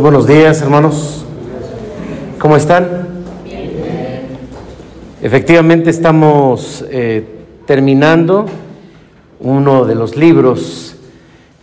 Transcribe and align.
Buenos 0.00 0.26
días, 0.26 0.62
hermanos. 0.62 1.26
¿Cómo 2.38 2.56
están? 2.56 3.06
Efectivamente 5.20 5.90
estamos 5.90 6.86
eh, 6.90 7.22
terminando 7.66 8.46
uno 9.40 9.84
de 9.84 9.94
los 9.94 10.16
libros 10.16 10.96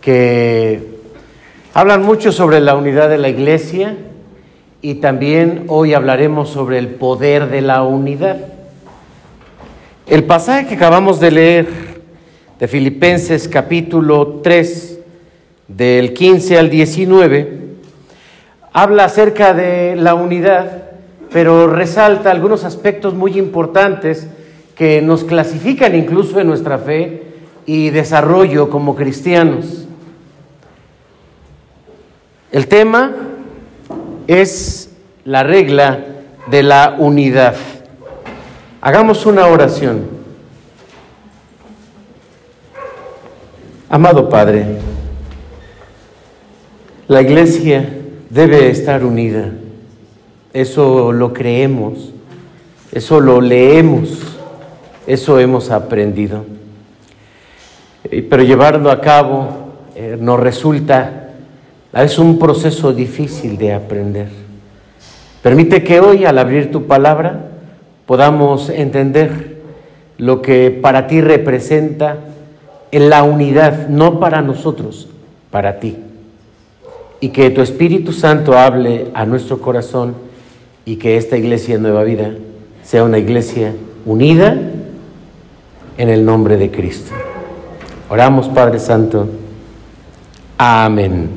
que 0.00 1.00
hablan 1.74 2.04
mucho 2.04 2.30
sobre 2.30 2.60
la 2.60 2.76
unidad 2.76 3.08
de 3.08 3.18
la 3.18 3.28
iglesia 3.28 3.96
y 4.82 4.96
también 4.96 5.64
hoy 5.66 5.94
hablaremos 5.94 6.48
sobre 6.48 6.78
el 6.78 6.90
poder 6.90 7.48
de 7.48 7.60
la 7.60 7.82
unidad. 7.82 8.36
El 10.06 10.22
pasaje 10.22 10.68
que 10.68 10.76
acabamos 10.76 11.18
de 11.18 11.32
leer 11.32 11.66
de 12.60 12.68
Filipenses 12.68 13.48
capítulo 13.48 14.40
3, 14.44 15.00
del 15.66 16.14
15 16.14 16.56
al 16.56 16.70
19, 16.70 17.57
habla 18.82 19.06
acerca 19.06 19.54
de 19.54 19.96
la 19.96 20.14
unidad, 20.14 20.84
pero 21.32 21.66
resalta 21.66 22.30
algunos 22.30 22.62
aspectos 22.62 23.12
muy 23.12 23.36
importantes 23.36 24.28
que 24.76 25.02
nos 25.02 25.24
clasifican 25.24 25.96
incluso 25.96 26.38
en 26.38 26.46
nuestra 26.46 26.78
fe 26.78 27.24
y 27.66 27.90
desarrollo 27.90 28.70
como 28.70 28.94
cristianos. 28.94 29.88
El 32.52 32.68
tema 32.68 33.16
es 34.28 34.90
la 35.24 35.42
regla 35.42 36.04
de 36.46 36.62
la 36.62 36.94
unidad. 37.00 37.56
Hagamos 38.80 39.26
una 39.26 39.48
oración. 39.48 40.02
Amado 43.90 44.28
Padre, 44.28 44.66
la 47.08 47.22
iglesia 47.22 47.97
debe 48.30 48.70
estar 48.70 49.04
unida. 49.04 49.52
Eso 50.52 51.12
lo 51.12 51.32
creemos, 51.32 52.12
eso 52.92 53.20
lo 53.20 53.40
leemos, 53.40 54.22
eso 55.06 55.38
hemos 55.38 55.70
aprendido. 55.70 56.44
Pero 58.02 58.42
llevarlo 58.42 58.90
a 58.90 59.00
cabo 59.00 59.48
eh, 59.94 60.16
nos 60.18 60.40
resulta, 60.40 61.30
es 61.92 62.18
un 62.18 62.38
proceso 62.38 62.92
difícil 62.92 63.58
de 63.58 63.74
aprender. 63.74 64.28
Permite 65.42 65.82
que 65.84 66.00
hoy, 66.00 66.24
al 66.24 66.38
abrir 66.38 66.70
tu 66.70 66.86
palabra, 66.86 67.50
podamos 68.06 68.70
entender 68.70 69.58
lo 70.16 70.42
que 70.42 70.70
para 70.70 71.06
ti 71.06 71.20
representa 71.20 72.18
en 72.90 73.10
la 73.10 73.22
unidad, 73.22 73.88
no 73.88 74.18
para 74.18 74.42
nosotros, 74.42 75.08
para 75.50 75.78
ti 75.78 75.96
y 77.20 77.30
que 77.30 77.50
tu 77.50 77.60
Espíritu 77.60 78.12
Santo 78.12 78.56
hable 78.56 79.08
a 79.14 79.26
nuestro 79.26 79.60
corazón 79.60 80.14
y 80.84 80.96
que 80.96 81.16
esta 81.16 81.36
iglesia 81.36 81.78
Nueva 81.78 82.04
Vida 82.04 82.32
sea 82.82 83.04
una 83.04 83.18
iglesia 83.18 83.74
unida 84.06 84.56
en 85.96 86.08
el 86.08 86.24
nombre 86.24 86.56
de 86.56 86.70
Cristo. 86.70 87.12
Oramos, 88.08 88.48
Padre 88.48 88.78
Santo. 88.78 89.28
Amén. 90.56 91.28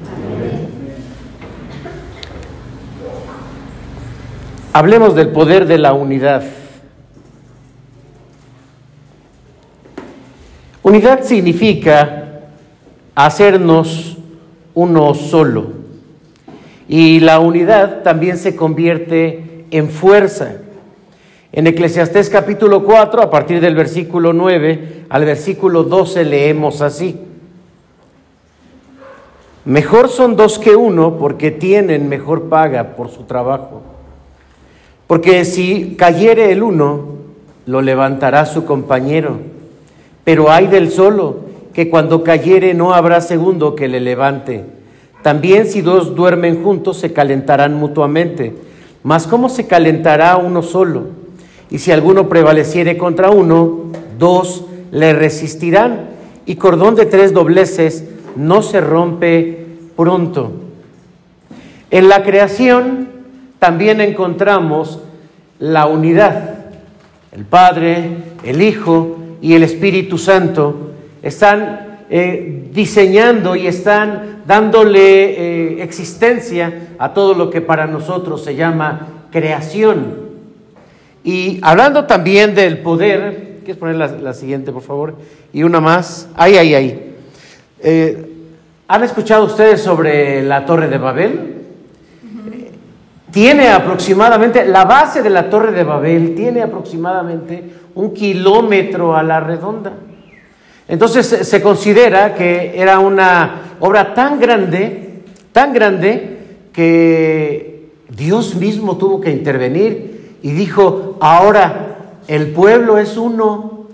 Hablemos 4.74 5.16
del 5.16 5.30
poder 5.30 5.66
de 5.66 5.78
la 5.78 5.94
unidad. 5.94 6.44
Unidad 10.82 11.24
significa 11.24 12.40
hacernos 13.14 14.18
uno 14.74 15.14
solo. 15.14 15.68
Y 16.88 17.20
la 17.20 17.40
unidad 17.40 18.04
también 18.04 18.38
se 18.38 18.56
convierte 18.56 19.66
en 19.72 19.90
fuerza. 19.90 20.54
En 21.54 21.68
Eclesiastés 21.68 22.30
capítulo 22.30 22.84
4, 22.84 23.22
a 23.22 23.30
partir 23.30 23.60
del 23.60 23.76
versículo 23.76 24.34
9 24.34 25.02
al 25.10 25.26
versículo 25.26 25.84
12 25.84 26.24
leemos 26.24 26.82
así. 26.82 27.20
Mejor 29.66 30.08
son 30.08 30.38
dos 30.38 30.58
que 30.58 30.76
uno 30.76 31.18
porque 31.18 31.52
tienen 31.52 32.08
mejor 32.08 32.50
paga 32.50 32.96
por 32.96 33.10
su 33.10 33.24
trabajo. 33.24 33.82
Porque 35.08 35.44
si 35.44 35.96
cayere 35.98 36.54
el 36.54 36.64
uno, 36.64 37.18
lo 37.66 37.82
levantará 37.82 38.46
su 38.46 38.64
compañero. 38.64 39.40
Pero 40.24 40.50
hay 40.50 40.68
del 40.68 40.90
solo 40.90 41.51
que 41.74 41.90
cuando 41.90 42.24
cayere 42.24 42.74
no 42.74 42.94
habrá 42.94 43.22
segundo 43.22 43.76
que 43.76 43.88
le 43.88 44.00
levante. 44.00 44.66
También 45.22 45.68
si 45.68 45.82
dos 45.82 46.16
duermen 46.16 46.64
juntos 46.64 46.98
se 46.98 47.14
calentarán 47.14 47.76
mutuamente. 47.76 48.56
Mas 49.04 49.28
¿cómo 49.28 49.50
se 49.50 49.68
calentará 49.68 50.38
uno 50.38 50.62
solo? 50.64 51.06
Y 51.70 51.80
si 51.80 51.92
alguno 51.92 52.28
prevaleciere 52.28 52.98
contra 52.98 53.32
uno, 53.32 53.86
dos 54.18 54.66
le 54.92 55.14
resistirán. 55.14 56.10
Y 56.46 56.56
cordón 56.56 56.96
de 56.96 57.06
tres 57.06 57.34
dobleces 57.34 58.04
no 58.36 58.62
se 58.62 58.82
rompe 58.82 59.66
pronto. 59.96 60.52
En 61.92 62.10
la 62.10 62.24
creación 62.24 63.10
también 63.60 64.02
encontramos 64.02 65.00
la 65.60 65.86
unidad. 65.86 66.56
El 67.32 67.46
Padre, 67.46 68.18
el 68.44 68.62
Hijo 68.62 69.18
y 69.42 69.54
el 69.54 69.64
Espíritu 69.64 70.18
Santo 70.18 70.91
están 71.22 71.92
eh, 72.10 72.68
diseñando 72.74 73.56
y 73.56 73.68
están 73.68 74.42
dándole 74.46 75.00
eh, 75.00 75.84
existencia 75.84 76.90
a 76.98 77.14
todo 77.14 77.34
lo 77.34 77.50
que 77.50 77.62
para 77.62 77.88
nosotros 77.88 78.44
se 78.44 78.56
llama 78.56 79.26
creación. 79.32 80.32
Y 81.24 81.60
hablando 81.62 82.06
también 82.06 82.56
del 82.56 82.80
poder, 82.80 83.60
¿quieres 83.64 83.78
poner 83.78 83.96
la, 83.96 84.34
siguiente, 84.34 84.72
por 84.72 84.82
favor? 84.82 85.16
Y 85.54 85.64
una 85.64 85.80
más. 85.80 86.28
Ahí, 86.36 86.58
ahí, 86.58 86.74
ahí. 86.74 87.16
Eh, 87.80 88.28
¿Han 88.88 89.04
escuchado 89.04 89.46
ustedes 89.46 89.82
sobre 89.82 90.44
la 90.44 90.66
Torre 90.66 90.90
de 90.90 90.98
Babel? 90.98 91.56
Tiene 93.32 93.70
aproximadamente, 93.70 94.66
la 94.66 94.84
base 94.84 95.22
de 95.22 95.30
la 95.30 95.50
Torre 95.50 95.72
de 95.72 95.86
Babel 95.86 96.36
tiene 96.36 96.62
aproximadamente 96.62 97.64
un 97.96 98.14
kilómetro 98.14 99.16
a 99.16 99.24
la 99.24 99.40
redonda. 99.40 99.94
Entonces 100.92 101.48
se 101.48 101.62
considera 101.62 102.36
que 102.36 102.74
era 102.76 103.00
una 103.00 103.78
obra 103.80 104.14
tan 104.14 104.42
grande, 104.42 105.24
tan 105.54 105.72
grande, 105.72 106.40
que 106.74 107.92
Dios 108.10 108.56
mismo 108.56 108.98
tuvo 108.98 109.22
que 109.22 109.32
intervenir 109.32 110.40
y 110.42 110.52
dijo, 110.52 111.18
ahora 111.22 112.18
el 112.28 112.52
pueblo 112.52 112.98
es 112.98 113.16
uno. 113.16 113.88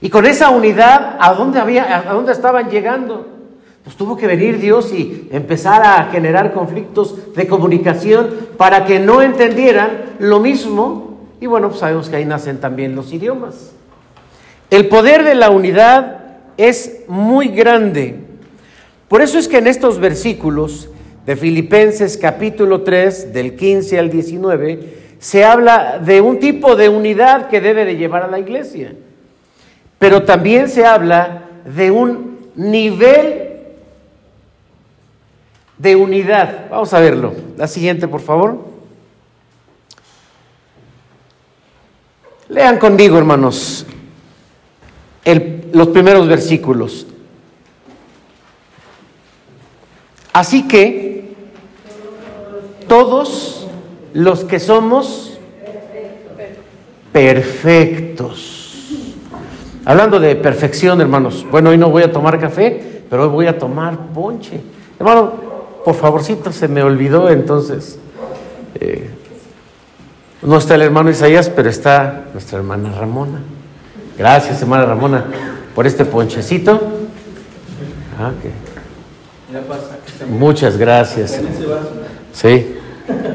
Y 0.00 0.10
con 0.10 0.26
esa 0.26 0.50
unidad, 0.50 1.18
¿a 1.20 1.34
dónde, 1.34 1.60
había, 1.60 2.10
a 2.10 2.12
dónde 2.12 2.32
estaban 2.32 2.68
llegando? 2.68 3.28
Pues 3.84 3.94
tuvo 3.94 4.16
que 4.16 4.26
venir 4.26 4.58
Dios 4.58 4.92
y 4.92 5.28
empezar 5.30 5.82
a 5.84 6.06
generar 6.10 6.52
conflictos 6.52 7.32
de 7.36 7.46
comunicación 7.46 8.28
para 8.56 8.84
que 8.84 8.98
no 8.98 9.22
entendieran 9.22 10.16
lo 10.18 10.40
mismo. 10.40 11.20
Y 11.40 11.46
bueno, 11.46 11.68
pues 11.68 11.78
sabemos 11.78 12.08
que 12.08 12.16
ahí 12.16 12.24
nacen 12.24 12.58
también 12.58 12.96
los 12.96 13.12
idiomas. 13.12 13.73
El 14.70 14.88
poder 14.88 15.24
de 15.24 15.34
la 15.34 15.50
unidad 15.50 16.20
es 16.56 17.02
muy 17.08 17.48
grande. 17.48 18.16
Por 19.08 19.22
eso 19.22 19.38
es 19.38 19.48
que 19.48 19.58
en 19.58 19.66
estos 19.66 19.98
versículos 19.98 20.88
de 21.26 21.36
Filipenses 21.36 22.16
capítulo 22.16 22.82
3, 22.82 23.32
del 23.32 23.56
15 23.56 23.98
al 23.98 24.10
19, 24.10 24.94
se 25.18 25.44
habla 25.44 25.98
de 25.98 26.20
un 26.20 26.38
tipo 26.38 26.76
de 26.76 26.88
unidad 26.88 27.48
que 27.48 27.60
debe 27.60 27.84
de 27.84 27.96
llevar 27.96 28.22
a 28.22 28.28
la 28.28 28.38
iglesia. 28.38 28.94
Pero 29.98 30.24
también 30.24 30.68
se 30.68 30.84
habla 30.84 31.44
de 31.64 31.90
un 31.90 32.50
nivel 32.56 33.52
de 35.78 35.96
unidad. 35.96 36.66
Vamos 36.70 36.92
a 36.92 37.00
verlo. 37.00 37.32
La 37.56 37.68
siguiente, 37.68 38.08
por 38.08 38.20
favor. 38.20 38.58
Lean 42.48 42.78
conmigo, 42.78 43.16
hermanos 43.16 43.86
los 45.72 45.88
primeros 45.88 46.28
versículos. 46.28 47.06
Así 50.32 50.66
que 50.66 51.34
todos 52.88 53.66
los 54.12 54.44
que 54.44 54.60
somos 54.60 55.38
perfectos. 57.12 58.50
Hablando 59.84 60.18
de 60.18 60.34
perfección, 60.36 61.00
hermanos. 61.00 61.46
Bueno, 61.50 61.70
hoy 61.70 61.78
no 61.78 61.90
voy 61.90 62.02
a 62.02 62.12
tomar 62.12 62.40
café, 62.40 63.02
pero 63.08 63.24
hoy 63.24 63.28
voy 63.28 63.46
a 63.46 63.58
tomar 63.58 63.96
ponche. 64.12 64.60
Hermano, 64.98 65.32
por 65.84 65.94
favorcito, 65.94 66.52
se 66.52 66.66
me 66.66 66.82
olvidó 66.82 67.28
entonces. 67.28 67.98
Eh, 68.80 69.10
no 70.42 70.58
está 70.58 70.74
el 70.74 70.82
hermano 70.82 71.10
Isaías, 71.10 71.48
pero 71.48 71.68
está 71.68 72.24
nuestra 72.32 72.58
hermana 72.58 72.92
Ramona. 72.98 73.40
Gracias, 74.16 74.62
hermana 74.62 74.86
Ramona, 74.86 75.24
por 75.74 75.86
este 75.86 76.04
ponchecito. 76.04 76.80
Ah, 78.18 78.30
Muchas 80.28 80.76
gracias. 80.76 81.40
Sí, 82.32 82.76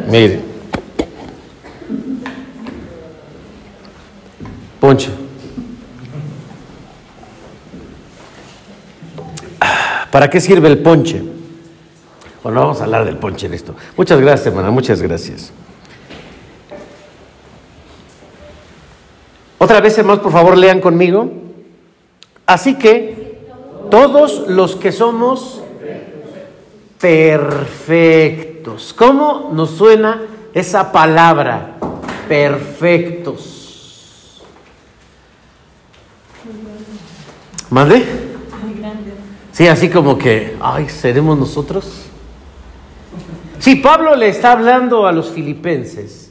mire. 0.10 0.42
Ponche. 4.80 5.10
¿Para 10.12 10.30
qué 10.30 10.40
sirve 10.40 10.70
el 10.70 10.80
ponche? 10.80 11.22
Bueno, 12.44 12.62
vamos 12.62 12.80
a 12.82 12.86
hablar 12.86 13.06
del 13.06 13.18
ponche 13.18 13.48
en 13.48 13.54
esto. 13.54 13.76
Muchas 13.98 14.20
gracias, 14.20 14.48
hermana, 14.48 14.72
muchas 14.72 15.02
gracias. 15.02 15.52
Otra 19.62 19.82
vez, 19.82 19.98
hermanos, 19.98 20.24
por 20.24 20.32
favor, 20.32 20.58
lean 20.58 20.80
conmigo. 20.80 21.30
Así 22.46 22.76
que 22.76 23.42
todos 23.92 24.48
los 24.48 24.78
que 24.78 24.94
somos 24.94 25.62
perfectos. 26.98 28.96
¿Cómo 28.98 29.52
nos 29.54 29.72
suena 29.72 30.22
esa 30.54 30.94
palabra? 30.94 31.76
Perfectos. 32.30 34.42
¿Mande? 37.70 38.06
Sí, 39.52 39.68
así 39.68 39.90
como 39.90 40.18
que, 40.18 40.56
ay, 40.62 40.88
¿seremos 40.88 41.38
nosotros? 41.38 42.04
Sí, 43.60 43.76
Pablo 43.76 44.16
le 44.16 44.30
está 44.30 44.54
hablando 44.54 45.06
a 45.06 45.12
los 45.12 45.32
filipenses 45.32 46.29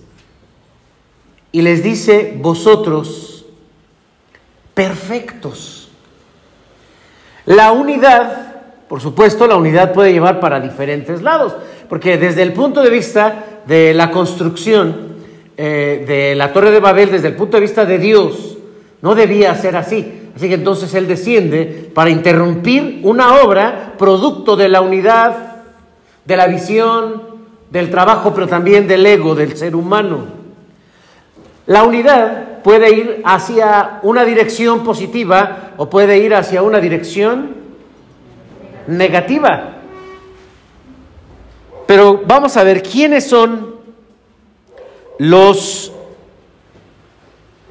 y 1.53 1.63
les 1.63 1.83
dice, 1.83 2.37
vosotros, 2.41 3.45
perfectos. 4.75 5.89
La 7.47 7.73
unidad, 7.73 8.57
por 8.89 9.01
supuesto, 9.01 9.47
la 9.47 9.57
unidad 9.57 9.93
puede 9.93 10.13
llevar 10.13 10.39
para 10.41 10.61
diferentes 10.61 11.23
lados, 11.23 11.55
porque 11.89 12.19
desde 12.19 12.43
el 12.43 12.53
punto 12.53 12.83
de 12.83 12.91
vista 12.91 13.63
de 13.67 13.95
la 13.95 14.11
construcción 14.11 15.17
eh, 15.57 16.05
de 16.07 16.35
la 16.35 16.53
Torre 16.53 16.71
de 16.71 16.81
Babel, 16.81 17.11
desde 17.11 17.29
el 17.29 17.37
punto 17.37 17.57
de 17.57 17.63
vista 17.63 17.85
de 17.85 17.99
Dios, 17.99 18.59
no 19.01 19.15
debía 19.15 19.55
ser 19.55 19.77
así. 19.77 20.31
Así 20.37 20.49
que 20.49 20.55
entonces 20.55 20.95
Él 20.95 21.09
desciende 21.09 21.91
para 21.95 22.11
interrumpir 22.11 23.01
una 23.03 23.43
obra 23.43 23.95
producto 23.99 24.55
de 24.55 24.69
la 24.69 24.81
unidad, 24.81 25.63
de 26.25 26.37
la 26.37 26.47
visión, 26.47 27.23
del 27.71 27.91
trabajo, 27.91 28.33
pero 28.35 28.47
también 28.47 28.87
del 28.87 29.05
ego, 29.05 29.35
del 29.35 29.57
ser 29.57 29.75
humano. 29.75 30.38
La 31.69 31.85
unidad 31.85 32.63
puede 32.63 32.95
ir 32.95 33.23
hacia 33.27 34.01
una 34.03 34.25
dirección 34.25 34.83
positiva 34.85 35.75
o 35.77 35.91
puede 35.91 36.17
ir 36.17 36.35
hacia 36.35 36.63
una 36.63 36.81
dirección 36.81 37.57
negativa. 38.87 39.75
Pero 41.87 42.23
vamos 42.27 42.57
a 42.57 42.65
ver 42.65 42.83
quiénes 42.83 43.29
son 43.29 43.75
los 45.19 45.93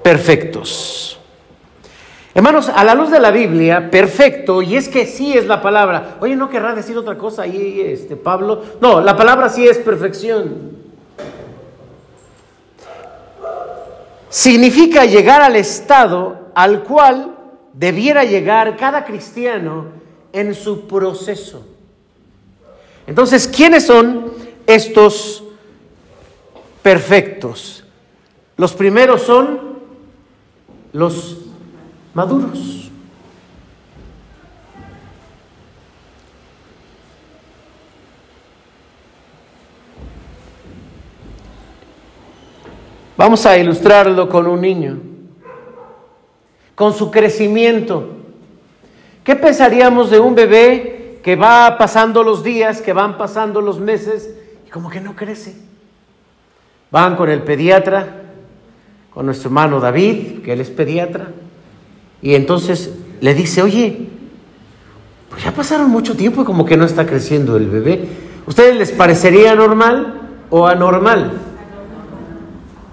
perfectos. 0.04 1.20
Hermanos, 2.36 2.70
a 2.70 2.84
la 2.84 2.94
luz 2.94 3.10
de 3.10 3.20
la 3.20 3.32
Biblia, 3.32 3.90
perfecto, 3.90 4.62
y 4.62 4.76
es 4.76 4.90
que 4.90 5.08
sí 5.08 5.36
es 5.36 5.48
la 5.48 5.60
palabra. 5.60 6.18
Oye, 6.20 6.36
¿no 6.36 6.52
querrá 6.52 6.76
decir 6.76 6.96
otra 6.96 7.18
cosa 7.18 7.42
ahí, 7.42 7.82
este, 7.82 8.16
Pablo? 8.16 8.62
No, 8.80 9.02
la 9.02 9.18
palabra 9.18 9.50
sí 9.50 9.68
es 9.68 9.80
perfección. 9.80 10.87
Significa 14.30 15.06
llegar 15.06 15.42
al 15.42 15.56
estado 15.56 16.50
al 16.56 16.84
cual 16.84 17.36
debiera 17.74 18.24
llegar 18.24 18.76
cada 18.78 19.06
cristiano 19.06 19.86
en 20.34 20.54
su 20.56 20.88
proceso. 20.88 21.66
Entonces, 23.06 23.48
¿quiénes 23.48 23.86
son 23.86 24.32
estos 24.66 25.44
perfectos? 26.82 27.84
Los 28.58 28.74
primeros 28.74 29.22
son 29.22 29.78
los 30.94 31.38
maduros. 32.14 32.92
Vamos 43.18 43.48
a 43.48 43.58
ilustrarlo 43.58 44.30
con 44.30 44.46
un 44.46 44.62
niño, 44.62 45.00
con 46.76 46.94
su 46.94 47.10
crecimiento. 47.10 48.10
¿Qué 49.24 49.36
pensaríamos 49.36 50.12
de 50.12 50.20
un 50.20 50.36
bebé 50.36 51.20
que 51.24 51.36
va 51.36 51.80
pasando 51.80 52.22
los 52.22 52.44
días, 52.44 52.80
que 52.80 52.94
van 52.94 53.18
pasando 53.18 53.60
los 53.60 53.80
meses 53.80 54.36
y 54.68 54.70
como 54.70 54.92
que 54.92 55.02
no 55.02 55.16
crece? 55.16 55.56
Van 56.92 57.16
con 57.16 57.30
el 57.30 57.42
pediatra, 57.42 58.22
con 59.12 59.26
nuestro 59.26 59.50
hermano 59.50 59.80
David, 59.80 60.44
que 60.44 60.54
él 60.54 60.62
es 60.62 60.70
pediatra, 60.70 61.32
y 62.22 62.36
entonces 62.36 62.94
le 63.20 63.34
dice, 63.34 63.64
oye, 63.64 64.10
pues 65.30 65.44
ya 65.44 65.52
pasaron 65.52 65.90
mucho 65.90 66.16
tiempo 66.16 66.44
y 66.44 66.46
como 66.46 66.66
que 66.66 66.78
no 66.78 66.86
está 66.86 67.08
creciendo 67.08 67.58
el 67.58 67.68
bebé. 67.68 68.08
¿Ustedes 68.46 68.76
les 68.76 68.92
parecería 68.92 69.56
normal 69.56 70.22
o 70.52 70.68
anormal? 70.68 71.57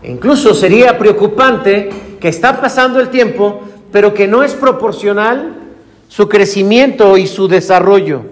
Incluso 0.07 0.55
sería 0.55 0.99
preocupante 0.99 1.89
que 2.21 2.29
está 2.29 2.61
pasando 2.61 3.01
el 3.01 3.09
tiempo, 3.09 3.63
pero 3.91 4.13
que 4.13 4.27
no 4.27 4.43
es 4.43 4.55
proporcional 4.55 5.57
su 6.09 6.29
crecimiento 6.29 7.17
y 7.17 7.27
su 7.27 7.49
desarrollo. 7.49 8.23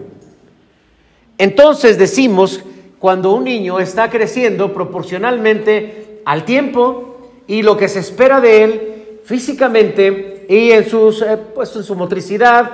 Entonces 1.39 1.99
decimos, 1.99 2.63
cuando 2.99 3.33
un 3.33 3.45
niño 3.45 3.81
está 3.81 4.11
creciendo 4.11 4.73
proporcionalmente 4.73 6.21
al 6.25 6.45
tiempo 6.45 7.31
y 7.47 7.63
lo 7.63 7.77
que 7.77 7.89
se 7.89 8.01
espera 8.01 8.41
de 8.41 8.65
él 8.65 8.93
físicamente 9.25 10.47
y 10.49 10.73
en, 10.73 10.85
eh, 10.85 11.39
pues, 11.55 11.75
en 11.75 11.85
su 11.85 11.95
motricidad, 11.95 12.71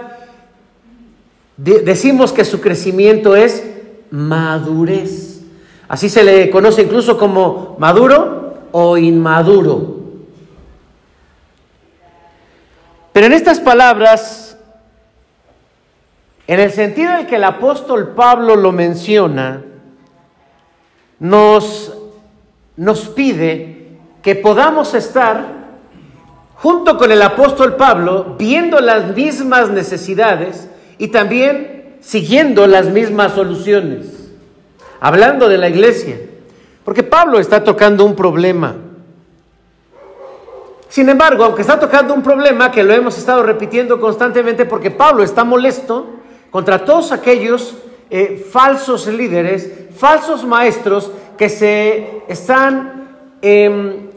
decimos 1.57 2.33
que 2.33 2.45
su 2.45 2.61
crecimiento 2.61 3.37
es 3.37 3.65
madurez. 4.11 5.41
Así 5.89 6.09
se 6.09 6.25
le 6.25 6.51
conoce 6.51 6.83
incluso 6.83 7.17
como 7.17 7.77
maduro 7.79 8.48
o 8.81 8.97
inmaduro. 8.97 9.97
Pero 13.13 13.27
en 13.27 13.33
estas 13.33 13.59
palabras, 13.59 14.57
en 16.47 16.61
el 16.61 16.71
sentido 16.71 17.19
en 17.19 17.27
que 17.27 17.37
el 17.37 17.45
apóstol 17.45 18.13
Pablo 18.15 18.55
lo 18.55 18.71
menciona, 18.71 19.65
nos, 21.19 21.93
nos 22.77 23.09
pide 23.09 23.99
que 24.23 24.37
podamos 24.37 24.95
estar 24.95 25.45
junto 26.55 26.97
con 26.99 27.11
el 27.11 27.23
apóstol 27.23 27.75
Pablo 27.75 28.37
viendo 28.39 28.79
las 28.79 29.17
mismas 29.17 29.71
necesidades 29.71 30.69
y 30.99 31.09
también 31.09 31.97
siguiendo 32.01 32.69
las 32.69 32.87
mismas 32.87 33.33
soluciones, 33.33 34.31
hablando 35.01 35.49
de 35.49 35.59
la 35.59 35.69
iglesia. 35.69 36.28
Porque 36.89 37.03
Pablo 37.03 37.39
está 37.39 37.63
tocando 37.63 38.03
un 38.03 38.17
problema. 38.17 38.75
Sin 40.89 41.07
embargo, 41.11 41.45
aunque 41.45 41.61
está 41.61 41.79
tocando 41.79 42.15
un 42.15 42.23
problema 42.23 42.71
que 42.71 42.83
lo 42.83 42.95
hemos 42.95 43.19
estado 43.19 43.43
repitiendo 43.43 44.01
constantemente 44.01 44.65
porque 44.65 44.91
Pablo 44.91 45.23
está 45.23 45.45
molesto 45.45 46.07
contra 46.51 46.87
todos 46.87 47.13
aquellos 47.13 47.77
eh, 48.09 48.43
falsos 48.51 49.07
líderes, 49.07 49.71
falsos 49.99 50.47
maestros 50.47 51.11
que 51.37 51.51
se 51.51 52.23
están 52.27 53.19
em, 53.43 54.09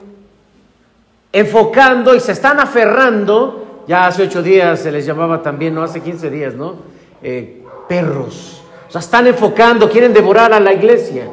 enfocando 1.34 2.16
y 2.16 2.22
se 2.22 2.32
están 2.32 2.62
aferrando, 2.62 3.84
ya 3.86 4.08
hace 4.08 4.24
ocho 4.24 4.42
días 4.42 4.80
se 4.80 4.94
les 4.94 5.06
llamaba 5.06 5.42
también, 5.42 5.76
no 5.76 5.84
hace 5.84 6.00
15 6.00 6.30
días, 6.30 6.54
¿no? 6.54 6.76
Eh, 7.22 7.66
perros. 7.90 8.64
O 8.88 8.92
sea, 8.94 9.02
están 9.02 9.28
enfocando, 9.28 9.90
quieren 9.90 10.14
devorar 10.14 10.54
a 10.54 10.60
la 10.62 10.72
iglesia. 10.72 11.28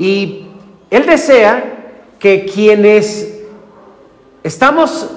Y 0.00 0.46
Él 0.88 1.04
desea 1.04 1.92
que 2.18 2.46
quienes 2.46 3.38
estamos 4.42 5.10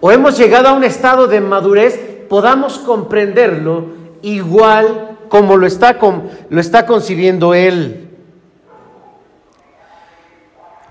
o 0.00 0.12
hemos 0.12 0.38
llegado 0.38 0.68
a 0.68 0.74
un 0.74 0.84
estado 0.84 1.26
de 1.26 1.40
madurez 1.40 1.98
podamos 2.28 2.78
comprenderlo 2.78 3.86
igual 4.22 5.18
como 5.28 5.56
lo 5.56 5.66
está, 5.66 5.98
lo 6.50 6.60
está 6.60 6.86
concibiendo 6.86 7.52
Él. 7.52 8.10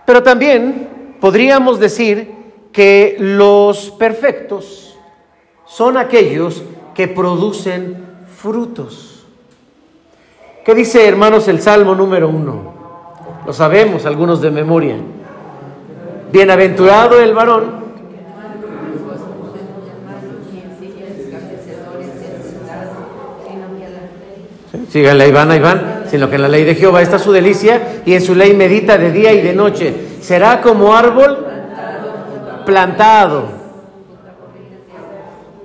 Pero 0.05 0.21
también 0.23 1.15
podríamos 1.21 1.79
decir 1.79 2.29
que 2.73 3.15
los 3.17 3.91
perfectos 3.91 4.97
son 5.65 5.95
aquellos 5.95 6.63
que 6.93 7.07
producen 7.07 8.05
frutos. 8.35 9.25
¿Qué 10.65 10.75
dice, 10.75 11.07
hermanos, 11.07 11.47
el 11.47 11.61
Salmo 11.61 11.95
número 11.95 12.27
uno? 12.27 12.76
Lo 13.47 13.53
sabemos 13.53 14.05
algunos 14.05 14.41
de 14.41 14.51
memoria. 14.51 14.97
Bienaventurado 16.31 17.19
el 17.19 17.33
varón 17.33 17.87
van, 25.31 25.51
ahí 25.51 25.59
van. 25.59 26.03
Sino 26.09 26.29
que 26.29 26.35
en 26.35 26.41
la 26.41 26.47
ley 26.47 26.63
de 26.63 26.75
Jehová 26.75 27.01
está 27.01 27.19
su 27.19 27.31
delicia 27.31 28.01
y 28.05 28.13
en 28.13 28.21
su 28.21 28.35
ley 28.35 28.53
medita 28.53 28.97
de 28.97 29.11
día 29.11 29.33
y 29.33 29.41
de 29.41 29.53
noche. 29.53 29.93
Será 30.21 30.61
como 30.61 30.95
árbol 30.95 31.45
plantado 32.65 33.49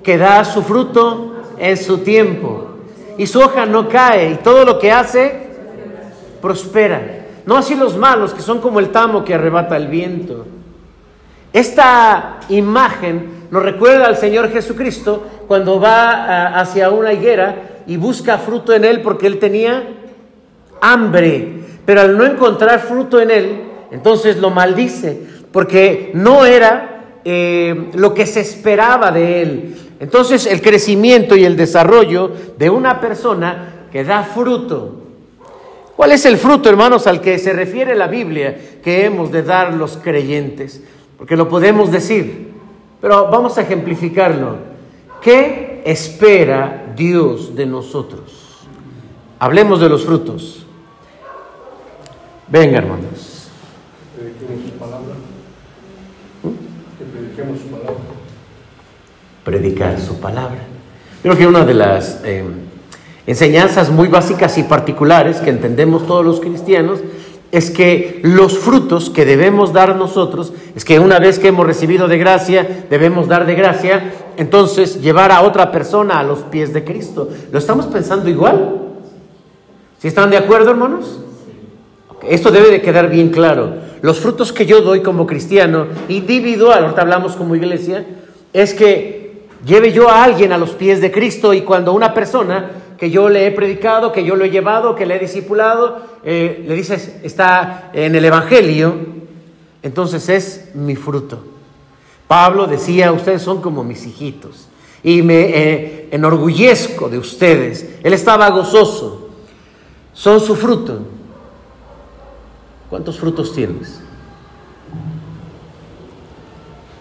que 0.03 0.19
da 0.19 0.45
su 0.45 0.63
fruto 0.63 1.35
en 1.59 1.77
su 1.77 1.99
tiempo. 1.99 2.69
Y 3.19 3.27
su 3.27 3.41
hoja 3.41 3.67
no 3.67 3.89
cae 3.89 4.31
y 4.31 4.35
todo 4.37 4.65
lo 4.65 4.79
que 4.79 4.91
hace 4.91 5.49
prospera. 6.41 7.22
No 7.47 7.57
así 7.57 7.75
los 7.75 7.97
malos, 7.97 8.35
que 8.35 8.43
son 8.43 8.61
como 8.61 8.81
el 8.81 8.91
tamo 8.91 9.25
que 9.25 9.35
arrebata 9.35 9.77
el 9.77 9.89
viento. 9.89 10.47
Esta 11.53 12.41
imagen 12.49 13.43
nos 13.51 13.63
recuerda 13.63 14.07
al 14.07 14.17
Señor 14.17 14.51
Jesucristo 14.51 15.27
cuando 15.47 15.79
va 15.79 16.11
ah, 16.11 16.61
hacia 16.61 16.91
una 16.91 17.13
higuera 17.13 17.83
y 17.87 17.97
busca 17.97 18.39
fruto 18.39 18.73
en 18.73 18.85
él 18.85 19.03
porque 19.03 19.27
él 19.27 19.39
tenía 19.39 19.83
hambre. 20.81 21.61
Pero 21.85 22.01
al 22.01 22.17
no 22.17 22.25
encontrar 22.25 22.81
fruto 22.81 23.21
en 23.21 23.31
él, 23.31 23.63
entonces 23.91 24.39
lo 24.39 24.51
maldice 24.51 25.21
porque 25.53 26.13
no 26.15 26.47
era 26.47 27.19
eh, 27.25 27.91
lo 27.95 28.15
que 28.15 28.25
se 28.25 28.41
esperaba 28.41 29.13
de 29.13 29.43
él. 29.43 29.77
Entonces 30.01 30.47
el 30.47 30.63
crecimiento 30.63 31.37
y 31.37 31.45
el 31.45 31.57
desarrollo 31.57 32.33
de 32.57 32.71
una 32.71 33.01
persona 33.01 33.87
que 33.93 34.05
da 34.05 34.23
fruto 34.23 35.03
¿Cuál 36.03 36.11
es 36.11 36.27
el 36.27 36.37
fruto, 36.37 36.69
hermanos, 36.69 37.07
al 37.07 37.21
que 37.21 37.39
se 37.39 37.53
refiere 37.53 37.95
la 37.95 38.09
Biblia 38.09 38.59
que 38.83 39.05
hemos 39.05 39.31
de 39.31 39.45
dar 39.45 39.73
los 39.73 39.97
creyentes? 39.99 40.83
Porque 41.17 41.37
lo 41.37 41.49
podemos 41.49 41.93
decir, 41.93 42.55
pero 43.01 43.29
vamos 43.31 43.57
a 43.57 43.63
ejemplificarlo. 43.63 44.57
¿Qué 45.21 45.81
espera 45.87 46.93
Dios 46.97 47.55
de 47.55 47.67
nosotros? 47.67 48.67
Hablemos 49.39 49.81
de 49.81 49.89
los 49.89 50.05
frutos. 50.05 50.67
Venga, 52.49 52.79
hermanos. 52.79 53.49
Prediquemos 54.17 54.65
su 54.65 54.79
palabra. 54.81 55.15
prediquemos 57.13 57.61
su 57.61 57.67
palabra. 57.69 58.03
Predicar 59.45 60.01
su 60.01 60.19
palabra. 60.19 60.63
Creo 61.23 61.37
que 61.37 61.47
una 61.47 61.65
de 61.65 61.75
las 61.75 62.23
eh, 62.25 62.43
enseñanzas 63.27 63.91
muy 63.91 64.09
básicas 64.09 64.59
y 64.59 64.65
particulares 64.65 65.39
que 65.39 65.51
entendemos 65.51 66.07
todos 66.07 66.25
los 66.25 66.41
cristianos 66.41 67.01
es 67.53 67.71
que 67.71 68.21
los 68.25 68.59
frutos 68.59 69.11
que 69.11 69.27
debemos 69.27 69.75
dar 69.75 69.95
nosotros, 69.97 70.55
es 70.75 70.87
que 70.87 70.99
una 70.99 71.19
vez 71.19 71.39
que 71.39 71.49
hemos 71.49 71.67
recibido 71.67 72.09
de 72.09 72.17
gracia, 72.17 72.87
debemos 72.89 73.29
dar 73.29 73.45
de 73.45 73.55
gracia, 73.55 74.11
entonces 74.39 75.03
llevar 75.03 75.31
a 75.31 75.43
otra 75.43 75.71
persona 75.71 76.19
a 76.19 76.23
los 76.23 76.39
pies 76.41 76.73
de 76.73 76.83
Cristo. 76.83 77.29
¿Lo 77.53 77.59
estamos 77.59 77.87
pensando 77.87 78.31
igual? 78.31 78.81
¿Sí 79.99 80.09
están 80.09 80.31
de 80.31 80.39
acuerdo, 80.39 80.71
hermanos? 80.71 81.21
Esto 82.27 82.51
debe 82.51 82.71
de 82.71 82.81
quedar 82.81 83.11
bien 83.11 83.29
claro. 83.29 83.75
Los 84.01 84.19
frutos 84.19 84.51
que 84.51 84.65
yo 84.65 84.81
doy 84.81 85.03
como 85.03 85.27
cristiano, 85.27 85.89
individual, 86.09 86.85
ahorita 86.85 87.03
hablamos 87.03 87.37
como 87.37 87.55
iglesia, 87.55 88.07
es 88.55 88.73
que 88.73 89.43
lleve 89.67 89.93
yo 89.93 90.09
a 90.09 90.25
alguien 90.25 90.53
a 90.53 90.59
los 90.59 90.71
pies 90.71 91.03
de 91.03 91.13
Cristo 91.13 91.53
y 91.53 91.61
cuando 91.61 91.93
una 91.93 92.15
persona 92.15 92.71
que 93.03 93.11
yo 93.11 93.29
le 93.29 93.49
he 93.49 93.51
predicado, 93.51 94.13
que 94.13 94.23
yo 94.23 94.37
lo 94.37 94.45
he 94.45 94.51
llevado, 94.51 94.95
que 94.95 95.07
le 95.07 95.17
he 95.17 95.19
discipulado, 95.19 96.03
eh, 96.23 96.63
le 96.65 96.73
dices, 96.73 97.17
está 97.25 97.91
en 97.93 98.15
el 98.15 98.25
Evangelio, 98.25 98.95
entonces 99.83 100.29
es 100.29 100.71
mi 100.77 100.95
fruto. 100.95 101.43
Pablo 102.29 102.69
decía, 102.69 103.11
ustedes 103.11 103.43
son 103.43 103.61
como 103.61 103.83
mis 103.83 104.07
hijitos 104.07 104.69
y 105.03 105.21
me 105.23 105.41
eh, 105.41 106.09
enorgullezco 106.13 107.09
de 107.09 107.19
ustedes. 107.19 107.97
Él 108.05 108.13
estaba 108.13 108.49
gozoso, 108.51 109.31
son 110.13 110.39
su 110.39 110.55
fruto. 110.55 111.01
¿Cuántos 112.89 113.19
frutos 113.19 113.53
tienes? 113.53 114.01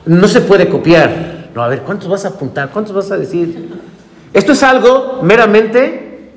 No 0.08 0.28
se 0.28 0.42
puede 0.42 0.68
copiar. 0.68 1.52
No, 1.54 1.62
a 1.62 1.68
ver, 1.68 1.84
¿cuántos 1.84 2.10
vas 2.10 2.26
a 2.26 2.30
apuntar? 2.30 2.72
¿Cuántos 2.72 2.96
vas 2.96 3.12
a 3.12 3.18
decir? 3.18 3.91
Esto 4.34 4.54
es 4.54 4.64
algo 4.64 5.20
meramente 5.24 6.32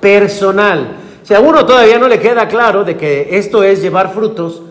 personal. 0.00 0.96
Si 1.22 1.34
a 1.34 1.40
uno 1.40 1.64
todavía 1.64 1.98
no 1.98 2.08
le 2.08 2.18
queda 2.18 2.48
claro 2.48 2.84
de 2.84 2.96
que 2.96 3.28
esto 3.32 3.62
es 3.62 3.82
llevar 3.82 4.12
frutos, 4.12 4.62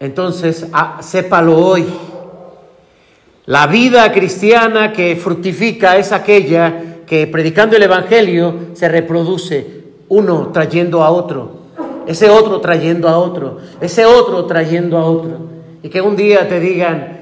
entonces 0.00 0.66
ah, 0.72 0.98
sépalo 1.00 1.56
hoy. 1.56 1.86
La 3.46 3.66
vida 3.66 4.10
cristiana 4.12 4.92
que 4.92 5.16
fructifica 5.16 5.96
es 5.96 6.12
aquella 6.12 7.02
que 7.06 7.26
predicando 7.26 7.76
el 7.76 7.82
Evangelio 7.82 8.54
se 8.74 8.88
reproduce, 8.88 9.84
uno 10.08 10.50
trayendo 10.52 11.04
a 11.04 11.10
otro, 11.10 11.50
ese 12.06 12.28
otro 12.28 12.60
trayendo 12.60 13.08
a 13.08 13.18
otro, 13.18 13.58
ese 13.80 14.04
otro 14.04 14.46
trayendo 14.46 14.98
a 14.98 15.04
otro. 15.04 15.38
Y 15.82 15.88
que 15.88 16.00
un 16.00 16.16
día 16.16 16.48
te 16.48 16.58
digan, 16.58 17.15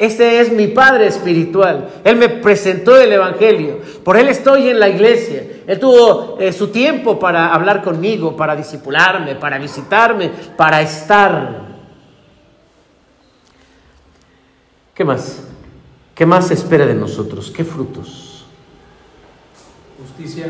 este 0.00 0.40
es 0.40 0.50
mi 0.50 0.66
Padre 0.68 1.08
espiritual. 1.08 1.90
Él 2.04 2.16
me 2.16 2.30
presentó 2.30 2.98
el 2.98 3.12
Evangelio. 3.12 3.80
Por 4.02 4.16
Él 4.16 4.28
estoy 4.28 4.68
en 4.68 4.80
la 4.80 4.88
iglesia. 4.88 5.44
Él 5.66 5.78
tuvo 5.78 6.38
eh, 6.40 6.54
su 6.54 6.68
tiempo 6.68 7.18
para 7.18 7.52
hablar 7.52 7.82
conmigo, 7.82 8.34
para 8.34 8.56
disipularme, 8.56 9.34
para 9.34 9.58
visitarme, 9.58 10.30
para 10.56 10.80
estar. 10.80 11.66
¿Qué 14.94 15.04
más? 15.04 15.42
¿Qué 16.14 16.24
más 16.24 16.48
se 16.48 16.54
espera 16.54 16.86
de 16.86 16.94
nosotros? 16.94 17.52
¿Qué 17.54 17.62
frutos? 17.62 18.46
Justicia, 20.00 20.46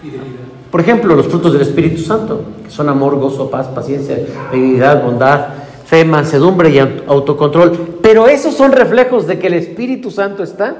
fidelidad. 0.00 0.46
Por 0.70 0.80
ejemplo, 0.80 1.16
los 1.16 1.26
frutos 1.26 1.52
del 1.54 1.62
Espíritu 1.62 2.00
Santo, 2.02 2.44
que 2.62 2.70
son 2.70 2.88
amor, 2.88 3.16
gozo, 3.16 3.50
paz, 3.50 3.66
paciencia, 3.66 4.16
benignidad, 4.52 5.02
bondad, 5.02 5.61
fe, 5.92 6.06
mansedumbre 6.06 6.70
y 6.70 6.78
autocontrol. 6.78 7.98
Pero 8.00 8.26
esos 8.26 8.54
son 8.54 8.72
reflejos 8.72 9.26
de 9.26 9.38
que 9.38 9.48
el 9.48 9.52
Espíritu 9.52 10.10
Santo 10.10 10.42
está 10.42 10.76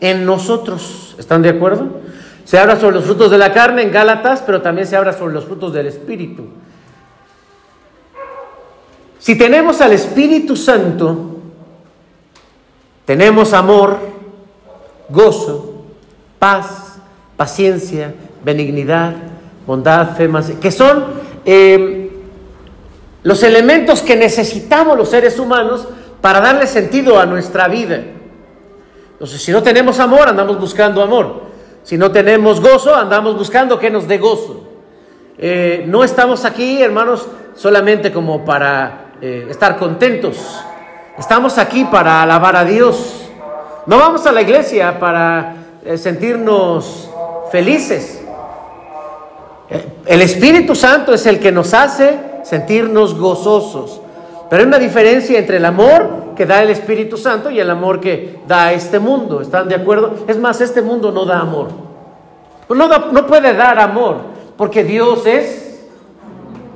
en 0.00 0.26
nosotros. 0.26 1.14
¿Están 1.20 1.40
de 1.42 1.50
acuerdo? 1.50 2.00
Se 2.44 2.58
habla 2.58 2.74
sobre 2.74 2.96
los 2.96 3.04
frutos 3.04 3.30
de 3.30 3.38
la 3.38 3.52
carne 3.52 3.82
en 3.82 3.92
Gálatas, 3.92 4.42
pero 4.44 4.60
también 4.60 4.88
se 4.88 4.96
habla 4.96 5.12
sobre 5.12 5.34
los 5.34 5.44
frutos 5.44 5.72
del 5.72 5.86
Espíritu. 5.86 6.46
Si 9.20 9.38
tenemos 9.38 9.80
al 9.80 9.92
Espíritu 9.92 10.56
Santo, 10.56 11.36
tenemos 13.04 13.52
amor, 13.52 13.98
gozo, 15.10 15.84
paz, 16.40 16.98
paciencia, 17.36 18.12
benignidad, 18.44 19.14
bondad, 19.64 20.16
fe, 20.16 20.28
que 20.60 20.72
son 20.72 21.04
eh, 21.44 22.03
los 23.24 23.42
elementos 23.42 24.02
que 24.02 24.16
necesitamos 24.16 24.96
los 24.96 25.08
seres 25.08 25.38
humanos 25.38 25.88
para 26.20 26.40
darle 26.40 26.66
sentido 26.66 27.18
a 27.18 27.26
nuestra 27.26 27.68
vida. 27.68 28.02
Entonces, 29.12 29.42
si 29.42 29.50
no 29.50 29.62
tenemos 29.62 29.98
amor, 29.98 30.28
andamos 30.28 30.60
buscando 30.60 31.02
amor. 31.02 31.42
Si 31.82 31.96
no 31.96 32.12
tenemos 32.12 32.60
gozo, 32.60 32.94
andamos 32.94 33.36
buscando 33.36 33.78
que 33.78 33.90
nos 33.90 34.06
dé 34.06 34.18
gozo. 34.18 34.68
Eh, 35.38 35.84
no 35.88 36.04
estamos 36.04 36.44
aquí, 36.44 36.82
hermanos, 36.82 37.26
solamente 37.54 38.12
como 38.12 38.44
para 38.44 39.12
eh, 39.22 39.46
estar 39.48 39.78
contentos. 39.78 40.60
Estamos 41.18 41.56
aquí 41.56 41.86
para 41.86 42.22
alabar 42.22 42.56
a 42.56 42.64
Dios. 42.64 43.22
No 43.86 43.98
vamos 43.98 44.26
a 44.26 44.32
la 44.32 44.42
iglesia 44.42 44.98
para 44.98 45.56
eh, 45.82 45.96
sentirnos 45.96 47.08
felices. 47.50 48.20
El 50.04 50.20
Espíritu 50.20 50.74
Santo 50.74 51.14
es 51.14 51.24
el 51.24 51.40
que 51.40 51.50
nos 51.50 51.72
hace 51.72 52.33
sentirnos 52.44 53.18
gozosos. 53.18 54.00
Pero 54.48 54.62
hay 54.62 54.68
una 54.68 54.78
diferencia 54.78 55.38
entre 55.38 55.56
el 55.56 55.64
amor 55.64 56.34
que 56.36 56.46
da 56.46 56.62
el 56.62 56.70
Espíritu 56.70 57.16
Santo 57.16 57.50
y 57.50 57.58
el 57.58 57.68
amor 57.68 58.00
que 58.00 58.40
da 58.46 58.72
este 58.72 59.00
mundo. 59.00 59.40
¿Están 59.40 59.68
de 59.68 59.74
acuerdo? 59.74 60.14
Es 60.28 60.38
más, 60.38 60.60
este 60.60 60.82
mundo 60.82 61.10
no 61.10 61.24
da 61.24 61.40
amor. 61.40 61.68
No, 62.68 62.88
no 62.88 63.26
puede 63.26 63.54
dar 63.54 63.78
amor, 63.78 64.18
porque 64.56 64.84
Dios 64.84 65.26
es 65.26 65.84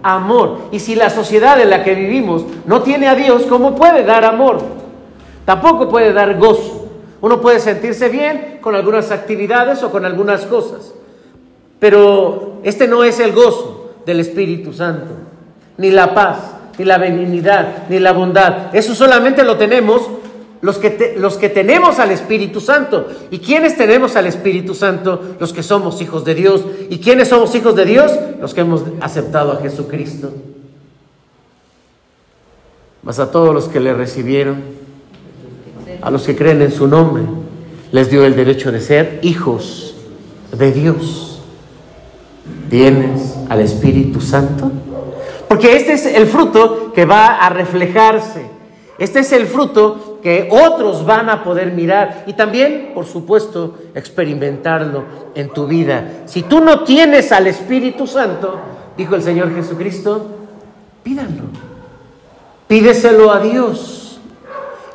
amor. 0.03 0.59
Y 0.73 0.81
si 0.81 0.95
la 0.95 1.11
sociedad 1.11 1.61
en 1.61 1.71
la 1.71 1.85
que 1.85 1.95
vivimos 1.95 2.45
no 2.67 2.83
tiene 2.83 3.09
a 3.09 3.15
Dios, 3.15 3.45
¿cómo 3.49 3.75
puede 3.75 4.05
dar 4.05 4.25
amor? 4.25 4.59
Tampoco 5.45 5.89
puede 5.89 6.13
dar 6.13 6.39
gozo. 6.39 6.89
Uno 7.21 7.41
puede 7.41 7.59
sentirse 7.59 8.09
bien 8.09 8.59
con 8.61 8.75
algunas 8.75 9.11
actividades 9.11 9.83
o 9.83 9.91
con 9.91 10.05
algunas 10.05 10.47
cosas, 10.47 10.95
pero 11.81 12.59
este 12.63 12.87
no 12.87 13.03
es 13.03 13.19
el 13.19 13.33
gozo 13.33 13.91
del 14.07 14.21
Espíritu 14.21 14.73
Santo 14.73 15.28
ni 15.79 15.91
la 15.91 16.15
paz, 16.15 16.39
ni 16.77 16.85
la 16.85 16.99
benignidad, 16.99 17.89
ni 17.89 17.99
la 17.99 18.13
bondad. 18.13 18.75
Eso 18.75 18.95
solamente 18.95 19.45
lo 19.45 19.57
tenemos 19.57 20.03
los 20.61 20.79
que, 20.79 21.17
los 21.19 21.37
que 21.37 21.49
tenemos 21.49 21.99
al 21.99 22.11
Espíritu 22.11 22.61
Santo. 22.61 23.07
¿Y 23.31 23.39
quiénes 23.39 23.77
tenemos 23.77 24.17
al 24.17 24.27
Espíritu 24.27 24.75
Santo? 24.75 25.37
Los 25.39 25.53
que 25.53 25.63
somos 25.63 26.03
hijos 26.03 26.25
de 26.25 26.35
Dios. 26.35 26.65
¿Y 26.91 26.99
quiénes 26.99 27.29
somos 27.29 27.55
hijos 27.55 27.77
de 27.77 27.85
Dios? 27.85 28.13
Los 28.41 28.55
que 28.55 28.63
hemos 28.63 28.83
aceptado 29.01 29.53
a 29.53 29.57
Jesucristo. 29.57 30.33
Mas 33.03 33.21
a 33.21 33.31
todos 33.31 33.55
los 33.55 33.69
que 33.69 33.79
le 33.81 33.95
recibieron, 33.95 34.63
a 36.03 36.11
los 36.11 36.25
que 36.25 36.37
creen 36.37 36.61
en 36.61 36.73
su 36.73 36.89
nombre, 36.89 37.23
les 37.93 38.11
dio 38.11 38.25
el 38.25 38.35
derecho 38.35 38.73
de 38.73 38.81
ser 38.81 39.21
hijos 39.23 39.95
de 40.57 40.73
Dios. 40.73 41.41
¿Tienes 42.69 43.37
al 43.49 43.61
Espíritu 43.61 44.21
Santo? 44.21 44.71
Porque 45.49 45.77
este 45.77 45.95
es 45.95 46.07
el 46.07 46.27
fruto 46.27 46.93
que 46.93 47.05
va 47.05 47.37
a 47.37 47.49
reflejarse. 47.49 48.59
Este 48.99 49.21
es 49.21 49.33
el 49.33 49.47
fruto 49.47 50.19
que 50.23 50.49
otros 50.51 51.07
van 51.07 51.31
a 51.31 51.45
poder 51.45 51.73
mirar 51.73 52.25
y 52.27 52.33
también, 52.33 52.91
por 52.95 53.07
supuesto, 53.07 53.77
experimentarlo 53.95 55.05
en 55.35 55.51
tu 55.51 55.67
vida. 55.67 56.23
Si 56.27 56.43
tú 56.43 56.61
no 56.61 56.83
tienes 56.83 57.31
al 57.31 57.47
Espíritu 57.47 58.07
Santo, 58.07 58.59
dijo 58.97 59.15
el 59.15 59.23
Señor 59.23 59.55
Jesucristo, 59.55 60.27
pídanlo. 61.05 61.45
Pídeselo 62.67 63.33
a 63.33 63.39
Dios 63.39 64.21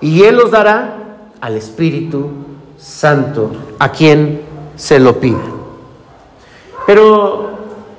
y 0.02 0.24
Él 0.24 0.40
os 0.40 0.52
dará 0.52 0.96
al 1.40 1.56
Espíritu 1.56 2.30
Santo, 2.78 3.52
a 3.80 3.90
quien 3.90 4.42
se 4.76 5.00
lo 5.00 5.20
pida. 5.20 5.42
Pero, 6.86 7.52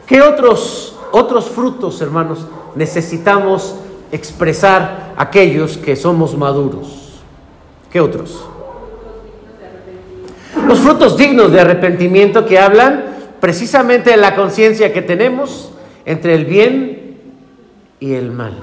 ¿qué 0.06 0.20
otros, 0.20 0.93
otros 1.14 1.48
frutos, 1.48 2.00
hermanos, 2.00 2.44
necesitamos 2.74 3.76
expresar 4.10 5.14
aquellos 5.16 5.78
que 5.78 5.94
somos 5.94 6.36
maduros? 6.36 7.20
¿Qué 7.92 8.00
otros? 8.00 8.44
Los 10.66 10.80
frutos 10.80 11.16
dignos 11.16 11.52
de 11.52 11.60
arrepentimiento 11.60 12.44
que 12.44 12.58
hablan 12.58 13.04
precisamente 13.38 14.10
de 14.10 14.16
la 14.16 14.34
conciencia 14.34 14.92
que 14.92 15.02
tenemos 15.02 15.70
entre 16.04 16.34
el 16.34 16.46
bien 16.46 17.20
y 18.00 18.14
el 18.14 18.32
mal. 18.32 18.58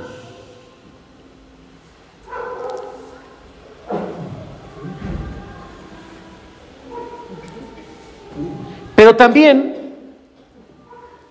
Pero 8.98 9.16
también 9.16 9.81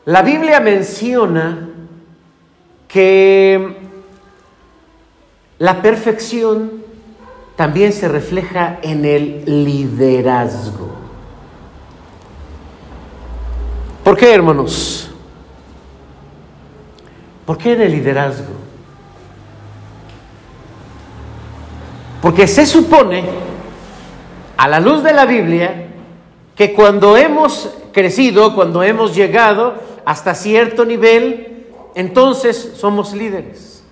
la 0.04 0.22
Biblia 0.22 0.60
menciona 0.60 1.68
que 2.88 3.76
la 5.58 5.82
perfección 5.82 6.82
también 7.56 7.92
se 7.92 8.08
refleja 8.08 8.78
en 8.82 9.04
el 9.04 9.64
liderazgo. 9.64 10.88
¿Por 14.02 14.16
qué, 14.16 14.34
hermanos? 14.34 15.10
¿Por 17.44 17.58
qué 17.58 17.74
en 17.74 17.82
el 17.82 17.92
liderazgo? 17.92 18.54
Porque 22.22 22.46
se 22.46 22.64
supone, 22.66 23.24
a 24.56 24.68
la 24.68 24.80
luz 24.80 25.02
de 25.02 25.12
la 25.12 25.26
Biblia, 25.26 25.88
que 26.56 26.72
cuando 26.72 27.16
hemos 27.16 27.70
crecido, 27.92 28.54
cuando 28.54 28.82
hemos 28.82 29.14
llegado 29.14 29.74
hasta 30.04 30.34
cierto 30.34 30.84
nivel, 30.84 31.66
entonces 31.94 32.72
somos 32.76 33.12
líderes. 33.12 33.84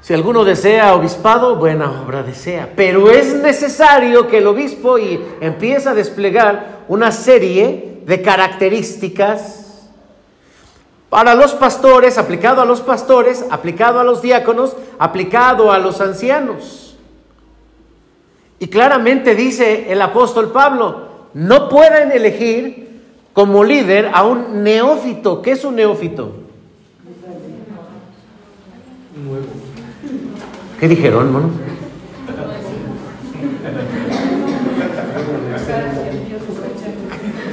Si 0.00 0.14
alguno 0.14 0.44
desea 0.44 0.94
obispado, 0.94 1.56
buena 1.56 2.02
obra 2.02 2.22
desea. 2.22 2.70
Pero 2.74 3.10
es 3.10 3.34
necesario 3.34 4.26
que 4.28 4.38
el 4.38 4.46
obispo 4.46 4.98
y 4.98 5.20
empiece 5.40 5.88
a 5.88 5.94
desplegar 5.94 6.80
una 6.88 7.12
serie 7.12 8.00
de 8.06 8.22
características 8.22 9.88
para 11.10 11.34
los 11.34 11.52
pastores, 11.52 12.18
aplicado 12.18 12.62
a 12.62 12.64
los 12.64 12.80
pastores, 12.80 13.44
aplicado 13.50 14.00
a 14.00 14.04
los 14.04 14.22
diáconos, 14.22 14.76
aplicado 14.98 15.70
a 15.70 15.78
los 15.78 16.00
ancianos. 16.00 16.96
Y 18.58 18.68
claramente 18.68 19.34
dice 19.34 19.92
el 19.92 20.00
apóstol 20.00 20.52
Pablo, 20.52 21.09
no 21.34 21.68
pueden 21.68 22.12
elegir 22.12 23.00
como 23.32 23.64
líder 23.64 24.10
a 24.12 24.24
un 24.24 24.62
neófito. 24.62 25.42
¿Qué 25.42 25.52
es 25.52 25.64
un 25.64 25.76
neófito? 25.76 26.34
¿Qué 30.78 30.88
dijeron, 30.88 31.26
hermano? 31.26 31.50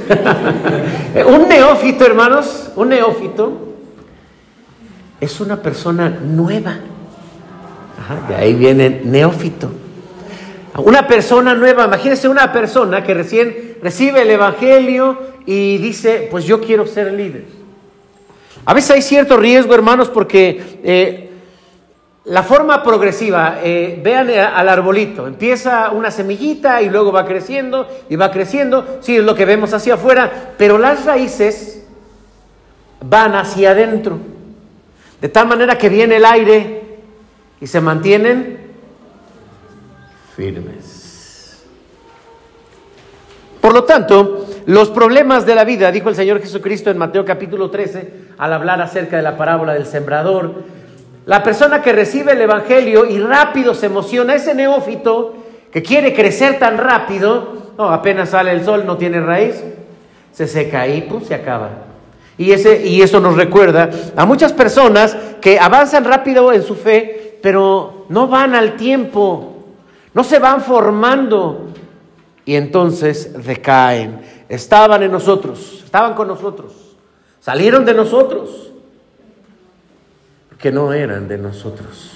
un 1.26 1.48
neófito, 1.48 2.06
hermanos, 2.06 2.70
un 2.76 2.88
neófito 2.88 3.68
es 5.20 5.40
una 5.40 5.60
persona 5.60 6.08
nueva. 6.08 6.76
de 8.28 8.34
ahí 8.34 8.54
viene 8.54 9.02
neófito. 9.04 9.70
Una 10.76 11.06
persona 11.06 11.54
nueva, 11.54 11.86
imagínense 11.86 12.28
una 12.28 12.52
persona 12.52 13.02
que 13.02 13.14
recién 13.14 13.67
recibe 13.82 14.22
el 14.22 14.30
Evangelio 14.30 15.18
y 15.46 15.78
dice, 15.78 16.28
pues 16.30 16.44
yo 16.44 16.60
quiero 16.60 16.86
ser 16.86 17.12
líder. 17.12 17.44
A 18.64 18.74
veces 18.74 18.90
hay 18.90 19.02
cierto 19.02 19.36
riesgo, 19.36 19.74
hermanos, 19.74 20.08
porque 20.08 20.80
eh, 20.82 21.28
la 22.28 22.42
forma 22.42 22.82
progresiva, 22.82 23.60
eh, 23.62 23.98
vean 24.02 24.28
al 24.28 24.68
arbolito, 24.68 25.26
empieza 25.26 25.90
una 25.90 26.10
semillita 26.10 26.82
y 26.82 26.90
luego 26.90 27.10
va 27.10 27.24
creciendo 27.24 27.88
y 28.10 28.16
va 28.16 28.30
creciendo, 28.30 28.98
sí, 29.00 29.16
es 29.16 29.24
lo 29.24 29.34
que 29.34 29.46
vemos 29.46 29.72
hacia 29.72 29.94
afuera, 29.94 30.52
pero 30.58 30.76
las 30.76 31.06
raíces 31.06 31.86
van 33.00 33.34
hacia 33.34 33.70
adentro, 33.70 34.18
de 35.20 35.28
tal 35.30 35.48
manera 35.48 35.78
que 35.78 35.88
viene 35.88 36.16
el 36.16 36.24
aire 36.26 36.98
y 37.60 37.66
se 37.66 37.80
mantienen 37.80 38.58
firmes. 40.36 40.98
Por 43.60 43.72
lo 43.72 43.84
tanto, 43.84 44.46
los 44.66 44.90
problemas 44.90 45.46
de 45.46 45.54
la 45.54 45.64
vida, 45.64 45.90
dijo 45.90 46.08
el 46.08 46.14
Señor 46.14 46.40
Jesucristo 46.40 46.90
en 46.90 46.98
Mateo 46.98 47.24
capítulo 47.24 47.70
13, 47.70 48.12
al 48.38 48.52
hablar 48.52 48.80
acerca 48.80 49.16
de 49.16 49.22
la 49.22 49.36
parábola 49.36 49.74
del 49.74 49.86
sembrador, 49.86 50.54
la 51.26 51.42
persona 51.42 51.82
que 51.82 51.92
recibe 51.92 52.32
el 52.32 52.40
Evangelio 52.40 53.04
y 53.04 53.18
rápido 53.18 53.74
se 53.74 53.86
emociona, 53.86 54.34
ese 54.34 54.54
neófito 54.54 55.34
que 55.72 55.82
quiere 55.82 56.14
crecer 56.14 56.58
tan 56.58 56.78
rápido, 56.78 57.72
no, 57.76 57.90
apenas 57.90 58.30
sale 58.30 58.52
el 58.52 58.64
sol, 58.64 58.84
no 58.86 58.96
tiene 58.96 59.20
raíz, 59.20 59.62
se 60.32 60.46
seca 60.46 60.86
y 60.86 61.02
pues 61.02 61.26
se 61.26 61.34
acaba. 61.34 61.70
Y, 62.38 62.52
ese, 62.52 62.86
y 62.86 63.02
eso 63.02 63.20
nos 63.20 63.36
recuerda 63.36 63.90
a 64.16 64.24
muchas 64.24 64.52
personas 64.52 65.16
que 65.40 65.58
avanzan 65.58 66.04
rápido 66.04 66.52
en 66.52 66.62
su 66.62 66.76
fe, 66.76 67.38
pero 67.42 68.06
no 68.08 68.28
van 68.28 68.54
al 68.54 68.76
tiempo 68.76 69.56
no 70.18 70.24
se 70.24 70.40
van 70.40 70.62
formando 70.62 71.68
y 72.48 72.56
entonces 72.56 73.44
decaen. 73.44 74.22
Estaban 74.48 75.02
en 75.02 75.12
nosotros, 75.12 75.82
estaban 75.84 76.14
con 76.14 76.28
nosotros, 76.28 76.96
salieron 77.40 77.84
de 77.84 77.92
nosotros, 77.92 78.72
que 80.58 80.72
no 80.72 80.94
eran 80.94 81.28
de 81.28 81.36
nosotros. 81.36 82.12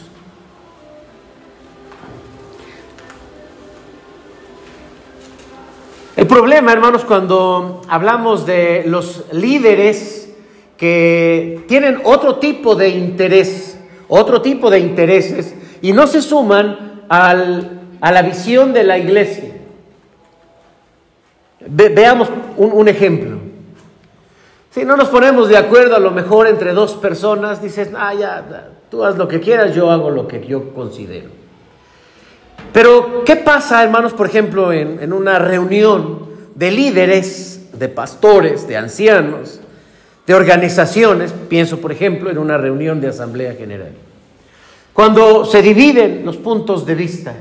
El 6.16 6.26
problema, 6.26 6.72
hermanos, 6.72 7.04
cuando 7.04 7.82
hablamos 7.86 8.46
de 8.46 8.84
los 8.86 9.26
líderes 9.34 10.32
que 10.78 11.62
tienen 11.68 12.00
otro 12.04 12.36
tipo 12.36 12.74
de 12.74 12.88
interés, 12.88 13.78
otro 14.08 14.40
tipo 14.40 14.70
de 14.70 14.78
intereses, 14.78 15.54
y 15.82 15.92
no 15.92 16.06
se 16.06 16.22
suman 16.22 17.02
al 17.10 17.80
a 18.02 18.10
la 18.10 18.22
visión 18.22 18.72
de 18.72 18.82
la 18.82 18.98
iglesia. 18.98 19.61
Veamos 21.66 22.28
un, 22.56 22.88
ejemplo. 22.88 23.38
Si 24.70 24.84
no 24.84 24.96
nos 24.96 25.08
ponemos 25.08 25.48
de 25.48 25.56
acuerdo 25.56 25.96
a 25.96 26.00
lo 26.00 26.10
mejor 26.10 26.46
entre 26.46 26.72
dos 26.72 26.94
personas, 26.94 27.62
dices, 27.62 27.90
ah, 27.96 28.14
ya, 28.14 28.70
tú 28.90 29.04
haz 29.04 29.16
lo 29.16 29.28
que 29.28 29.40
quieras, 29.40 29.74
yo 29.74 29.90
hago 29.90 30.10
lo 30.10 30.26
que 30.26 30.46
yo 30.46 30.72
considero. 30.72 31.30
Pero, 32.72 33.24
¿qué 33.24 33.36
pasa, 33.36 33.82
hermanos, 33.82 34.14
por 34.14 34.26
ejemplo, 34.26 34.72
en, 34.72 35.02
en 35.02 35.12
una 35.12 35.38
reunión 35.38 36.30
de 36.54 36.70
líderes, 36.70 37.70
de 37.78 37.88
pastores, 37.88 38.66
de 38.66 38.76
ancianos, 38.76 39.60
de 40.26 40.34
organizaciones? 40.34 41.34
Pienso, 41.48 41.80
por 41.80 41.92
ejemplo, 41.92 42.30
en 42.30 42.38
una 42.38 42.56
reunión 42.56 43.00
de 43.00 43.08
Asamblea 43.08 43.54
General. 43.54 43.92
Cuando 44.92 45.44
se 45.44 45.60
dividen 45.60 46.24
los 46.24 46.36
puntos 46.36 46.86
de 46.86 46.94
vista, 46.94 47.34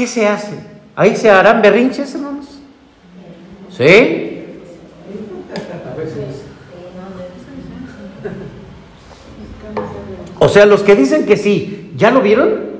¿Qué 0.00 0.06
se 0.06 0.26
hace? 0.26 0.54
¿Ahí 0.96 1.16
se 1.16 1.30
harán 1.30 1.62
berrinches, 1.62 2.14
hermanos? 2.14 2.46
¿Sí? 3.76 4.26
O 10.38 10.48
sea, 10.48 10.66
los 10.66 10.82
que 10.82 10.96
dicen 10.96 11.26
que 11.26 11.36
sí, 11.36 11.92
¿ya 11.96 12.10
lo 12.10 12.22
vieron? 12.22 12.70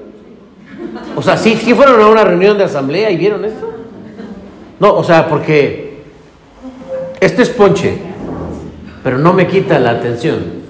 O 1.15 1.23
sea, 1.23 1.37
¿sí, 1.37 1.57
sí 1.57 1.75
fueron 1.75 2.01
a 2.01 2.07
una 2.07 2.25
reunión 2.25 2.57
de 2.57 2.65
asamblea 2.65 3.11
y 3.11 3.17
vieron 3.17 3.45
esto? 3.45 3.71
No, 4.81 4.95
o 4.95 5.05
sea, 5.05 5.29
porque 5.29 6.03
este 7.21 7.43
es 7.43 7.51
ponche, 7.51 7.99
pero 9.05 9.19
no 9.19 9.35
me 9.35 9.47
quita 9.47 9.79
la 9.79 9.91
atención. 9.91 10.61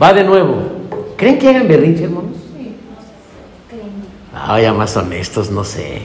Va 0.00 0.12
de 0.12 0.24
nuevo. 0.24 0.56
¿Creen 1.16 1.38
que 1.38 1.48
hagan 1.48 1.66
berrinche, 1.66 2.04
hermanos? 2.04 2.32
Ah, 4.34 4.60
ya 4.60 4.74
más 4.74 4.94
honestos, 4.96 5.50
no 5.50 5.64
sé. 5.64 6.02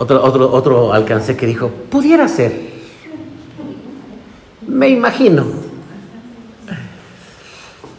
Otro, 0.00 0.22
otro, 0.22 0.52
otro 0.52 0.92
alcancé 0.92 1.36
que 1.36 1.44
dijo, 1.44 1.68
pudiera 1.90 2.28
ser. 2.28 2.52
Me 4.64 4.88
imagino. 4.88 5.44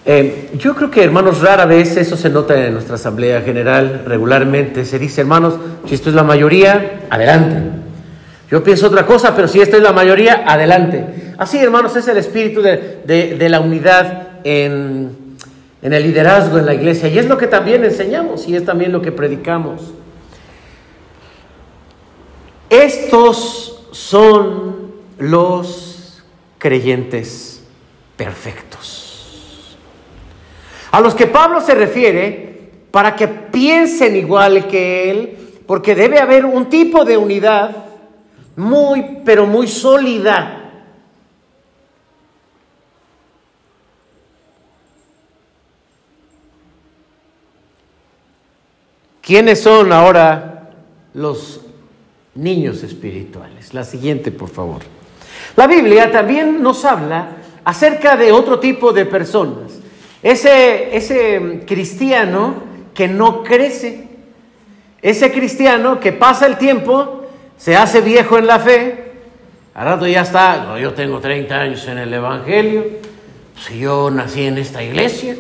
Eh, 0.06 0.52
yo 0.58 0.76
creo 0.76 0.90
que, 0.90 1.04
hermanos, 1.04 1.42
rara 1.42 1.66
vez 1.66 1.98
eso 1.98 2.16
se 2.16 2.30
nota 2.30 2.66
en 2.66 2.72
nuestra 2.74 2.96
Asamblea 2.96 3.42
General 3.42 4.04
regularmente. 4.06 4.86
Se 4.86 4.98
dice, 4.98 5.22
hermanos, 5.22 5.56
si 5.86 5.96
esto 5.96 6.08
es 6.08 6.16
la 6.16 6.24
mayoría, 6.24 7.02
adelante. 7.10 7.58
Yo 8.50 8.64
pienso 8.64 8.88
otra 8.88 9.06
cosa, 9.06 9.36
pero 9.36 9.50
si 9.50 9.60
esto 9.60 9.76
es 9.76 9.84
la 9.84 9.92
mayoría, 9.92 10.46
adelante. 10.48 11.34
Así, 11.38 11.58
hermanos, 11.58 11.98
es 11.98 12.08
el 12.08 12.16
espíritu 12.16 12.62
de, 12.62 13.48
la 13.50 13.60
unidad 13.60 14.40
en, 14.46 15.36
en 15.82 15.94
el 15.94 16.04
liderazgo 16.04 16.60
en 16.60 16.66
la 16.66 16.74
iglesia. 16.74 17.10
Y 17.10 17.20
es 17.20 17.28
lo 17.28 17.38
que 17.38 17.48
también 17.48 17.84
enseñamos 17.84 18.48
y 18.48 18.56
es 18.56 18.64
también 18.64 18.94
lo 18.94 19.02
que 19.02 19.12
predicamos. 19.12 19.99
Estos 22.70 23.88
son 23.92 24.94
los 25.18 26.24
creyentes 26.58 27.64
perfectos. 28.16 29.78
A 30.92 31.02
los 31.02 31.16
que 31.16 31.28
Pablo 31.28 31.62
se 31.62 31.76
refiere 31.76 32.72
para 32.92 33.16
que 33.16 33.28
piensen 33.28 34.16
igual 34.16 34.68
que 34.68 35.12
él, 35.12 35.62
porque 35.66 35.96
debe 35.96 36.20
haber 36.20 36.46
un 36.46 36.70
tipo 36.70 37.06
de 37.06 37.18
unidad 37.18 37.76
muy, 38.56 39.22
pero 39.24 39.46
muy 39.46 39.68
sólida. 39.68 40.56
¿Quiénes 49.22 49.62
son 49.62 49.94
ahora 49.94 50.72
los 51.14 51.62
niños 52.40 52.84
espirituales. 52.84 53.74
La 53.74 53.84
siguiente, 53.84 54.32
por 54.32 54.50
favor. 54.50 54.82
La 55.56 55.68
Biblia 55.68 56.12
también 56.12 56.62
nos 56.64 56.86
habla 56.86 57.38
acerca 57.64 58.16
de 58.16 58.32
otro 58.32 58.60
tipo 58.60 58.94
de 58.94 59.06
personas. 59.06 59.80
Ese, 60.24 60.96
ese 60.96 61.64
cristiano 61.66 62.56
que 62.94 63.08
no 63.08 63.44
crece, 63.44 64.08
ese 65.02 65.32
cristiano 65.32 66.00
que 66.00 66.12
pasa 66.12 66.48
el 66.48 66.58
tiempo, 66.58 67.24
se 67.58 67.76
hace 67.76 68.02
viejo 68.02 68.38
en 68.38 68.48
la 68.48 68.60
fe, 68.60 69.12
al 69.74 69.86
rato 69.86 70.08
ya 70.08 70.22
está, 70.22 70.78
yo 70.80 70.94
tengo 70.94 71.20
30 71.20 71.56
años 71.56 71.88
en 71.88 72.00
el 72.00 72.14
Evangelio, 72.14 72.86
si 73.56 73.80
yo 73.80 74.10
nací 74.10 74.44
en 74.44 74.58
esta 74.58 74.84
iglesia, 74.84 75.36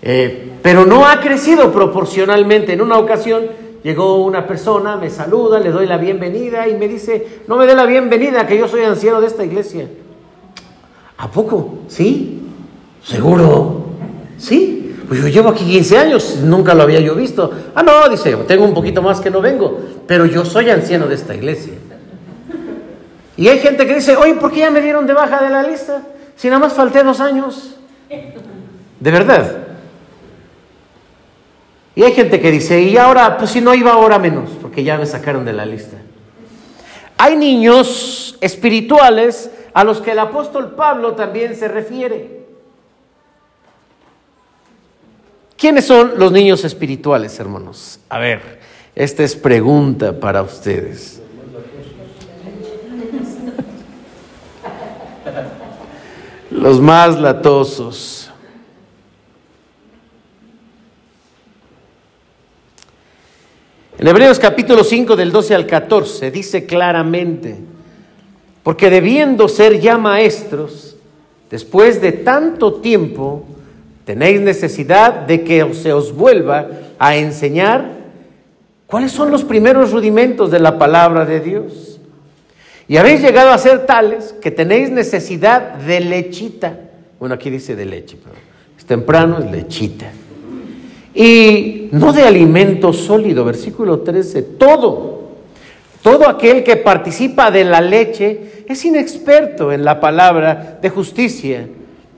eh, 0.00 0.52
pero 0.62 0.84
no 0.84 1.06
ha 1.06 1.20
crecido 1.20 1.72
proporcionalmente. 1.72 2.74
En 2.74 2.82
una 2.82 2.98
ocasión 2.98 3.46
Llegó 3.84 4.24
una 4.24 4.46
persona, 4.46 4.96
me 4.96 5.10
saluda, 5.10 5.60
le 5.60 5.70
doy 5.70 5.86
la 5.86 5.98
bienvenida 5.98 6.66
y 6.66 6.74
me 6.74 6.88
dice, 6.88 7.42
no 7.46 7.58
me 7.58 7.66
dé 7.66 7.74
la 7.74 7.84
bienvenida, 7.84 8.46
que 8.46 8.56
yo 8.56 8.66
soy 8.66 8.82
anciano 8.82 9.20
de 9.20 9.26
esta 9.26 9.44
iglesia. 9.44 9.86
¿A 11.18 11.30
poco? 11.30 11.80
¿Sí? 11.86 12.48
¿Seguro? 13.02 13.84
¿Sí? 14.38 14.96
Pues 15.06 15.20
yo 15.20 15.28
llevo 15.28 15.50
aquí 15.50 15.66
15 15.66 15.98
años, 15.98 16.38
nunca 16.42 16.72
lo 16.72 16.82
había 16.82 16.98
yo 17.00 17.14
visto. 17.14 17.50
Ah, 17.74 17.82
no, 17.82 18.08
dice, 18.08 18.34
tengo 18.48 18.64
un 18.64 18.72
poquito 18.72 19.02
más 19.02 19.20
que 19.20 19.30
no 19.30 19.42
vengo, 19.42 19.78
pero 20.06 20.24
yo 20.24 20.46
soy 20.46 20.70
anciano 20.70 21.06
de 21.06 21.16
esta 21.16 21.34
iglesia. 21.34 21.74
Y 23.36 23.48
hay 23.48 23.58
gente 23.58 23.86
que 23.86 23.96
dice, 23.96 24.16
oye, 24.16 24.34
¿por 24.36 24.50
qué 24.50 24.60
ya 24.60 24.70
me 24.70 24.80
dieron 24.80 25.06
de 25.06 25.12
baja 25.12 25.44
de 25.44 25.50
la 25.50 25.62
lista? 25.62 26.00
Si 26.36 26.48
nada 26.48 26.58
más 26.60 26.72
falté 26.72 27.04
dos 27.04 27.20
años. 27.20 27.76
De 28.98 29.10
verdad. 29.10 29.63
Y 31.96 32.02
hay 32.02 32.12
gente 32.12 32.40
que 32.40 32.50
dice, 32.50 32.82
y 32.82 32.96
ahora, 32.96 33.36
pues 33.38 33.50
si 33.50 33.60
no 33.60 33.72
iba 33.74 33.92
ahora 33.92 34.18
menos, 34.18 34.50
porque 34.60 34.82
ya 34.82 34.98
me 34.98 35.06
sacaron 35.06 35.44
de 35.44 35.52
la 35.52 35.64
lista. 35.64 35.96
Hay 37.16 37.36
niños 37.36 38.36
espirituales 38.40 39.50
a 39.72 39.84
los 39.84 40.00
que 40.00 40.10
el 40.10 40.18
apóstol 40.18 40.74
Pablo 40.74 41.14
también 41.14 41.54
se 41.54 41.68
refiere. 41.68 42.44
¿Quiénes 45.56 45.86
son 45.86 46.18
los 46.18 46.32
niños 46.32 46.64
espirituales, 46.64 47.38
hermanos? 47.38 48.00
A 48.08 48.18
ver, 48.18 48.58
esta 48.94 49.22
es 49.22 49.36
pregunta 49.36 50.18
para 50.18 50.42
ustedes. 50.42 51.22
Los 56.50 56.80
más 56.80 57.18
latosos. 57.18 58.30
En 63.96 64.08
Hebreos 64.08 64.40
capítulo 64.40 64.82
5 64.82 65.14
del 65.14 65.30
12 65.30 65.54
al 65.54 65.66
14 65.66 66.32
dice 66.32 66.66
claramente, 66.66 67.56
porque 68.64 68.90
debiendo 68.90 69.48
ser 69.48 69.78
ya 69.78 69.96
maestros, 69.98 70.96
después 71.48 72.00
de 72.00 72.10
tanto 72.10 72.74
tiempo, 72.74 73.44
tenéis 74.04 74.40
necesidad 74.40 75.12
de 75.12 75.44
que 75.44 75.72
se 75.74 75.92
os 75.92 76.12
vuelva 76.12 76.68
a 76.98 77.14
enseñar 77.16 77.88
cuáles 78.88 79.12
son 79.12 79.30
los 79.30 79.44
primeros 79.44 79.92
rudimentos 79.92 80.50
de 80.50 80.58
la 80.58 80.76
palabra 80.76 81.24
de 81.24 81.38
Dios. 81.38 82.00
Y 82.88 82.96
habéis 82.96 83.22
llegado 83.22 83.50
a 83.50 83.58
ser 83.58 83.86
tales 83.86 84.34
que 84.42 84.50
tenéis 84.50 84.90
necesidad 84.90 85.74
de 85.74 86.00
lechita. 86.00 86.80
Bueno, 87.20 87.36
aquí 87.36 87.48
dice 87.48 87.76
de 87.76 87.84
leche, 87.84 88.18
pero 88.22 88.34
es 88.76 88.84
temprano, 88.84 89.38
es 89.38 89.50
lechita 89.50 90.10
y 91.14 91.88
no 91.92 92.12
de 92.12 92.24
alimento 92.24 92.92
sólido, 92.92 93.44
versículo 93.44 94.00
13, 94.00 94.42
todo, 94.42 95.22
todo 96.02 96.28
aquel 96.28 96.64
que 96.64 96.76
participa 96.76 97.52
de 97.52 97.64
la 97.64 97.80
leche 97.80 98.64
es 98.66 98.84
inexperto 98.84 99.70
en 99.70 99.84
la 99.84 100.00
palabra 100.00 100.78
de 100.82 100.90
justicia, 100.90 101.68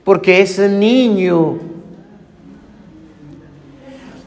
porque 0.03 0.41
es 0.41 0.57
niño. 0.57 1.59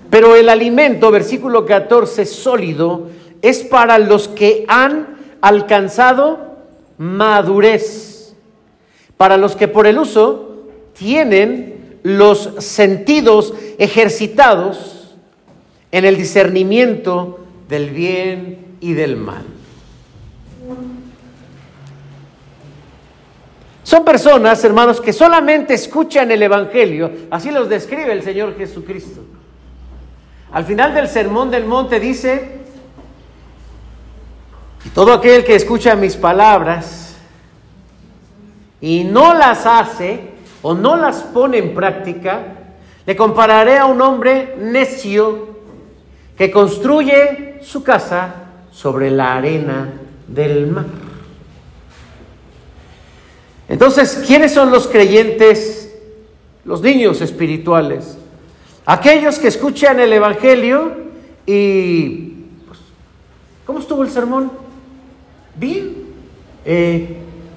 Pero 0.08 0.36
el 0.36 0.48
alimento, 0.48 1.10
versículo 1.10 1.66
14, 1.66 2.24
sólido, 2.24 3.08
es 3.42 3.64
para 3.64 3.98
los 3.98 4.28
que 4.28 4.64
han 4.68 5.16
alcanzado 5.40 6.56
madurez, 6.98 8.34
para 9.16 9.36
los 9.36 9.56
que 9.56 9.66
por 9.66 9.86
el 9.86 9.98
uso 9.98 10.66
tienen 10.92 11.98
los 12.02 12.50
sentidos 12.58 13.54
ejercitados 13.80 15.16
en 15.90 16.04
el 16.04 16.18
discernimiento 16.18 17.40
del 17.66 17.88
bien 17.88 18.76
y 18.78 18.92
del 18.92 19.16
mal. 19.16 19.42
Son 23.82 24.04
personas, 24.04 24.62
hermanos, 24.64 25.00
que 25.00 25.14
solamente 25.14 25.72
escuchan 25.72 26.30
el 26.30 26.42
Evangelio, 26.42 27.10
así 27.30 27.50
los 27.50 27.70
describe 27.70 28.12
el 28.12 28.22
Señor 28.22 28.54
Jesucristo. 28.58 29.22
Al 30.52 30.66
final 30.66 30.94
del 30.94 31.08
Sermón 31.08 31.50
del 31.50 31.64
Monte 31.64 31.98
dice, 31.98 32.58
todo 34.94 35.14
aquel 35.14 35.42
que 35.42 35.54
escucha 35.54 35.96
mis 35.96 36.16
palabras 36.16 37.16
y 38.82 39.04
no 39.04 39.32
las 39.32 39.64
hace, 39.64 40.28
o 40.60 40.74
no 40.74 40.96
las 40.96 41.22
pone 41.22 41.56
en 41.56 41.74
práctica, 41.74 42.59
le 43.10 43.16
compararé 43.16 43.76
a 43.76 43.86
un 43.86 44.00
hombre 44.02 44.54
necio 44.56 45.48
que 46.38 46.48
construye 46.48 47.58
su 47.60 47.82
casa 47.82 48.36
sobre 48.70 49.10
la 49.10 49.34
arena 49.34 49.94
del 50.28 50.68
mar. 50.68 50.86
Entonces, 53.68 54.22
¿quiénes 54.24 54.54
son 54.54 54.70
los 54.70 54.86
creyentes, 54.86 55.92
los 56.64 56.82
niños 56.82 57.20
espirituales? 57.20 58.16
Aquellos 58.86 59.40
que 59.40 59.48
escuchan 59.48 59.98
el 59.98 60.12
Evangelio 60.12 60.92
y... 61.44 62.44
Pues, 62.68 62.78
¿Cómo 63.66 63.80
estuvo 63.80 64.04
el 64.04 64.10
sermón? 64.10 64.52
Bien. 65.56 65.96
Eh, 66.64 67.16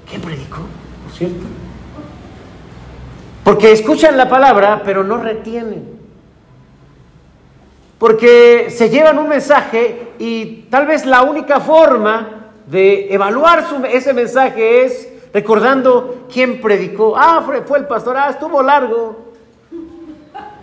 ¿Quién 0.09 0.19
predicó? 0.19 0.61
¿Por 1.03 1.15
cierto? 1.15 1.62
Porque 3.43 3.71
escuchan 3.71 4.15
la 4.15 4.29
palabra, 4.29 4.81
pero 4.85 5.03
no 5.03 5.17
retienen. 5.17 5.99
Porque 7.99 8.67
se 8.69 8.89
llevan 8.89 9.17
un 9.17 9.27
mensaje 9.29 10.13
y 10.19 10.63
tal 10.69 10.87
vez 10.87 11.05
la 11.05 11.21
única 11.23 11.59
forma 11.59 12.51
de 12.67 13.13
evaluar 13.13 13.65
ese 13.91 14.13
mensaje 14.13 14.85
es 14.85 15.09
recordando 15.33 16.27
quién 16.31 16.61
predicó. 16.61 17.15
Ah, 17.17 17.43
fue, 17.45 17.77
el 17.77 17.85
pastor, 17.85 18.15
ah, 18.17 18.29
estuvo 18.29 18.61
largo. 18.61 19.33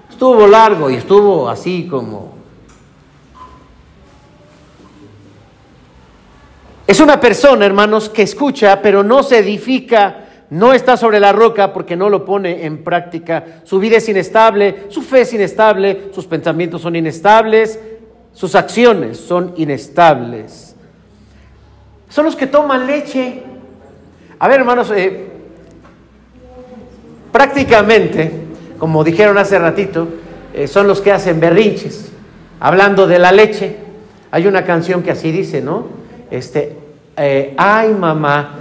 Estuvo 0.08 0.46
largo 0.46 0.90
y 0.90 0.96
estuvo 0.96 1.48
así 1.48 1.86
como... 1.88 2.34
Es 6.86 6.98
una 6.98 7.20
persona, 7.20 7.64
hermanos, 7.66 8.08
que 8.08 8.22
escucha, 8.22 8.82
pero 8.82 9.04
no 9.04 9.22
se 9.22 9.38
edifica 9.38 10.29
no 10.50 10.72
está 10.72 10.96
sobre 10.96 11.20
la 11.20 11.32
roca 11.32 11.72
porque 11.72 11.96
no 11.96 12.08
lo 12.08 12.24
pone 12.24 12.66
en 12.66 12.84
práctica. 12.84 13.62
Su 13.64 13.78
vida 13.78 13.96
es 13.98 14.08
inestable, 14.08 14.86
su 14.88 15.02
fe 15.02 15.22
es 15.22 15.32
inestable, 15.32 16.10
sus 16.12 16.26
pensamientos 16.26 16.82
son 16.82 16.96
inestables 16.96 17.78
sus 18.32 18.54
acciones 18.54 19.18
son 19.18 19.52
inestables. 19.56 20.74
Son 22.08 22.24
los 22.24 22.36
que 22.36 22.46
toman 22.46 22.86
leche. 22.86 23.42
A 24.38 24.48
ver, 24.48 24.60
hermanos, 24.60 24.90
eh, 24.94 25.28
prácticamente, 27.30 28.30
como 28.78 29.04
dijeron 29.04 29.38
hace 29.38 29.58
ratito, 29.58 30.08
eh, 30.54 30.66
son 30.66 30.86
los 30.86 31.00
que 31.00 31.12
hacen 31.12 31.40
berrinches. 31.40 32.10
Hablando 32.60 33.06
de 33.06 33.18
la 33.18 33.32
leche, 33.32 33.76
hay 34.30 34.46
una 34.46 34.64
canción 34.64 35.02
que 35.02 35.10
así 35.10 35.30
dice, 35.30 35.60
¿no? 35.60 35.86
Este, 36.30 36.76
eh, 37.16 37.54
ay 37.56 37.90
mamá, 37.90 38.58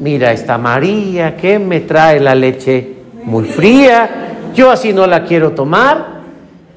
mira 0.00 0.32
esta 0.32 0.58
María 0.58 1.36
que 1.36 1.58
me 1.58 1.80
trae 1.80 2.20
la 2.20 2.34
leche 2.34 2.94
muy 3.24 3.44
fría, 3.44 4.50
yo 4.54 4.70
así 4.70 4.92
no 4.92 5.06
la 5.06 5.24
quiero 5.24 5.52
tomar, 5.52 6.20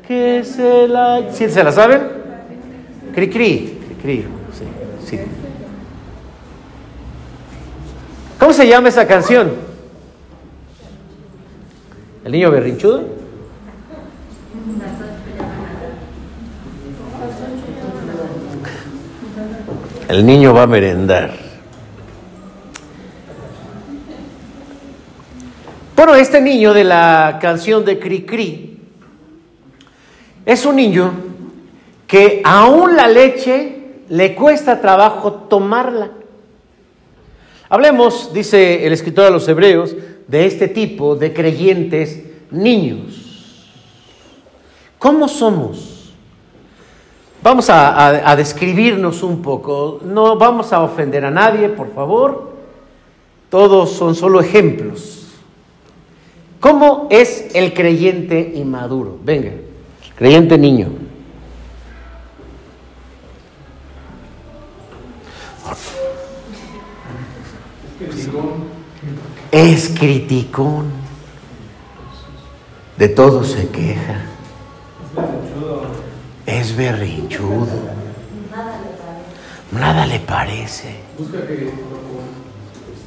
que 0.07 0.43
se 0.43 0.87
la... 0.87 1.23
¿Sí 1.31 1.49
se 1.49 1.63
la 1.63 1.71
saben? 1.71 2.01
Cri 3.13 3.29
cri, 3.29 3.79
cri, 4.01 4.25
sí. 5.05 5.19
¿Cómo 8.39 8.53
se 8.53 8.67
llama 8.67 8.89
esa 8.89 9.07
canción? 9.07 9.51
¿El 12.23 12.31
niño 12.31 12.51
berrinchudo? 12.51 13.03
El 20.07 20.25
niño 20.25 20.53
va 20.53 20.63
a 20.63 20.67
merendar. 20.67 21.46
Bueno, 25.97 26.13
este 26.13 26.39
niño 26.39 26.75
de 26.75 26.83
la 26.83 27.39
canción 27.41 27.83
de 27.83 27.97
Cri 27.97 28.21
Cri 28.21 28.77
es 30.45 30.63
un 30.63 30.75
niño 30.75 31.11
que 32.05 32.39
aún 32.45 32.95
la 32.95 33.07
leche 33.07 34.03
le 34.07 34.35
cuesta 34.35 34.79
trabajo 34.79 35.33
tomarla. 35.49 36.11
Hablemos, 37.67 38.31
dice 38.31 38.85
el 38.85 38.93
escritor 38.93 39.25
de 39.25 39.31
los 39.31 39.47
Hebreos, 39.47 39.95
de 40.27 40.45
este 40.45 40.67
tipo 40.67 41.15
de 41.15 41.33
creyentes 41.33 42.21
niños. 42.51 43.73
¿Cómo 44.99 45.27
somos? 45.27 46.13
Vamos 47.41 47.71
a, 47.71 48.35
describirnos 48.35 49.23
un 49.23 49.41
poco. 49.41 49.99
No 50.03 50.37
vamos 50.37 50.71
a 50.73 50.83
ofender 50.83 51.25
a 51.25 51.31
nadie, 51.31 51.69
por 51.69 51.91
favor. 51.91 52.51
Todos 53.49 53.93
son 53.93 54.13
solo 54.13 54.39
ejemplos. 54.39 55.16
¿Cómo 56.67 57.07
es 57.09 57.45
el 57.53 57.73
creyente 57.73 58.51
inmaduro? 58.53 59.17
Venga, 59.23 59.51
creyente 60.17 60.57
niño. 60.57 60.89
Es 69.49 69.93
criticón. 69.97 70.87
De 72.97 73.07
todo 73.07 73.45
se 73.45 73.69
queja. 73.69 74.25
Es 76.45 76.75
berrinchudo. 76.75 77.79
Nada 79.71 80.05
le 80.05 80.19
parece. 80.19 80.97
Busca 81.17 81.47
que 81.47 81.71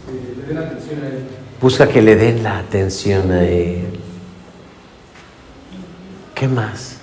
le 0.07 0.46
den 0.46 0.57
atención 0.57 1.03
a 1.03 1.09
él. 1.09 1.39
Busca 1.61 1.87
que 1.87 2.01
le 2.01 2.16
den 2.16 2.42
la 2.42 2.59
atención 2.59 3.31
a 3.33 3.42
él. 3.44 4.01
¿Qué 6.35 6.49
más? 6.49 6.96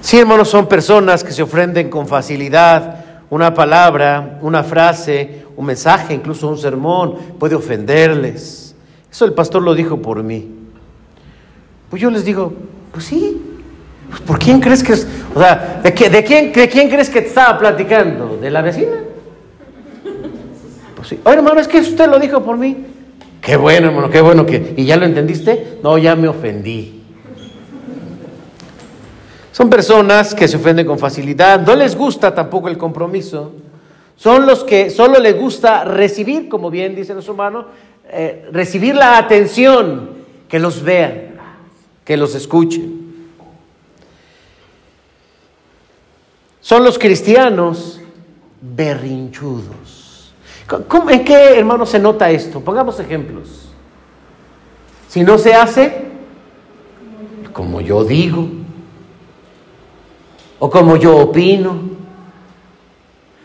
Sí, 0.00 0.18
hermanos, 0.18 0.48
son 0.48 0.66
personas 0.66 1.22
que 1.22 1.30
se 1.30 1.42
ofrenden 1.42 1.88
con 1.88 2.08
facilidad. 2.08 3.04
Una 3.30 3.54
palabra, 3.54 4.38
una 4.42 4.64
frase, 4.64 5.46
un 5.56 5.66
mensaje, 5.66 6.14
incluso 6.14 6.48
un 6.48 6.58
sermón, 6.58 7.16
puede 7.38 7.54
ofenderles. 7.54 8.74
Eso 9.10 9.24
el 9.24 9.34
pastor 9.34 9.62
lo 9.62 9.72
dijo 9.72 10.02
por 10.02 10.20
mí. 10.24 10.50
Pues 11.90 12.02
yo 12.02 12.10
les 12.10 12.24
digo, 12.24 12.52
pues 12.90 13.04
sí. 13.04 13.43
¿Por 14.20 14.38
quién 14.38 14.60
crees 14.60 14.82
que 14.82 14.92
es? 14.92 15.06
O 15.34 15.40
sea, 15.40 15.80
¿de, 15.82 15.92
qué, 15.92 16.24
quién, 16.24 16.52
¿de 16.52 16.68
quién 16.68 16.88
crees 16.88 17.10
que 17.10 17.20
te 17.20 17.28
estaba 17.28 17.58
platicando? 17.58 18.38
¿De 18.40 18.50
la 18.50 18.62
vecina? 18.62 18.92
Pues 20.96 21.08
sí. 21.08 21.20
Oye, 21.24 21.36
hermano, 21.36 21.60
es 21.60 21.68
que 21.68 21.78
usted 21.78 22.08
lo 22.08 22.18
dijo 22.18 22.42
por 22.42 22.56
mí. 22.56 22.86
Qué 23.40 23.56
bueno, 23.56 23.88
hermano, 23.88 24.10
qué 24.10 24.20
bueno 24.20 24.46
que. 24.46 24.74
¿Y 24.76 24.84
ya 24.84 24.96
lo 24.96 25.04
entendiste? 25.04 25.78
No, 25.82 25.98
ya 25.98 26.16
me 26.16 26.28
ofendí. 26.28 27.02
Son 29.52 29.70
personas 29.70 30.34
que 30.34 30.48
se 30.48 30.56
ofenden 30.56 30.86
con 30.86 30.98
facilidad, 30.98 31.64
no 31.64 31.76
les 31.76 31.94
gusta 31.94 32.34
tampoco 32.34 32.68
el 32.68 32.76
compromiso. 32.76 33.52
Son 34.16 34.46
los 34.46 34.64
que 34.64 34.90
solo 34.90 35.18
les 35.20 35.38
gusta 35.38 35.84
recibir, 35.84 36.48
como 36.48 36.70
bien 36.70 36.94
dice 36.94 37.12
nuestro 37.12 37.34
hermano, 37.34 37.66
eh, 38.10 38.48
recibir 38.50 38.94
la 38.94 39.18
atención, 39.18 40.10
que 40.48 40.58
los 40.58 40.82
vean, 40.82 41.34
que 42.04 42.16
los 42.16 42.34
escuchen. 42.34 43.03
Son 46.64 46.82
los 46.82 46.98
cristianos 46.98 48.00
berrinchudos. 48.62 50.32
¿En 51.10 51.22
qué, 51.22 51.58
hermano, 51.58 51.84
se 51.84 51.98
nota 51.98 52.30
esto? 52.30 52.60
Pongamos 52.60 52.98
ejemplos. 52.98 53.68
Si 55.06 55.22
no 55.22 55.36
se 55.36 55.52
hace, 55.52 56.06
como 57.52 57.82
yo 57.82 58.02
digo, 58.02 58.48
o 60.58 60.70
como 60.70 60.96
yo 60.96 61.18
opino, 61.18 61.82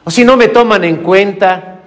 o 0.06 0.10
si 0.10 0.24
no 0.24 0.38
me 0.38 0.48
toman 0.48 0.86
en 0.86 1.04
cuenta, 1.04 1.82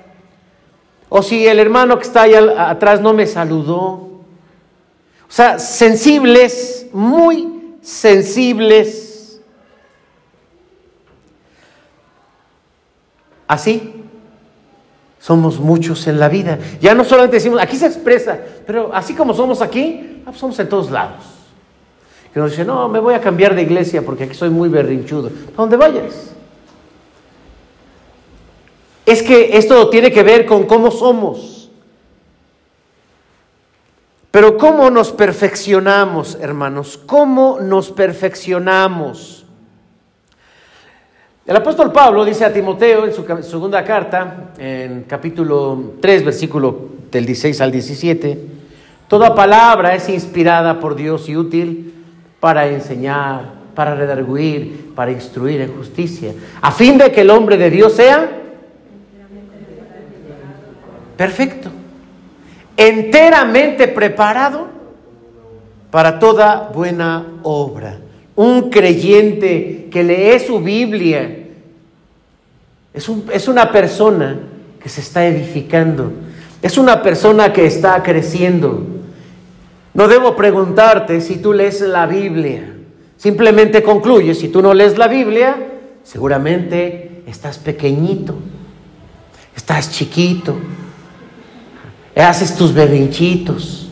o 1.08 1.22
si 1.22 1.46
el 1.46 1.58
hermano 1.58 1.96
que 1.96 2.04
está 2.04 2.24
allá 2.24 2.68
atrás 2.68 3.00
no 3.00 3.14
me 3.14 3.26
saludó. 3.26 3.80
O 3.80 5.30
sea, 5.30 5.58
sensibles, 5.58 6.88
muy 6.92 7.78
sensibles. 7.80 9.11
Así 13.52 13.92
somos 15.20 15.60
muchos 15.60 16.06
en 16.06 16.18
la 16.18 16.28
vida. 16.28 16.58
Ya 16.80 16.94
no 16.94 17.04
solamente 17.04 17.36
decimos, 17.36 17.60
aquí 17.60 17.76
se 17.76 17.86
expresa, 17.86 18.38
pero 18.66 18.90
así 18.94 19.14
como 19.14 19.34
somos 19.34 19.60
aquí, 19.60 20.22
ah, 20.22 20.30
pues 20.30 20.38
somos 20.38 20.58
en 20.58 20.68
todos 20.68 20.90
lados 20.90 21.42
que 22.32 22.40
nos 22.40 22.50
dice, 22.50 22.64
no, 22.64 22.88
me 22.88 22.98
voy 22.98 23.14
a 23.14 23.20
cambiar 23.20 23.54
de 23.54 23.62
iglesia 23.62 24.02
porque 24.02 24.24
aquí 24.24 24.34
soy 24.34 24.48
muy 24.48 24.70
berrinchudo. 24.70 25.28
¿A 25.28 25.56
dónde 25.56 25.76
vayas? 25.76 26.30
Es 29.04 29.22
que 29.22 29.58
esto 29.58 29.90
tiene 29.90 30.10
que 30.10 30.22
ver 30.22 30.46
con 30.46 30.64
cómo 30.64 30.90
somos. 30.90 31.70
Pero 34.30 34.56
¿cómo 34.56 34.88
nos 34.88 35.12
perfeccionamos, 35.12 36.38
hermanos? 36.40 36.98
¿Cómo 37.04 37.58
nos 37.60 37.90
perfeccionamos? 37.90 39.41
El 41.44 41.56
apóstol 41.56 41.90
Pablo 41.90 42.24
dice 42.24 42.44
a 42.44 42.52
Timoteo 42.52 43.04
en 43.04 43.12
su 43.12 43.24
segunda 43.42 43.82
carta, 43.82 44.52
en 44.58 45.02
capítulo 45.08 45.94
3, 46.00 46.24
versículo 46.24 46.90
del 47.10 47.26
16 47.26 47.60
al 47.60 47.72
17, 47.72 48.38
toda 49.08 49.34
palabra 49.34 49.92
es 49.96 50.08
inspirada 50.08 50.78
por 50.78 50.94
Dios 50.94 51.28
y 51.28 51.36
útil 51.36 51.94
para 52.38 52.68
enseñar, 52.68 53.54
para 53.74 53.96
redarguir, 53.96 54.92
para 54.94 55.10
instruir 55.10 55.62
en 55.62 55.76
justicia, 55.76 56.32
a 56.60 56.70
fin 56.70 56.96
de 56.96 57.10
que 57.10 57.22
el 57.22 57.30
hombre 57.30 57.56
de 57.56 57.70
Dios 57.70 57.94
sea 57.94 58.30
perfecto, 61.16 61.70
enteramente 62.76 63.88
preparado 63.88 64.68
para 65.90 66.20
toda 66.20 66.70
buena 66.72 67.26
obra. 67.42 67.98
Un 68.34 68.70
creyente 68.70 69.88
que 69.90 70.02
lee 70.02 70.38
su 70.40 70.60
Biblia 70.60 71.42
es, 72.94 73.48
una 73.48 73.72
persona 73.72 74.38
que 74.82 74.88
se 74.88 75.00
está 75.00 75.26
edificando, 75.26 76.12
es 76.60 76.76
una 76.76 77.02
persona 77.02 77.52
que 77.52 77.66
está 77.66 78.02
creciendo, 78.02 78.86
no 79.94 80.08
debo 80.08 80.36
preguntarte 80.36 81.20
si 81.20 81.36
tú 81.36 81.52
lees 81.52 81.80
la 81.80 82.06
Biblia. 82.06 82.68
Simplemente 83.16 83.82
concluye, 83.82 84.34
si 84.34 84.48
tú 84.48 84.62
no 84.62 84.74
lees 84.74 84.98
la 84.98 85.06
Biblia, 85.06 85.56
seguramente 86.02 87.22
estás 87.26 87.58
pequeñito, 87.58 88.34
estás 89.54 89.92
chiquito, 89.92 90.56
haces 92.16 92.56
tus 92.56 92.74
berrinchitos. 92.74 93.88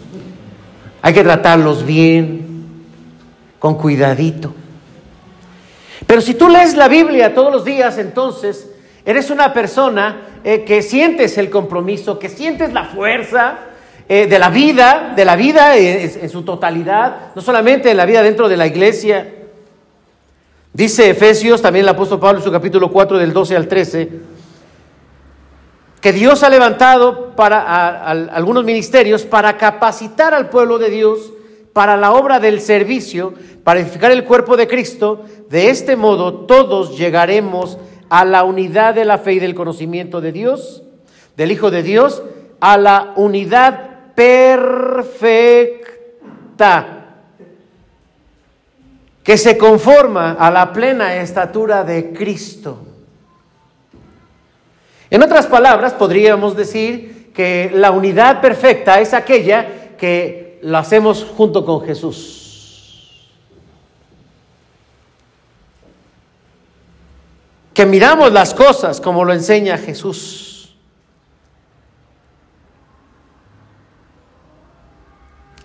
Hay 1.02 1.14
que 1.14 1.22
tratarlos 1.22 1.86
bien, 1.86 2.39
con 3.60 3.76
cuidadito. 3.76 4.52
Pero 6.06 6.20
si 6.20 6.34
tú 6.34 6.48
lees 6.48 6.76
la 6.76 6.88
Biblia 6.88 7.32
todos 7.32 7.52
los 7.52 7.64
días, 7.64 7.96
entonces 7.98 8.68
eres 9.04 9.30
una 9.30 9.52
persona 9.52 10.22
eh, 10.42 10.64
que 10.64 10.82
sientes 10.82 11.38
el 11.38 11.50
compromiso, 11.50 12.18
que 12.18 12.28
sientes 12.28 12.72
la 12.72 12.86
fuerza, 12.86 13.58
eh, 14.12 14.26
de 14.26 14.40
la 14.40 14.50
vida, 14.50 15.12
de 15.14 15.24
la 15.24 15.36
vida 15.36 15.76
en, 15.76 16.28
su 16.28 16.42
totalidad, 16.42 17.32
no 17.36 17.40
solamente 17.40 17.92
en 17.92 17.96
la 17.96 18.06
vida 18.06 18.24
dentro 18.24 18.48
de 18.48 18.56
la 18.56 18.66
iglesia. 18.66 19.34
Dice 20.72 21.10
Efesios, 21.10 21.62
también 21.62 21.84
el 21.84 21.90
apóstol 21.90 22.18
Pablo 22.18 22.40
en 22.40 22.44
su 22.44 22.50
capítulo 22.50 22.90
4 22.90 23.18
del 23.18 23.32
12 23.32 23.54
al 23.56 23.68
13, 23.68 24.10
que 26.00 26.12
Dios 26.12 26.42
ha 26.42 26.48
levantado 26.48 27.36
para 27.36 28.08
algunos 28.08 28.64
ministerios 28.64 29.22
para 29.22 29.56
capacitar 29.56 30.34
al 30.34 30.48
pueblo 30.48 30.78
de 30.78 30.90
Dios 30.90 31.32
para 31.72 31.96
la 31.96 32.12
obra 32.12 32.40
del 32.40 32.60
servicio, 32.60 33.34
para 33.64 33.80
edificar 33.80 34.10
el 34.10 34.24
cuerpo 34.24 34.56
de 34.56 34.66
Cristo. 34.66 35.24
De 35.48 35.70
este 35.70 35.96
modo 35.96 36.46
todos 36.46 36.98
llegaremos 36.98 37.78
a 38.08 38.24
la 38.24 38.44
unidad 38.44 38.94
de 38.94 39.04
la 39.04 39.18
fe 39.18 39.34
y 39.34 39.38
del 39.38 39.54
conocimiento 39.54 40.20
de 40.20 40.32
Dios, 40.32 40.82
del 41.36 41.52
Hijo 41.52 41.70
de 41.70 41.82
Dios, 41.82 42.22
a 42.60 42.76
la 42.76 43.12
unidad 43.16 44.14
perfecta 44.14 45.80
que 49.22 49.38
se 49.38 49.56
conforma 49.56 50.32
a 50.32 50.50
la 50.50 50.72
plena 50.72 51.16
estatura 51.16 51.84
de 51.84 52.12
Cristo. 52.12 52.78
En 55.08 55.22
otras 55.22 55.46
palabras, 55.46 55.92
podríamos 55.92 56.56
decir 56.56 57.30
que 57.32 57.70
la 57.72 57.90
unidad 57.90 58.40
perfecta 58.40 59.00
es 59.00 59.14
aquella 59.14 59.96
que 59.98 60.49
la 60.62 60.80
hacemos 60.80 61.24
junto 61.36 61.64
con 61.64 61.82
Jesús. 61.82 63.28
Que 67.74 67.86
miramos 67.86 68.32
las 68.32 68.52
cosas 68.52 69.00
como 69.00 69.24
lo 69.24 69.32
enseña 69.32 69.78
Jesús. 69.78 70.74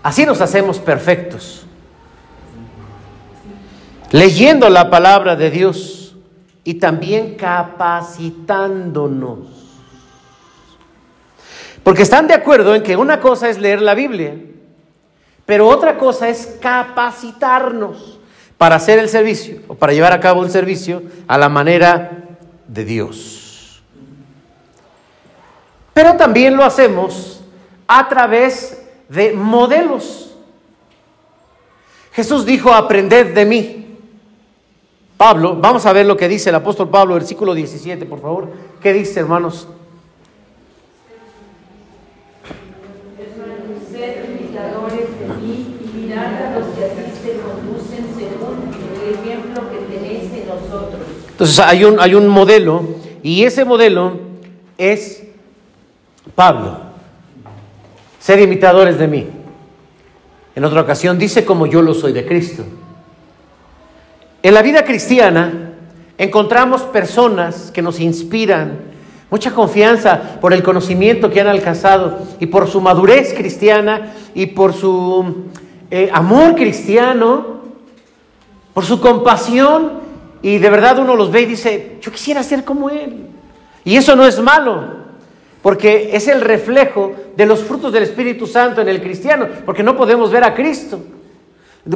Así 0.03 0.25
nos 0.25 0.39
hacemos 0.39 0.79
perfectos 0.79 1.65
leyendo 4.15 4.69
la 4.69 4.89
palabra 4.89 5.36
de 5.36 5.51
Dios 5.51 6.15
y 6.63 6.75
también 6.75 7.36
capacitándonos. 7.36 9.39
Porque 11.84 12.03
están 12.03 12.25
de 12.27 12.34
acuerdo 12.34 12.75
en 12.75 12.81
que 12.81 12.95
una 12.95 13.19
cosa 13.19 13.49
es 13.49 13.60
leer 13.60 13.81
la 13.81 13.93
Biblia, 13.93 14.38
pero 15.45 15.67
otra 15.67 15.97
cosa 15.97 16.29
es 16.29 16.58
capacitarnos 16.62 18.19
para 18.58 18.75
hacer 18.75 18.99
el 18.99 19.10
servicio 19.10 19.60
o 19.67 19.75
para 19.75 19.93
llevar 19.93 20.13
a 20.13 20.19
cabo 20.19 20.43
el 20.43 20.51
servicio 20.51 21.03
a 21.27 21.38
la 21.38 21.49
manera 21.49 22.38
de 22.67 22.86
Dios. 22.86 23.84
Pero 25.93 26.15
también 26.15 26.58
lo 26.58 26.63
hacemos 26.63 27.43
a 27.88 28.08
través 28.10 28.81
de 29.08 29.34
modelos. 29.34 30.36
Jesús 32.12 32.45
dijo, 32.45 32.73
aprended 32.73 33.34
de 33.34 33.45
mí 33.45 33.86
Pablo, 35.17 35.55
vamos 35.55 35.86
a 35.86 35.93
ver 35.93 36.05
lo 36.05 36.17
que 36.17 36.27
dice 36.27 36.49
el 36.49 36.55
apóstol 36.55 36.89
Pablo, 36.89 37.13
versículo 37.13 37.53
17, 37.53 38.05
por 38.05 38.21
favor. 38.21 38.51
¿Qué 38.81 38.91
dice, 38.91 39.21
hermanos? 39.21 39.67
Entonces 51.35 51.59
hay 51.59 51.83
un, 51.83 51.99
hay 51.99 52.15
un 52.15 52.29
modelo 52.29 52.81
y 53.21 53.43
ese 53.43 53.65
modelo 53.65 54.13
es 54.77 55.21
Pablo. 56.33 56.77
Ser 58.21 58.39
imitadores 58.39 58.97
de 58.97 59.07
mí. 59.09 59.27
En 60.55 60.63
otra 60.63 60.79
ocasión 60.79 61.19
dice 61.19 61.43
como 61.43 61.67
yo 61.67 61.81
lo 61.81 61.93
soy 61.93 62.13
de 62.13 62.25
Cristo. 62.25 62.63
En 64.43 64.53
la 64.53 64.61
vida 64.61 64.85
cristiana 64.85 65.73
encontramos 66.17 66.83
personas 66.83 67.69
que 67.69 67.81
nos 67.81 67.99
inspiran 67.99 68.79
mucha 69.29 69.51
confianza 69.51 70.39
por 70.39 70.53
el 70.53 70.63
conocimiento 70.63 71.29
que 71.29 71.41
han 71.41 71.47
alcanzado 71.47 72.17
y 72.39 72.45
por 72.45 72.69
su 72.69 72.79
madurez 72.79 73.33
cristiana 73.33 74.13
y 74.33 74.45
por 74.45 74.71
su 74.71 75.47
eh, 75.91 76.09
amor 76.13 76.55
cristiano, 76.55 77.59
por 78.73 78.85
su 78.85 79.01
compasión 79.01 80.04
y 80.41 80.57
de 80.57 80.69
verdad 80.69 80.99
uno 80.99 81.15
los 81.15 81.31
ve 81.31 81.41
y 81.41 81.45
dice, 81.45 81.97
yo 82.01 82.11
quisiera 82.11 82.43
ser 82.43 82.63
como 82.63 82.89
él. 82.89 83.27
Y 83.83 83.95
eso 83.95 84.15
no 84.15 84.25
es 84.25 84.39
malo, 84.39 84.83
porque 85.61 86.09
es 86.13 86.27
el 86.27 86.41
reflejo 86.41 87.13
de 87.35 87.45
los 87.45 87.61
frutos 87.61 87.91
del 87.91 88.03
Espíritu 88.03 88.47
Santo 88.47 88.81
en 88.81 88.89
el 88.89 89.01
cristiano, 89.01 89.47
porque 89.65 89.83
no 89.83 89.95
podemos 89.95 90.31
ver 90.31 90.43
a 90.43 90.53
Cristo. 90.53 90.99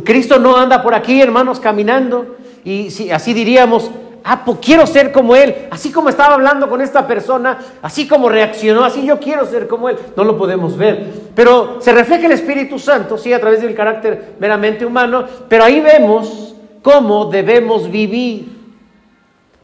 Cristo 0.04 0.38
no 0.38 0.56
anda 0.56 0.82
por 0.84 0.94
aquí, 0.94 1.20
hermanos, 1.20 1.60
caminando 1.60 2.38
y 2.64 3.10
así 3.12 3.34
diríamos, 3.34 3.90
ah, 4.24 4.44
pues 4.46 4.60
quiero 4.62 4.86
ser 4.86 5.12
como 5.12 5.36
Él, 5.36 5.56
así 5.72 5.92
como 5.92 6.10
estaba 6.10 6.36
hablando 6.36 6.70
con 6.70 6.82
esta 6.82 7.08
persona, 7.08 7.58
así 7.82 8.08
como 8.08 8.30
reaccionó, 8.30 8.84
así 8.84 9.06
yo 9.06 9.20
quiero 9.20 9.46
ser 9.46 9.68
como 9.68 9.90
Él. 9.90 9.98
No 10.16 10.24
lo 10.24 10.38
podemos 10.38 10.78
ver, 10.78 11.08
pero 11.36 11.78
se 11.82 11.92
refleja 11.92 12.28
el 12.28 12.34
Espíritu 12.34 12.78
Santo, 12.78 13.18
sí, 13.18 13.34
a 13.34 13.40
través 13.40 13.62
del 13.62 13.76
carácter 13.76 14.36
meramente 14.40 14.86
humano, 14.86 15.26
pero 15.48 15.64
ahí 15.64 15.80
vemos 15.80 16.56
cómo 16.82 17.26
debemos 17.26 17.90
vivir. 17.90 18.58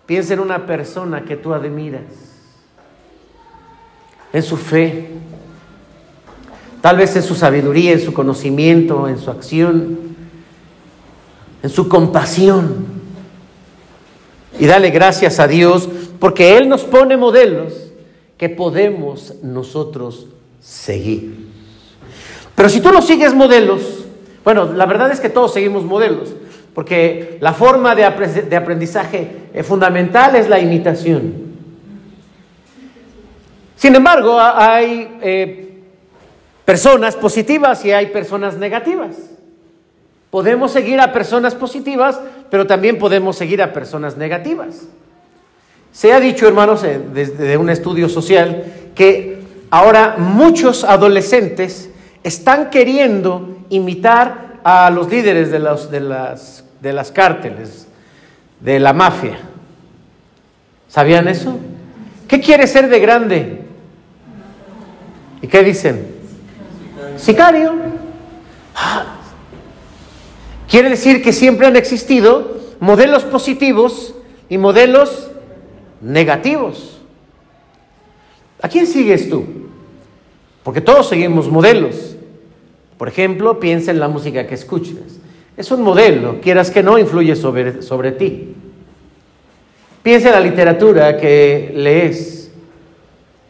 Piensa 0.05 0.33
en 0.33 0.39
una 0.39 0.65
persona 0.65 1.23
que 1.23 1.35
tú 1.35 1.53
admiras, 1.53 2.03
en 4.31 4.43
su 4.43 4.55
fe, 4.55 5.09
tal 6.81 6.97
vez 6.97 7.15
en 7.15 7.23
su 7.23 7.33
sabiduría, 7.33 7.93
en 7.93 8.01
su 8.01 8.13
conocimiento, 8.13 9.07
en 9.07 9.17
su 9.17 9.31
acción 9.31 10.15
en 11.65 11.71
su 11.71 11.89
compasión. 11.89 12.85
Y 14.59 14.67
dale 14.67 14.91
gracias 14.91 15.39
a 15.39 15.47
Dios 15.47 15.89
porque 16.19 16.57
Él 16.57 16.69
nos 16.69 16.83
pone 16.83 17.17
modelos 17.17 17.73
que 18.37 18.49
podemos 18.49 19.33
nosotros 19.41 20.27
seguir. 20.61 21.47
Pero 22.53 22.69
si 22.69 22.81
tú 22.81 22.91
no 22.91 23.01
sigues 23.01 23.33
modelos, 23.33 24.05
bueno, 24.43 24.71
la 24.73 24.85
verdad 24.85 25.11
es 25.11 25.19
que 25.19 25.29
todos 25.29 25.53
seguimos 25.53 25.83
modelos, 25.83 26.35
porque 26.75 27.37
la 27.39 27.53
forma 27.53 27.95
de 27.95 28.03
aprendizaje 28.03 29.31
fundamental 29.63 30.35
es 30.35 30.47
la 30.49 30.59
imitación. 30.59 31.45
Sin 33.77 33.95
embargo, 33.95 34.37
hay 34.39 35.17
eh, 35.21 35.83
personas 36.65 37.15
positivas 37.15 37.83
y 37.85 37.93
hay 37.93 38.07
personas 38.07 38.57
negativas. 38.57 39.15
Podemos 40.29 40.71
seguir 40.71 40.99
a 40.99 41.13
personas 41.13 41.55
positivas, 41.55 42.19
pero 42.49 42.67
también 42.67 42.97
podemos 42.97 43.37
seguir 43.37 43.61
a 43.61 43.71
personas 43.71 44.17
negativas. 44.17 44.81
Se 45.93 46.11
ha 46.11 46.19
dicho, 46.19 46.45
hermanos, 46.45 46.83
eh, 46.83 46.99
desde 47.13 47.57
un 47.57 47.69
estudio 47.69 48.09
social, 48.09 48.65
que 48.93 49.39
ahora 49.69 50.15
muchos 50.17 50.83
adolescentes 50.83 51.89
están 52.21 52.69
queriendo 52.69 53.59
imitar 53.69 54.59
a 54.65 54.89
los 54.89 55.09
líderes 55.09 55.51
de, 55.51 55.59
los, 55.59 55.91
de, 55.91 55.99
las, 56.01 56.64
de 56.81 56.93
las 56.93 57.11
cárteles, 57.11 57.87
de 58.59 58.79
la 58.79 58.93
mafia. 58.93 59.37
¿Sabían 60.87 61.27
eso? 61.27 61.57
¿Qué 62.27 62.39
quiere 62.39 62.67
ser 62.67 62.89
de 62.89 62.99
grande? 62.99 63.61
¿Y 65.41 65.47
qué 65.47 65.63
dicen? 65.63 66.07
Sicario. 67.17 67.73
Ah, 68.75 69.15
Quiere 70.69 70.89
decir 70.89 71.21
que 71.23 71.31
siempre 71.31 71.67
han 71.67 71.75
existido 71.75 72.59
modelos 72.79 73.23
positivos 73.23 74.15
y 74.49 74.57
modelos 74.57 75.29
negativos. 76.01 76.99
¿A 78.61 78.67
quién 78.67 78.87
sigues 78.87 79.29
tú? 79.29 79.45
Porque 80.63 80.81
todos 80.81 81.07
seguimos 81.07 81.49
modelos. 81.49 82.15
Por 82.97 83.07
ejemplo, 83.07 83.59
piensa 83.59 83.91
en 83.91 83.99
la 83.99 84.07
música 84.07 84.47
que 84.47 84.55
escuchas. 84.55 84.95
Es 85.57 85.71
un 85.71 85.81
modelo, 85.81 86.41
quieras 86.41 86.69
que 86.69 86.83
no, 86.83 86.97
influye 86.97 87.35
sobre, 87.35 87.81
sobre 87.81 88.11
ti. 88.11 88.53
Piensa 90.03 90.27
en 90.27 90.35
la 90.35 90.41
literatura 90.41 91.17
que 91.17 91.71
lees. 91.75 92.51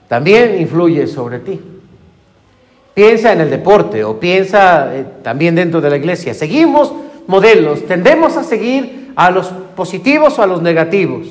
También 0.07 0.61
influye 0.61 1.07
sobre 1.07 1.39
ti. 1.39 1.59
Piensa 2.93 3.33
en 3.33 3.41
el 3.41 3.49
deporte 3.49 4.03
o 4.03 4.19
piensa 4.19 4.95
eh, 4.95 5.05
también 5.23 5.55
dentro 5.55 5.81
de 5.81 5.89
la 5.89 5.97
iglesia. 5.97 6.33
Seguimos 6.33 6.93
modelos. 7.27 7.85
Tendemos 7.85 8.37
a 8.37 8.43
seguir 8.43 9.11
a 9.15 9.31
los 9.31 9.47
positivos 9.75 10.37
o 10.37 10.43
a 10.43 10.47
los 10.47 10.61
negativos. 10.61 11.27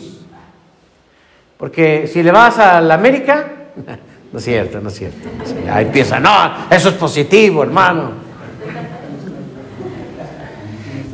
Porque 1.56 2.06
si 2.06 2.22
le 2.22 2.32
vas 2.32 2.58
a 2.58 2.80
la 2.80 2.94
América, 2.94 3.46
no 4.32 4.38
es 4.38 4.44
cierto, 4.44 4.80
no 4.80 4.88
es 4.88 4.96
cierto. 4.96 5.28
Ahí 5.70 5.86
empieza, 5.86 6.18
no, 6.18 6.30
eso 6.68 6.88
es 6.88 6.94
positivo, 6.96 7.62
hermano. 7.62 8.23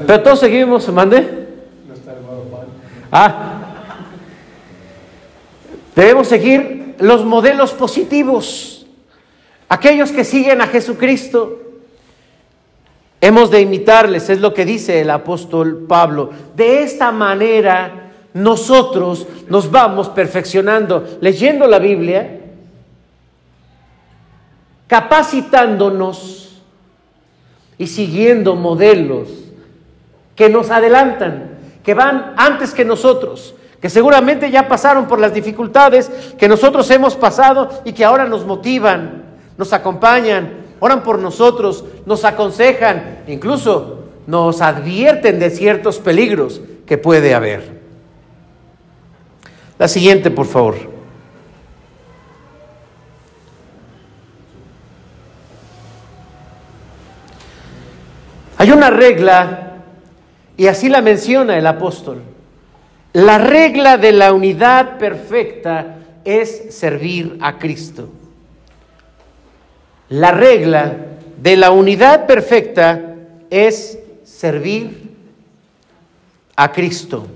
Pero 0.06 0.22
todos 0.22 0.40
seguimos, 0.40 0.88
mande. 0.92 1.48
Ah, 3.12 3.60
debemos 5.94 6.28
seguir 6.28 6.94
los 6.98 7.24
modelos 7.24 7.72
positivos. 7.72 8.86
Aquellos 9.68 10.10
que 10.10 10.24
siguen 10.24 10.60
a 10.60 10.66
Jesucristo, 10.66 11.60
hemos 13.20 13.50
de 13.50 13.60
imitarles, 13.60 14.30
es 14.30 14.40
lo 14.40 14.54
que 14.54 14.64
dice 14.64 15.00
el 15.00 15.10
apóstol 15.10 15.86
Pablo. 15.88 16.30
De 16.56 16.82
esta 16.82 17.12
manera 17.12 18.12
nosotros 18.32 19.26
nos 19.48 19.70
vamos 19.70 20.08
perfeccionando, 20.08 21.18
leyendo 21.20 21.66
la 21.66 21.78
Biblia, 21.78 22.40
capacitándonos 24.86 26.62
y 27.78 27.86
siguiendo 27.86 28.56
modelos 28.56 29.49
que 30.40 30.48
nos 30.48 30.70
adelantan, 30.70 31.50
que 31.84 31.92
van 31.92 32.32
antes 32.34 32.72
que 32.72 32.82
nosotros, 32.82 33.54
que 33.78 33.90
seguramente 33.90 34.50
ya 34.50 34.68
pasaron 34.68 35.06
por 35.06 35.20
las 35.20 35.34
dificultades 35.34 36.10
que 36.38 36.48
nosotros 36.48 36.90
hemos 36.90 37.14
pasado 37.14 37.68
y 37.84 37.92
que 37.92 38.06
ahora 38.06 38.24
nos 38.24 38.46
motivan, 38.46 39.22
nos 39.58 39.74
acompañan, 39.74 40.62
oran 40.80 41.02
por 41.02 41.18
nosotros, 41.18 41.84
nos 42.06 42.24
aconsejan, 42.24 43.18
incluso 43.26 44.04
nos 44.26 44.62
advierten 44.62 45.38
de 45.38 45.50
ciertos 45.50 45.98
peligros 45.98 46.62
que 46.86 46.96
puede 46.96 47.34
haber. 47.34 47.82
La 49.78 49.88
siguiente, 49.88 50.30
por 50.30 50.46
favor. 50.46 50.76
Hay 58.56 58.70
una 58.70 58.88
regla, 58.88 59.69
y 60.60 60.66
así 60.66 60.90
la 60.90 61.00
menciona 61.00 61.56
el 61.56 61.66
apóstol. 61.66 62.20
La 63.14 63.38
regla 63.38 63.96
de 63.96 64.12
la 64.12 64.34
unidad 64.34 64.98
perfecta 64.98 65.96
es 66.22 66.76
servir 66.76 67.38
a 67.40 67.56
Cristo. 67.58 68.10
La 70.10 70.32
regla 70.32 70.96
de 71.38 71.56
la 71.56 71.70
unidad 71.70 72.26
perfecta 72.26 73.14
es 73.48 74.00
servir 74.22 75.14
a 76.56 76.70
Cristo. 76.72 77.26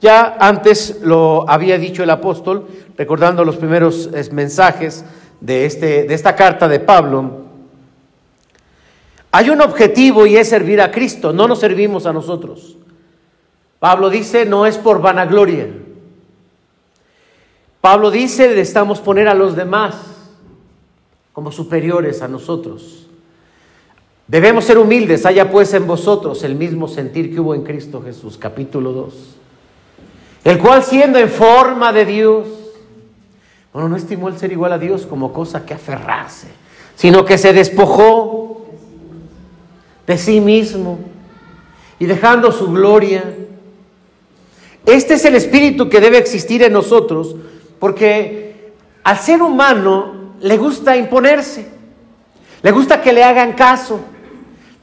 Ya 0.00 0.36
antes 0.38 1.00
lo 1.02 1.50
había 1.50 1.78
dicho 1.78 2.04
el 2.04 2.10
apóstol, 2.10 2.68
recordando 2.96 3.44
los 3.44 3.56
primeros 3.56 4.08
mensajes 4.30 5.04
de, 5.40 5.66
este, 5.66 6.04
de 6.04 6.14
esta 6.14 6.36
carta 6.36 6.68
de 6.68 6.78
Pablo. 6.78 7.45
Hay 9.36 9.50
un 9.50 9.60
objetivo 9.60 10.24
y 10.24 10.34
es 10.38 10.48
servir 10.48 10.80
a 10.80 10.90
Cristo, 10.90 11.30
no 11.30 11.46
nos 11.46 11.60
servimos 11.60 12.06
a 12.06 12.12
nosotros. 12.14 12.78
Pablo 13.78 14.08
dice, 14.08 14.46
no 14.46 14.64
es 14.64 14.78
por 14.78 15.02
vanagloria. 15.02 15.68
Pablo 17.82 18.10
dice, 18.10 18.48
necesitamos 18.48 18.98
poner 18.98 19.28
a 19.28 19.34
los 19.34 19.54
demás 19.54 19.94
como 21.34 21.52
superiores 21.52 22.22
a 22.22 22.28
nosotros. 22.28 23.08
Debemos 24.26 24.64
ser 24.64 24.78
humildes, 24.78 25.26
haya 25.26 25.50
pues 25.50 25.74
en 25.74 25.86
vosotros 25.86 26.42
el 26.42 26.54
mismo 26.54 26.88
sentir 26.88 27.30
que 27.30 27.38
hubo 27.38 27.54
en 27.54 27.62
Cristo 27.62 28.00
Jesús, 28.02 28.38
capítulo 28.38 28.92
2. 28.92 29.14
El 30.44 30.58
cual 30.58 30.82
siendo 30.82 31.18
en 31.18 31.28
forma 31.28 31.92
de 31.92 32.06
Dios, 32.06 32.48
bueno, 33.70 33.90
no 33.90 33.96
estimó 33.96 34.28
el 34.28 34.38
ser 34.38 34.52
igual 34.52 34.72
a 34.72 34.78
Dios 34.78 35.04
como 35.04 35.34
cosa 35.34 35.66
que 35.66 35.74
aferrarse, 35.74 36.48
sino 36.94 37.26
que 37.26 37.36
se 37.36 37.52
despojó 37.52 38.45
de 40.06 40.18
sí 40.18 40.40
mismo 40.40 40.98
y 41.98 42.06
dejando 42.06 42.52
su 42.52 42.70
gloria 42.70 43.24
este 44.86 45.14
es 45.14 45.24
el 45.24 45.34
espíritu 45.34 45.88
que 45.88 46.00
debe 46.00 46.16
existir 46.16 46.62
en 46.62 46.72
nosotros, 46.72 47.34
porque 47.80 48.72
al 49.02 49.18
ser 49.18 49.42
humano 49.42 50.34
le 50.40 50.56
gusta 50.56 50.96
imponerse, 50.96 51.66
le 52.62 52.70
gusta 52.70 53.02
que 53.02 53.12
le 53.12 53.24
hagan 53.24 53.54
caso. 53.54 53.98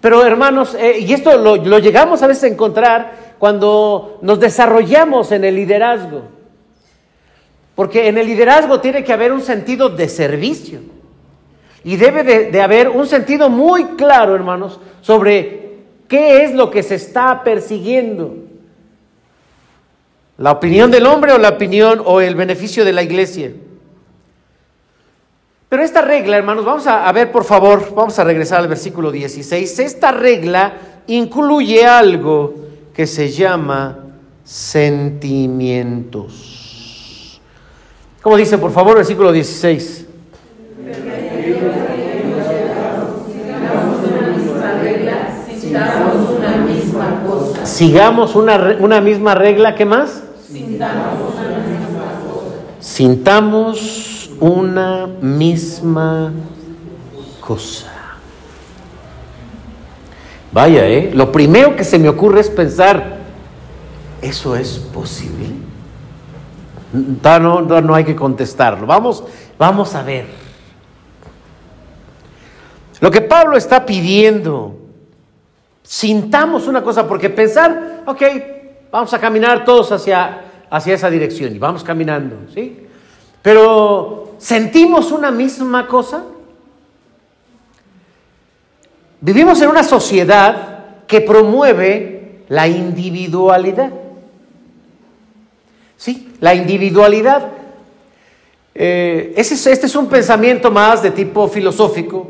Pero 0.01 0.25
hermanos, 0.25 0.75
eh, 0.77 0.99
y 0.99 1.13
esto 1.13 1.37
lo, 1.37 1.55
lo 1.55 1.79
llegamos 1.79 2.21
a 2.21 2.27
veces 2.27 2.43
a 2.43 2.47
encontrar 2.47 3.35
cuando 3.39 4.19
nos 4.21 4.41
desarrollamos 4.41 5.31
en 5.31 5.45
el 5.45 5.55
liderazgo. 5.55 6.23
Porque 7.73 8.09
en 8.09 8.17
el 8.17 8.27
liderazgo 8.27 8.81
tiene 8.81 9.05
que 9.05 9.13
haber 9.13 9.31
un 9.31 9.41
sentido 9.41 9.87
de 9.87 10.09
servicio. 10.09 10.81
Y 11.83 11.97
debe 11.97 12.23
de, 12.23 12.61
haber 12.61 12.89
un 12.89 13.07
sentido 13.07 13.49
muy 13.49 13.83
claro, 13.97 14.35
hermanos, 14.35 14.79
sobre 15.01 15.79
qué 16.07 16.43
es 16.43 16.53
lo 16.53 16.71
que 16.71 16.81
se 16.81 16.95
está 16.95 17.43
persiguiendo. 17.43 18.37
¿La 20.37 20.51
opinión 20.51 20.91
del 20.91 21.05
hombre 21.05 21.33
o 21.33 21.37
la 21.37 21.49
opinión 21.49 22.01
o 22.05 22.21
el 22.21 22.35
beneficio 22.35 22.85
de 22.85 22.93
la 22.93 23.03
iglesia? 23.03 23.51
Pero 25.67 25.83
esta 25.83 26.01
regla, 26.01 26.37
hermanos, 26.37 26.63
vamos 26.63 26.87
a, 26.87 27.07
a, 27.07 27.11
ver 27.11 27.31
por 27.31 27.43
favor, 27.43 27.93
vamos 27.93 28.17
a 28.17 28.23
regresar 28.23 28.59
al 28.59 28.69
versículo 28.69 29.11
16. 29.11 29.79
Esta 29.79 30.11
regla 30.11 30.73
incluye 31.07 31.85
algo 31.85 32.53
que 32.93 33.07
se 33.07 33.29
llama 33.29 33.99
sentimientos. 34.43 37.41
¿Cómo 38.21 38.37
dice, 38.37 38.57
por 38.57 38.71
favor, 38.71 38.95
versículo 38.95 39.33
16? 39.33 40.07
Sigamos 47.73 48.35
una, 48.35 48.77
una 48.79 49.01
misma 49.01 49.33
regla, 49.33 49.73
¿qué 49.73 49.83
más? 49.83 50.21
Sintamos 50.47 51.33
una 51.33 51.57
misma 51.57 52.03
cosa. 52.21 52.55
Sintamos 52.79 54.29
una 54.39 55.07
misma 55.07 56.33
cosa. 57.41 57.91
Vaya, 60.51 60.85
¿eh? 60.87 61.09
Lo 61.15 61.31
primero 61.31 61.75
que 61.75 61.83
se 61.83 61.97
me 61.97 62.09
ocurre 62.09 62.41
es 62.41 62.49
pensar, 62.51 63.17
¿eso 64.21 64.55
es 64.55 64.77
posible? 64.77 65.47
No, 67.23 67.61
no, 67.61 67.81
no 67.81 67.95
hay 67.95 68.03
que 68.03 68.15
contestarlo. 68.15 68.85
Vamos, 68.85 69.23
vamos 69.57 69.95
a 69.95 70.03
ver. 70.03 70.27
Lo 72.99 73.09
que 73.09 73.21
Pablo 73.21 73.57
está 73.57 73.83
pidiendo, 73.83 74.82
sintamos 75.83 76.67
una 76.67 76.81
cosa, 76.81 77.07
porque 77.07 77.29
pensar, 77.29 78.03
ok, 78.05 78.21
vamos 78.91 79.13
a 79.13 79.19
caminar 79.19 79.65
todos 79.65 79.91
hacia, 79.91 80.41
hacia 80.69 80.95
esa 80.95 81.09
dirección 81.09 81.55
y 81.55 81.59
vamos 81.59 81.83
caminando, 81.83 82.37
¿sí? 82.53 82.87
Pero 83.41 84.35
sentimos 84.37 85.11
una 85.11 85.29
misma 85.29 85.85
cosa. 85.85 86.23
Vivimos 89.19 89.61
en 89.61 89.69
una 89.69 89.83
sociedad 89.83 91.03
que 91.05 91.21
promueve 91.21 92.43
la 92.47 92.67
individualidad. 92.67 93.91
¿Sí? 95.97 96.33
La 96.39 96.55
individualidad. 96.55 97.49
Eh, 98.75 99.33
este 99.35 99.85
es 99.85 99.95
un 99.95 100.07
pensamiento 100.07 100.71
más 100.71 101.03
de 101.03 101.11
tipo 101.11 101.47
filosófico 101.47 102.29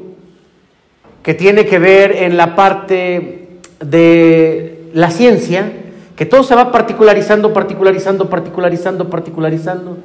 que 1.22 1.34
tiene 1.34 1.66
que 1.66 1.80
ver 1.80 2.12
en 2.12 2.36
la 2.36 2.56
parte 2.56 3.43
de 3.84 4.90
la 4.94 5.12
ciencia, 5.12 5.72
que 6.16 6.26
todo 6.26 6.44
se 6.44 6.56
va 6.56 6.72
particularizando, 6.72 7.54
particularizando, 7.54 8.30
particularizando, 8.30 9.10
particularizando. 9.10 9.98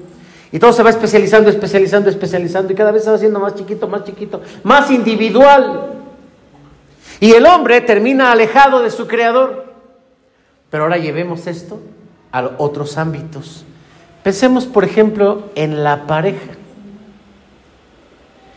Y 0.51 0.59
todo 0.59 0.73
se 0.73 0.83
va 0.83 0.91
especializando, 0.91 1.51
especializando, 1.51 2.09
especializando. 2.09 2.73
Y 2.73 2.77
cada 2.77 2.91
vez 2.91 3.05
se 3.05 3.11
va 3.11 3.17
haciendo 3.17 3.39
más 3.39 3.55
chiquito, 3.55 3.87
más 3.87 4.05
chiquito, 4.05 4.41
más 4.63 4.91
individual. 4.91 5.93
Y 7.21 7.33
el 7.33 7.45
hombre 7.45 7.81
termina 7.83 8.33
alejado 8.33 8.83
de 8.83 8.91
su 8.91 9.07
creador. 9.07 9.67
Pero 10.71 10.85
ahora 10.85 10.97
llevemos 10.97 11.47
esto 11.47 11.81
a 12.33 12.51
otros 12.59 12.97
ámbitos. 12.97 13.65
Pensemos, 14.23 14.67
por 14.67 14.85
ejemplo, 14.85 15.51
en 15.55 15.85
la 15.85 16.07
pareja. 16.07 16.53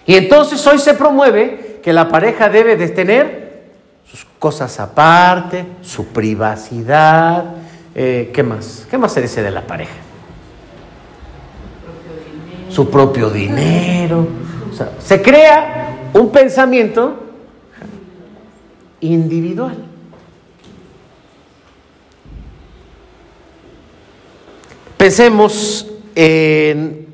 Y 0.06 0.16
entonces 0.16 0.66
hoy 0.66 0.80
se 0.80 0.94
promueve 0.94 1.80
que 1.84 1.94
la 1.94 2.10
pareja 2.10 2.50
debe 2.50 2.76
de 2.76 2.88
tener 2.90 3.41
sus 4.12 4.26
cosas 4.40 4.78
aparte, 4.82 5.66
su 5.82 6.08
privacidad. 6.08 7.46
Eh, 7.96 8.30
¿Qué 8.34 8.44
más? 8.44 8.86
¿Qué 8.90 8.98
más 8.98 9.14
se 9.14 9.22
dice 9.22 9.42
de 9.42 9.52
la 9.52 9.66
pareja? 9.66 9.94
Su 12.70 12.90
propio 12.90 13.30
dinero. 13.30 14.28
Se 15.00 15.22
crea 15.22 16.10
un 16.14 16.30
pensamiento 16.30 17.24
individual. 19.00 19.78
Pensemos 24.98 25.88
en, 26.16 27.08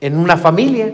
en 0.00 0.16
una 0.16 0.38
familia. 0.38 0.92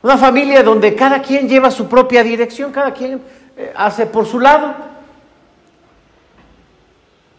Una 0.00 0.16
familia 0.16 0.62
donde 0.62 0.94
cada 0.94 1.20
quien 1.20 1.48
lleva 1.48 1.72
su 1.72 1.88
propia 1.88 2.22
dirección, 2.22 2.70
cada 2.70 2.92
quien 2.94 3.20
hace 3.74 4.06
por 4.06 4.26
su 4.26 4.40
lado. 4.40 4.74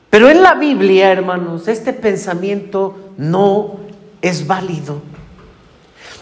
Pero 0.10 0.30
en 0.30 0.42
la 0.42 0.56
Biblia, 0.56 1.12
hermanos, 1.12 1.68
este 1.68 1.94
pensamiento 1.94 2.96
no 3.18 3.78
es 4.22 4.48
válido. 4.48 5.02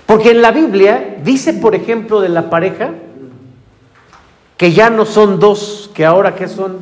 Porque 0.05 0.31
en 0.31 0.41
la 0.41 0.51
Biblia 0.51 1.17
dice, 1.23 1.53
por 1.53 1.75
ejemplo, 1.75 2.21
de 2.21 2.29
la 2.29 2.49
pareja, 2.49 2.91
que 4.57 4.73
ya 4.73 4.89
no 4.89 5.05
son 5.05 5.39
dos, 5.39 5.89
que 5.93 6.05
ahora 6.05 6.35
que 6.35 6.47
son, 6.47 6.79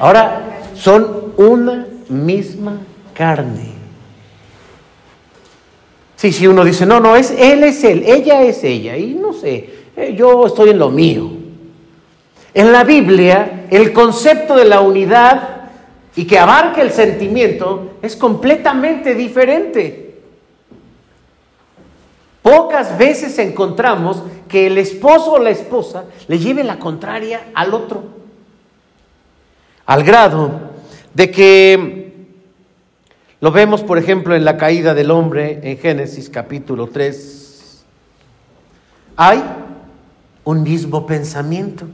ahora 0.00 0.60
son 0.74 1.32
una 1.36 1.86
misma 2.08 2.78
carne. 3.14 3.72
Sí, 6.16 6.32
si 6.32 6.46
uno 6.46 6.64
dice, 6.64 6.84
no, 6.84 7.00
no, 7.00 7.16
es 7.16 7.30
él 7.30 7.64
es 7.64 7.82
él, 7.84 8.02
ella 8.06 8.42
es 8.42 8.62
ella, 8.64 8.96
y 8.96 9.14
no 9.14 9.32
sé, 9.32 9.70
eh, 9.96 10.14
yo 10.16 10.46
estoy 10.46 10.70
en 10.70 10.78
lo 10.78 10.90
mío. 10.90 11.39
En 12.52 12.72
la 12.72 12.84
Biblia, 12.84 13.66
el 13.70 13.92
concepto 13.92 14.56
de 14.56 14.64
la 14.64 14.80
unidad 14.80 15.70
y 16.16 16.26
que 16.26 16.38
abarca 16.38 16.82
el 16.82 16.90
sentimiento 16.90 17.92
es 18.02 18.16
completamente 18.16 19.14
diferente. 19.14 20.20
Pocas 22.42 22.96
veces 22.98 23.38
encontramos 23.38 24.22
que 24.48 24.66
el 24.66 24.78
esposo 24.78 25.32
o 25.32 25.38
la 25.38 25.50
esposa 25.50 26.04
le 26.26 26.38
lleve 26.38 26.64
la 26.64 26.78
contraria 26.78 27.50
al 27.54 27.74
otro, 27.74 28.02
al 29.86 30.02
grado 30.02 30.70
de 31.14 31.30
que 31.30 32.00
lo 33.40 33.52
vemos, 33.52 33.82
por 33.82 33.98
ejemplo, 33.98 34.34
en 34.34 34.44
la 34.44 34.56
caída 34.56 34.94
del 34.94 35.10
hombre 35.10 35.60
en 35.62 35.78
Génesis 35.78 36.28
capítulo 36.28 36.88
3. 36.88 37.84
Hay 39.16 39.42
un 40.44 40.62
mismo 40.62 41.06
pensamiento. 41.06 41.86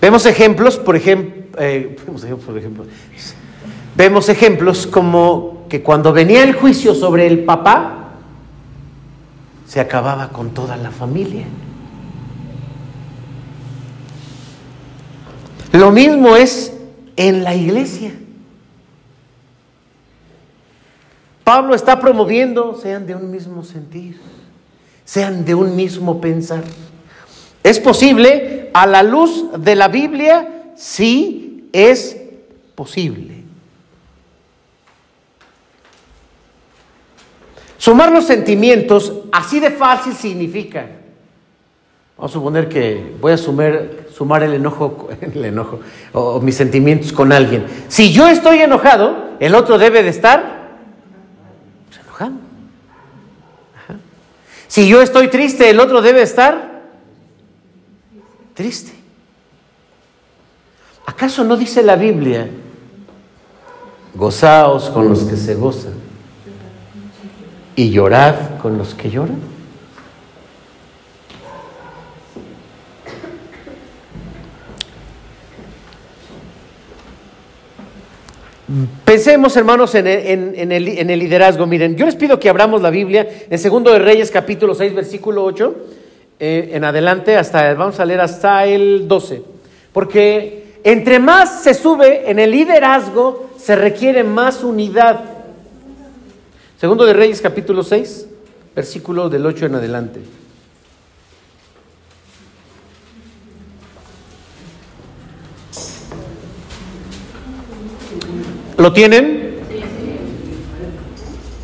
Vemos 0.00 0.26
ejemplos, 0.26 0.78
por 0.78 0.96
ejemplo, 0.96 1.44
eh, 1.58 1.96
vemos 2.06 2.22
ejemplos, 2.22 2.46
por 2.46 2.58
ejemplo, 2.58 2.84
vemos 3.96 4.28
ejemplos 4.28 4.86
como 4.86 5.66
que 5.68 5.82
cuando 5.82 6.12
venía 6.12 6.44
el 6.44 6.54
juicio 6.54 6.94
sobre 6.94 7.26
el 7.26 7.44
papá, 7.44 7.94
se 9.66 9.80
acababa 9.80 10.28
con 10.30 10.50
toda 10.50 10.76
la 10.76 10.90
familia. 10.90 11.46
Lo 15.72 15.90
mismo 15.92 16.36
es 16.36 16.72
en 17.16 17.44
la 17.44 17.54
iglesia. 17.54 18.12
Pablo 21.44 21.74
está 21.74 22.00
promoviendo, 22.00 22.78
sean 22.80 23.06
de 23.06 23.14
un 23.14 23.30
mismo 23.30 23.64
sentir, 23.64 24.18
sean 25.04 25.44
de 25.44 25.54
un 25.54 25.76
mismo 25.76 26.20
pensar. 26.20 26.62
¿Es 27.68 27.78
posible 27.78 28.70
a 28.72 28.86
la 28.86 29.02
luz 29.02 29.44
de 29.58 29.76
la 29.76 29.88
Biblia? 29.88 30.70
Sí, 30.74 31.68
es 31.70 32.16
posible. 32.74 33.42
Sumar 37.76 38.10
los 38.10 38.24
sentimientos 38.24 39.12
así 39.30 39.60
de 39.60 39.70
fácil 39.70 40.14
significa, 40.14 40.86
vamos 42.16 42.30
a 42.30 42.32
suponer 42.32 42.70
que 42.70 43.12
voy 43.20 43.32
a 43.32 43.36
sumar, 43.36 43.90
sumar 44.14 44.42
el 44.44 44.54
enojo, 44.54 45.10
el 45.20 45.44
enojo 45.44 45.80
o, 46.14 46.40
mis 46.40 46.54
sentimientos 46.54 47.12
con 47.12 47.32
alguien. 47.32 47.66
Si 47.88 48.14
yo 48.14 48.28
estoy 48.28 48.60
enojado, 48.60 49.32
el 49.40 49.54
otro 49.54 49.76
debe 49.76 50.02
de 50.02 50.08
estar 50.08 50.70
pues, 51.86 52.00
enojado. 52.00 52.32
Si 54.68 54.88
yo 54.88 55.02
estoy 55.02 55.28
triste, 55.28 55.68
el 55.68 55.80
otro 55.80 56.00
debe 56.00 56.22
estar 56.22 56.67
triste. 58.58 58.90
¿Acaso 61.06 61.44
no 61.44 61.56
dice 61.56 61.80
la 61.80 61.94
Biblia, 61.94 62.50
gozaos 64.16 64.90
con 64.90 65.08
los 65.08 65.22
que 65.22 65.36
se 65.36 65.54
gozan 65.54 65.92
y 67.76 67.90
llorad 67.90 68.58
con 68.60 68.76
los 68.76 68.96
que 68.96 69.10
lloran? 69.10 69.38
Pensemos, 79.04 79.56
hermanos, 79.56 79.94
en 79.94 80.08
el, 80.08 80.84
liderazgo. 81.20 81.64
Miren, 81.64 81.94
yo 81.94 82.06
les 82.06 82.16
pido 82.16 82.40
que 82.40 82.48
abramos 82.48 82.82
la 82.82 82.90
Biblia 82.90 83.28
en 83.48 83.58
Segundo 83.60 83.92
de 83.92 84.00
Reyes, 84.00 84.32
capítulo 84.32 84.74
6, 84.74 84.94
versículo 84.94 85.44
8, 85.44 85.76
eh, 86.38 86.70
en 86.72 86.84
adelante, 86.84 87.36
hasta, 87.36 87.74
vamos 87.74 87.98
a 88.00 88.04
leer 88.04 88.20
hasta 88.20 88.64
el 88.64 89.08
12. 89.08 89.42
Porque 89.92 90.78
entre 90.84 91.18
más 91.18 91.62
se 91.62 91.74
sube 91.74 92.30
en 92.30 92.38
el 92.38 92.50
liderazgo, 92.50 93.50
se 93.58 93.76
requiere 93.76 94.24
más 94.24 94.62
unidad. 94.62 95.20
Segundo 96.78 97.04
de 97.04 97.12
Reyes, 97.12 97.40
capítulo 97.40 97.82
6, 97.82 98.28
versículo 98.74 99.28
del 99.28 99.44
8 99.44 99.66
en 99.66 99.74
adelante. 99.74 100.20
¿Lo 108.76 108.92
tienen? 108.92 109.58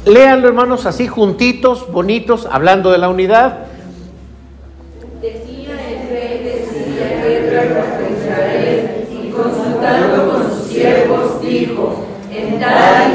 Léanlo, 0.04 0.48
hermanos, 0.48 0.84
así 0.84 1.06
juntitos, 1.06 1.90
bonitos, 1.90 2.48
hablando 2.50 2.90
de 2.90 2.98
la 2.98 3.08
unidad. 3.08 3.66
Decía 5.22 5.78
el 5.88 6.08
rey 6.10 6.44
de 6.44 6.66
Siria 6.66 7.24
guerra 7.24 7.62
contra 7.80 8.10
Israel 8.10 9.06
y 9.10 9.30
consultando 9.30 10.30
con 10.30 10.50
sus 10.50 10.66
siervos 10.66 11.40
dijo, 11.40 12.04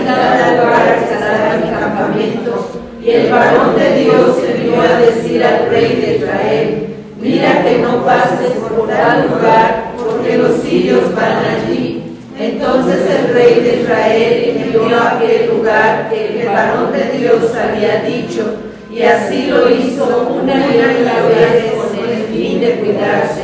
tal 0.05 0.57
lugar 0.57 1.61
mi 1.63 1.71
campamento. 1.71 2.69
Y 3.03 3.09
el 3.11 3.31
varón 3.31 3.75
de 3.77 4.03
Dios 4.03 4.37
envió 4.47 4.81
a 4.81 4.99
decir 4.99 5.43
al 5.43 5.69
rey 5.69 5.95
de 5.95 6.17
Israel, 6.17 6.87
mira 7.19 7.63
que 7.63 7.79
no 7.79 8.05
pases 8.05 8.51
por 8.51 8.87
tal 8.87 9.29
lugar, 9.29 9.93
porque 9.97 10.37
los 10.37 10.61
sirios 10.61 11.15
van 11.15 11.43
allí 11.45 11.99
entonces 12.39 12.99
el 13.09 13.33
rey 13.33 13.59
de 13.59 13.81
Israel 13.81 14.55
envió 14.55 14.97
a 14.97 15.17
aquel 15.17 15.49
lugar 15.49 16.09
que 16.09 16.39
el 16.39 16.47
varón 16.47 16.93
de 16.93 17.17
Dios 17.17 17.53
había 17.53 18.01
dicho, 18.03 18.55
y 18.89 19.01
así 19.01 19.47
lo 19.47 19.69
hizo 19.69 20.39
una 20.41 20.53
y 20.53 20.79
otra 20.79 21.27
vez 21.27 21.73
con 21.73 22.09
el 22.09 22.23
fin 22.33 22.61
de 22.61 22.75
cuidarse. 22.75 23.41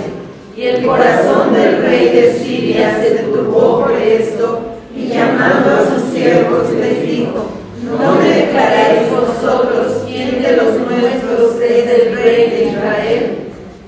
Y 0.55 0.67
el 0.67 0.85
corazón 0.85 1.53
del 1.53 1.81
rey 1.81 2.09
de 2.09 2.39
Siria 2.39 2.97
se 3.01 3.23
turbó 3.23 3.81
por 3.81 3.91
esto, 3.91 4.61
y 4.95 5.07
llamando 5.07 5.71
a 5.71 5.89
sus 5.89 6.13
siervos 6.13 6.71
les 6.71 7.01
dijo, 7.01 7.45
¿no 7.83 8.15
me 8.15 8.29
declaráis 8.29 9.09
vosotros 9.11 10.03
quién 10.07 10.41
de 10.41 10.55
los 10.55 10.77
nuestros 10.79 11.61
es 11.61 11.89
el 11.89 12.15
rey 12.15 12.49
de 12.49 12.65
Israel? 12.69 13.37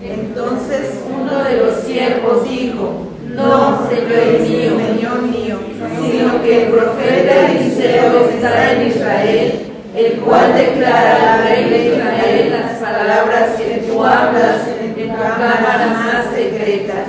Entonces 0.03 0.99
uno 1.09 1.43
de 1.43 1.57
los 1.57 1.83
siervos 1.83 2.43
dijo, 2.49 3.07
no, 3.33 3.87
Señor 3.89 4.39
mío, 4.41 4.71
Señor 4.77 5.21
mío, 5.21 5.57
sino 6.01 6.43
que 6.43 6.63
el 6.63 6.71
profeta 6.71 7.51
Eliseo 7.51 8.29
está 8.29 8.73
en 8.73 8.87
Israel, 8.87 9.53
el 9.95 10.11
cual 10.19 10.55
declara 10.55 11.35
al 11.35 11.43
rey 11.43 11.69
de 11.69 11.87
Israel 11.87 12.51
las 12.51 12.79
palabras 12.79 13.51
que 13.57 13.83
tú 13.87 14.03
hablas 14.03 14.67
en 14.81 14.93
tu 14.93 15.07
cámara 15.15 15.87
más 15.87 16.35
secreta. 16.35 17.05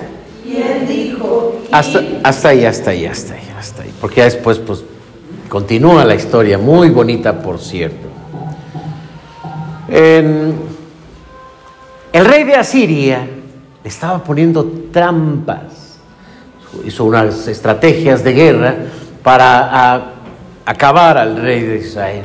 Y 0.48 0.56
él 0.56 0.88
dijo... 0.88 1.60
Hasta, 1.70 2.02
hasta 2.22 2.48
ahí, 2.48 2.64
hasta 2.64 2.90
ahí, 2.90 3.04
hasta 3.04 3.34
ahí, 3.34 3.52
hasta 3.58 3.82
ahí. 3.82 3.92
Porque 4.00 4.16
ya 4.16 4.24
después, 4.24 4.58
pues, 4.58 4.82
continúa 5.48 6.04
la 6.04 6.14
historia, 6.14 6.56
muy 6.56 6.88
bonita, 6.88 7.38
por 7.38 7.60
cierto. 7.60 8.08
el 9.88 10.54
rey 12.12 12.44
de 12.44 12.54
Asiria 12.54 13.28
le 13.82 13.88
estaba 13.88 14.24
poniendo 14.24 14.64
trampas 14.90 15.88
hizo 16.84 17.04
unas 17.04 17.46
estrategias 17.48 18.22
de 18.22 18.32
guerra 18.32 18.74
para 19.22 20.12
acabar 20.64 21.18
al 21.18 21.36
rey 21.36 21.62
de 21.62 21.76
Israel. 21.78 22.24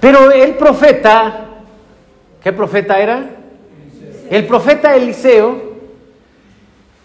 Pero 0.00 0.30
el 0.30 0.54
profeta, 0.54 1.46
¿qué 2.42 2.52
profeta 2.52 2.98
era? 2.98 3.24
El 4.30 4.46
profeta 4.46 4.94
Eliseo 4.94 5.65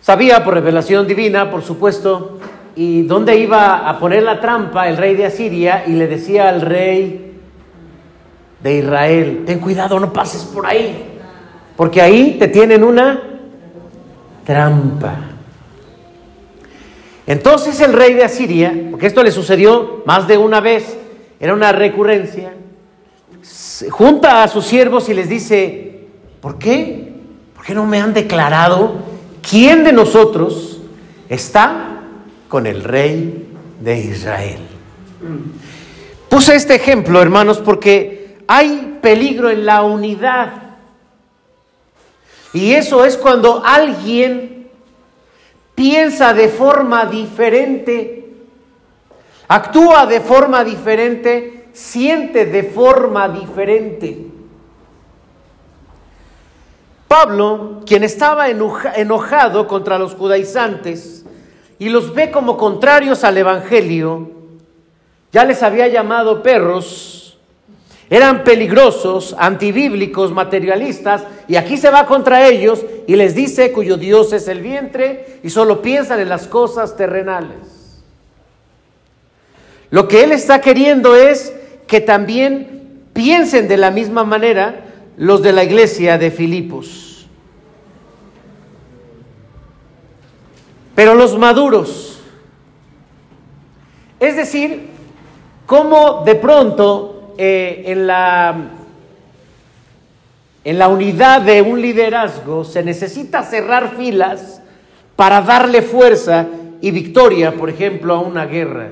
sabía 0.01 0.43
por 0.43 0.55
revelación 0.55 1.07
divina, 1.07 1.49
por 1.49 1.61
supuesto, 1.61 2.39
y 2.75 3.03
dónde 3.03 3.37
iba 3.37 3.87
a 3.87 3.99
poner 3.99 4.23
la 4.23 4.39
trampa 4.39 4.89
el 4.89 4.97
rey 4.97 5.15
de 5.15 5.25
Asiria 5.25 5.83
y 5.87 5.91
le 5.91 6.07
decía 6.07 6.49
al 6.49 6.61
rey 6.61 7.39
de 8.61 8.77
Israel, 8.77 9.43
ten 9.45 9.59
cuidado, 9.59 9.99
no 9.99 10.11
pases 10.11 10.43
por 10.43 10.65
ahí, 10.65 11.19
porque 11.75 12.01
ahí 12.01 12.37
te 12.39 12.47
tienen 12.47 12.83
una 12.83 13.21
trampa. 14.45 15.15
Entonces 17.27 17.79
el 17.81 17.93
rey 17.93 18.13
de 18.13 18.23
Asiria, 18.23 18.73
porque 18.89 19.07
esto 19.07 19.23
le 19.23 19.31
sucedió 19.31 20.03
más 20.05 20.27
de 20.27 20.37
una 20.37 20.59
vez, 20.59 20.97
era 21.39 21.53
una 21.53 21.71
recurrencia, 21.71 22.53
junta 23.89 24.43
a 24.43 24.47
sus 24.47 24.65
siervos 24.65 25.09
y 25.09 25.13
les 25.13 25.29
dice, 25.29 26.07
¿por 26.39 26.57
qué? 26.57 27.13
¿Por 27.55 27.65
qué 27.65 27.73
no 27.73 27.85
me 27.85 27.99
han 27.99 28.13
declarado 28.13 29.10
¿quién 29.47 29.83
de 29.83 29.93
nosotros 29.93 30.79
está 31.29 32.01
con 32.47 32.67
el 32.67 32.83
rey 32.83 33.47
de 33.79 33.99
Israel? 33.99 34.59
Puse 36.29 36.55
este 36.55 36.75
ejemplo, 36.75 37.21
hermanos, 37.21 37.59
porque 37.59 38.37
hay 38.47 38.99
peligro 39.01 39.49
en 39.49 39.65
la 39.65 39.83
unidad. 39.83 40.53
Y 42.53 42.73
eso 42.73 43.05
es 43.05 43.17
cuando 43.17 43.63
alguien 43.65 44.69
piensa 45.75 46.33
de 46.33 46.49
forma 46.49 47.05
diferente, 47.05 48.29
actúa 49.47 50.05
de 50.05 50.19
forma 50.21 50.63
diferente, 50.63 51.69
siente 51.73 52.45
de 52.45 52.63
forma 52.63 53.29
diferente. 53.29 54.25
Pablo, 57.11 57.81
quien 57.85 58.05
estaba 58.05 58.47
enojado 58.49 59.67
contra 59.67 59.99
los 59.99 60.15
judaizantes 60.15 61.25
y 61.77 61.89
los 61.89 62.13
ve 62.13 62.31
como 62.31 62.55
contrarios 62.55 63.25
al 63.25 63.37
Evangelio, 63.37 64.31
ya 65.33 65.43
les 65.43 65.61
había 65.61 65.89
llamado 65.89 66.41
perros, 66.41 67.37
eran 68.09 68.45
peligrosos, 68.45 69.35
antibíblicos, 69.37 70.31
materialistas, 70.31 71.23
y 71.49 71.57
aquí 71.57 71.75
se 71.75 71.89
va 71.89 72.05
contra 72.05 72.47
ellos 72.47 72.79
y 73.07 73.17
les 73.17 73.35
dice 73.35 73.73
cuyo 73.73 73.97
Dios 73.97 74.31
es 74.31 74.47
el 74.47 74.61
vientre 74.61 75.41
y 75.43 75.49
solo 75.49 75.81
piensan 75.81 76.21
en 76.21 76.29
las 76.29 76.47
cosas 76.47 76.95
terrenales. 76.95 77.99
Lo 79.89 80.07
que 80.07 80.23
él 80.23 80.31
está 80.31 80.61
queriendo 80.61 81.17
es 81.17 81.53
que 81.87 81.99
también 81.99 83.01
piensen 83.11 83.67
de 83.67 83.75
la 83.75 83.91
misma 83.91 84.23
manera 84.23 84.85
los 85.17 85.41
de 85.41 85.51
la 85.51 85.63
iglesia 85.63 86.17
de 86.17 86.31
Filipos. 86.31 87.27
Pero 90.95 91.15
los 91.15 91.37
maduros, 91.37 92.19
es 94.19 94.35
decir, 94.35 94.87
cómo 95.65 96.23
de 96.25 96.35
pronto 96.35 97.33
eh, 97.37 97.83
en, 97.87 98.07
la, 98.07 98.55
en 100.63 100.77
la 100.77 100.87
unidad 100.89 101.41
de 101.41 101.61
un 101.61 101.81
liderazgo 101.81 102.63
se 102.63 102.83
necesita 102.83 103.43
cerrar 103.43 103.95
filas 103.95 104.61
para 105.15 105.41
darle 105.41 105.81
fuerza 105.81 106.47
y 106.81 106.91
victoria, 106.91 107.53
por 107.53 107.69
ejemplo, 107.69 108.13
a 108.15 108.19
una 108.19 108.45
guerra. 108.45 108.89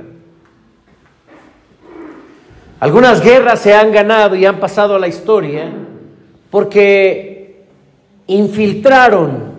Algunas 2.80 3.22
guerras 3.22 3.60
se 3.60 3.74
han 3.74 3.92
ganado 3.92 4.36
y 4.36 4.46
han 4.46 4.60
pasado 4.60 4.96
a 4.96 5.00
la 5.00 5.08
historia 5.08 5.70
porque 6.50 7.66
infiltraron 8.28 9.54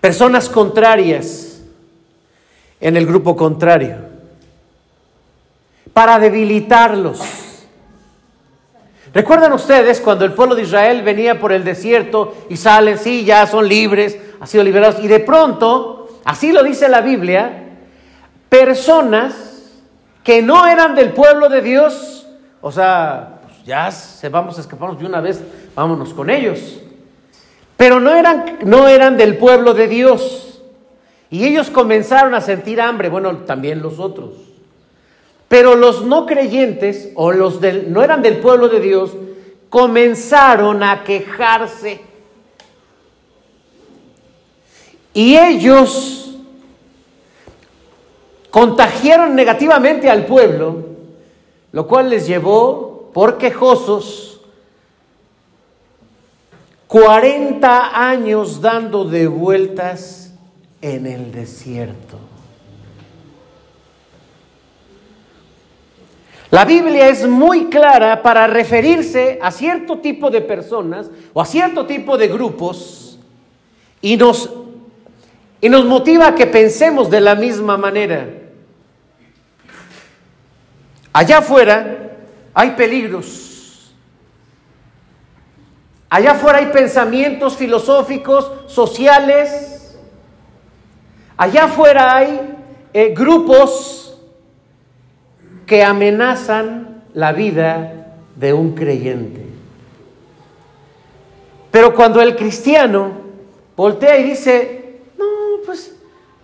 personas 0.00 0.48
contrarias 0.48 1.62
en 2.80 2.96
el 2.96 3.06
grupo 3.06 3.36
contrario 3.36 4.10
para 5.92 6.18
debilitarlos. 6.18 7.20
¿Recuerdan 9.12 9.52
ustedes 9.52 10.00
cuando 10.00 10.24
el 10.24 10.32
pueblo 10.32 10.54
de 10.54 10.62
Israel 10.62 11.02
venía 11.02 11.40
por 11.40 11.52
el 11.52 11.64
desierto 11.64 12.34
y 12.48 12.56
salen, 12.56 12.96
sí, 12.96 13.24
ya 13.24 13.46
son 13.46 13.68
libres, 13.68 14.16
han 14.40 14.46
sido 14.46 14.62
liberados, 14.62 15.02
y 15.02 15.08
de 15.08 15.20
pronto, 15.20 16.20
así 16.24 16.52
lo 16.52 16.62
dice 16.62 16.88
la 16.88 17.00
Biblia, 17.00 17.64
personas 18.48 19.34
que 20.22 20.42
no 20.42 20.66
eran 20.66 20.94
del 20.94 21.12
pueblo 21.12 21.48
de 21.48 21.60
Dios, 21.60 22.28
o 22.60 22.70
sea, 22.70 23.29
ya 23.70 23.92
se 23.92 24.28
vamos 24.28 24.58
a 24.58 24.62
escaparnos 24.62 24.98
de 24.98 25.06
una 25.06 25.20
vez, 25.20 25.40
vámonos 25.76 26.12
con 26.12 26.28
ellos. 26.28 26.80
Pero 27.76 28.00
no 28.00 28.10
eran, 28.10 28.58
no 28.64 28.88
eran 28.88 29.16
del 29.16 29.36
pueblo 29.36 29.74
de 29.74 29.86
Dios. 29.86 30.60
Y 31.30 31.46
ellos 31.46 31.70
comenzaron 31.70 32.34
a 32.34 32.40
sentir 32.40 32.80
hambre, 32.80 33.08
bueno, 33.08 33.32
también 33.46 33.80
los 33.80 34.00
otros. 34.00 34.30
Pero 35.46 35.76
los 35.76 36.04
no 36.04 36.26
creyentes 36.26 37.12
o 37.14 37.30
los 37.30 37.60
del, 37.60 37.92
no 37.92 38.02
eran 38.02 38.22
del 38.22 38.38
pueblo 38.38 38.68
de 38.68 38.80
Dios, 38.80 39.12
comenzaron 39.68 40.82
a 40.82 41.04
quejarse. 41.04 42.00
Y 45.14 45.36
ellos 45.36 46.40
contagiaron 48.50 49.36
negativamente 49.36 50.10
al 50.10 50.26
pueblo, 50.26 50.86
lo 51.70 51.86
cual 51.86 52.10
les 52.10 52.26
llevó 52.26 52.99
por 53.12 53.38
quejosos, 53.38 54.40
40 56.86 58.08
años 58.08 58.60
dando 58.60 59.04
de 59.04 59.26
vueltas 59.26 60.32
en 60.80 61.06
el 61.06 61.30
desierto. 61.30 62.18
La 66.50 66.64
Biblia 66.64 67.08
es 67.08 67.28
muy 67.28 67.66
clara 67.66 68.22
para 68.22 68.48
referirse 68.48 69.38
a 69.40 69.52
cierto 69.52 69.98
tipo 69.98 70.30
de 70.30 70.40
personas 70.40 71.08
o 71.32 71.40
a 71.40 71.46
cierto 71.46 71.86
tipo 71.86 72.18
de 72.18 72.26
grupos 72.26 73.20
y 74.02 74.16
nos, 74.16 74.50
y 75.60 75.68
nos 75.68 75.84
motiva 75.84 76.26
a 76.26 76.34
que 76.34 76.48
pensemos 76.48 77.08
de 77.08 77.20
la 77.20 77.36
misma 77.36 77.76
manera. 77.76 78.28
Allá 81.12 81.38
afuera 81.38 82.09
hay 82.54 82.70
peligros. 82.72 83.92
Allá 86.08 86.32
afuera 86.32 86.58
hay 86.58 86.66
pensamientos 86.66 87.56
filosóficos, 87.56 88.50
sociales. 88.66 89.96
Allá 91.36 91.64
afuera 91.64 92.16
hay 92.16 92.56
eh, 92.92 93.14
grupos 93.14 94.18
que 95.66 95.84
amenazan 95.84 97.04
la 97.14 97.32
vida 97.32 98.14
de 98.34 98.52
un 98.52 98.74
creyente. 98.74 99.46
Pero 101.70 101.94
cuando 101.94 102.20
el 102.20 102.34
cristiano 102.34 103.12
voltea 103.76 104.18
y 104.18 104.24
dice, 104.24 105.00
no, 105.16 105.26
pues 105.64 105.94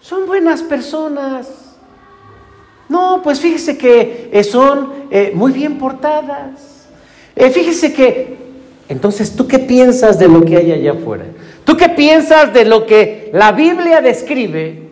son 0.01 0.27
buenas 0.27 0.63
personas, 0.63 1.66
no, 2.89 3.21
pues 3.23 3.41
fíjese 3.41 3.77
que 3.77 4.31
eh, 4.33 4.45
son 4.45 4.93
eh, 5.11 5.33
muy 5.35 5.53
bien 5.53 5.79
portadas. 5.79 6.89
Eh, 7.35 7.51
fíjese 7.51 7.93
que, 7.93 8.37
entonces, 8.89 9.35
¿tú 9.35 9.49
qué 9.49 9.59
piensas 9.59 10.19
de 10.19 10.29
lo 10.29 10.45
que 10.45 10.57
hay 10.57 10.73
allá 10.73 10.93
afuera? 10.93 11.27
¿Tú 11.65 11.77
qué 11.77 11.89
piensas 11.89 12.53
de 12.53 12.65
lo 12.65 12.87
que 12.87 13.31
la 13.33 13.51
Biblia 13.53 14.01
describe 14.01 14.91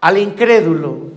al 0.00 0.18
incrédulo 0.18 1.08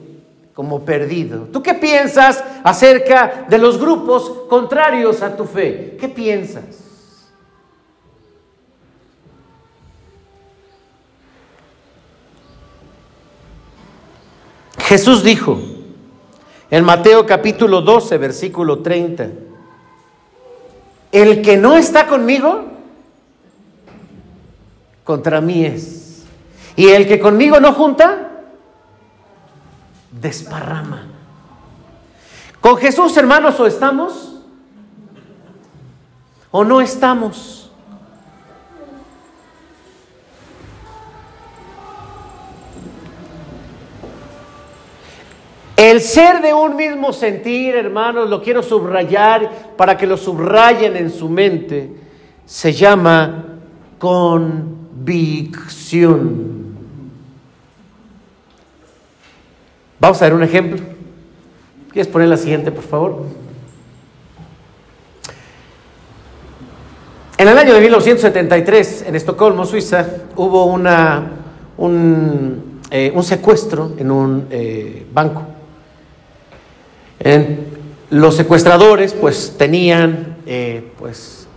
como 0.53 0.85
perdido? 0.85 1.49
¿Tú 1.51 1.61
qué 1.61 1.73
piensas 1.73 2.43
acerca 2.63 3.45
de 3.49 3.57
los 3.57 3.77
grupos 3.77 4.31
contrarios 4.47 5.21
a 5.21 5.35
tu 5.35 5.43
fe? 5.43 5.97
¿Qué 5.99 6.07
piensas? 6.07 6.63
Jesús 14.91 15.23
dijo, 15.23 15.57
en 16.71 16.85
Mateo 16.85 17.25
capítulo 17.25 17.81
12, 17.81 18.17
versículo 18.17 18.79
30. 18.79 19.27
El 21.11 21.41
que 21.41 21.57
no 21.57 21.75
está 21.75 22.07
conmigo, 22.07 22.63
contra 25.03 25.41
mí 25.41 25.65
es. 25.65 26.23
Y 26.77 26.87
el 26.87 27.07
que 27.07 27.19
conmigo 27.19 27.59
no 27.59 27.73
junta, 27.73 28.31
desparrama. 30.11 31.07
Con 32.61 32.77
Jesús, 32.77 33.17
hermanos, 33.17 33.59
o 33.59 33.67
estamos 33.67 34.31
o 36.51 36.63
no 36.63 36.79
estamos. 36.81 37.60
El 45.91 45.99
ser 45.99 46.41
de 46.41 46.53
un 46.53 46.77
mismo 46.77 47.11
sentir, 47.11 47.75
hermanos, 47.75 48.29
lo 48.29 48.41
quiero 48.41 48.63
subrayar 48.63 49.73
para 49.75 49.97
que 49.97 50.07
lo 50.07 50.15
subrayen 50.15 50.95
en 50.95 51.11
su 51.11 51.27
mente, 51.27 51.91
se 52.45 52.71
llama 52.71 53.57
convicción. 53.99 56.61
Vamos 59.99 60.21
a 60.21 60.25
ver 60.25 60.33
un 60.33 60.43
ejemplo. 60.43 60.79
¿Quieres 61.91 62.09
poner 62.09 62.29
la 62.29 62.37
siguiente, 62.37 62.71
por 62.71 62.85
favor? 62.85 63.25
En 67.37 67.49
el 67.49 67.57
año 67.57 67.73
de 67.73 67.81
1973, 67.81 69.03
en 69.07 69.17
Estocolmo, 69.17 69.65
Suiza, 69.65 70.07
hubo 70.37 70.67
un, 70.67 70.87
eh, 72.89 73.13
secuestro 73.23 73.91
en 73.97 74.09
un 74.09 74.47
eh, 74.51 75.05
banco 75.11 75.50
los 78.09 78.35
secuestradores 78.35 79.13
pues 79.13 79.55
tenían 79.57 80.37
eh, 80.45 80.91
pues 80.97 81.47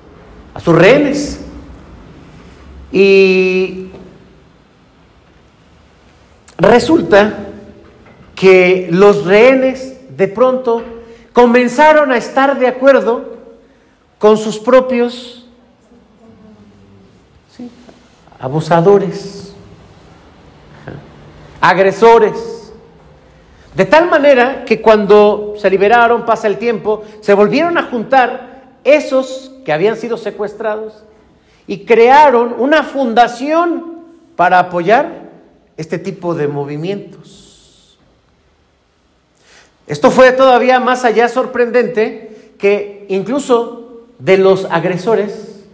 a 0.54 0.60
sus 0.60 0.74
rehenes 0.74 1.40
Y 2.92 3.88
resulta 6.56 7.48
que 8.36 8.88
los 8.92 9.24
rehenes 9.24 10.16
de 10.16 10.28
pronto 10.28 10.82
comenzaron 11.32 12.12
a 12.12 12.16
estar 12.16 12.56
de 12.56 12.68
acuerdo 12.68 13.34
con 14.18 14.38
sus 14.38 14.58
propios 14.58 15.44
abusadores, 18.38 19.52
agresores. 21.60 22.53
De 23.74 23.84
tal 23.84 24.08
manera 24.08 24.64
que 24.64 24.80
cuando 24.80 25.54
se 25.58 25.68
liberaron, 25.68 26.24
pasa 26.24 26.46
el 26.46 26.58
tiempo, 26.58 27.02
se 27.20 27.34
volvieron 27.34 27.76
a 27.76 27.84
juntar 27.84 28.72
esos 28.84 29.50
que 29.64 29.72
habían 29.72 29.96
sido 29.96 30.16
secuestrados 30.16 31.02
y 31.66 31.84
crearon 31.84 32.54
una 32.58 32.84
fundación 32.84 33.94
para 34.36 34.58
apoyar 34.58 35.30
este 35.76 35.98
tipo 35.98 36.34
de 36.34 36.46
movimientos. 36.46 37.98
Esto 39.86 40.10
fue 40.10 40.32
todavía 40.32 40.78
más 40.78 41.04
allá 41.04 41.28
sorprendente 41.28 42.52
que 42.58 43.06
incluso 43.08 44.06
de 44.18 44.38
los 44.38 44.66
agresores 44.66 45.64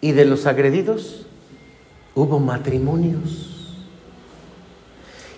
y 0.00 0.12
de 0.12 0.24
los 0.24 0.46
agredidos 0.46 1.26
hubo 2.14 2.38
matrimonios. 2.38 3.51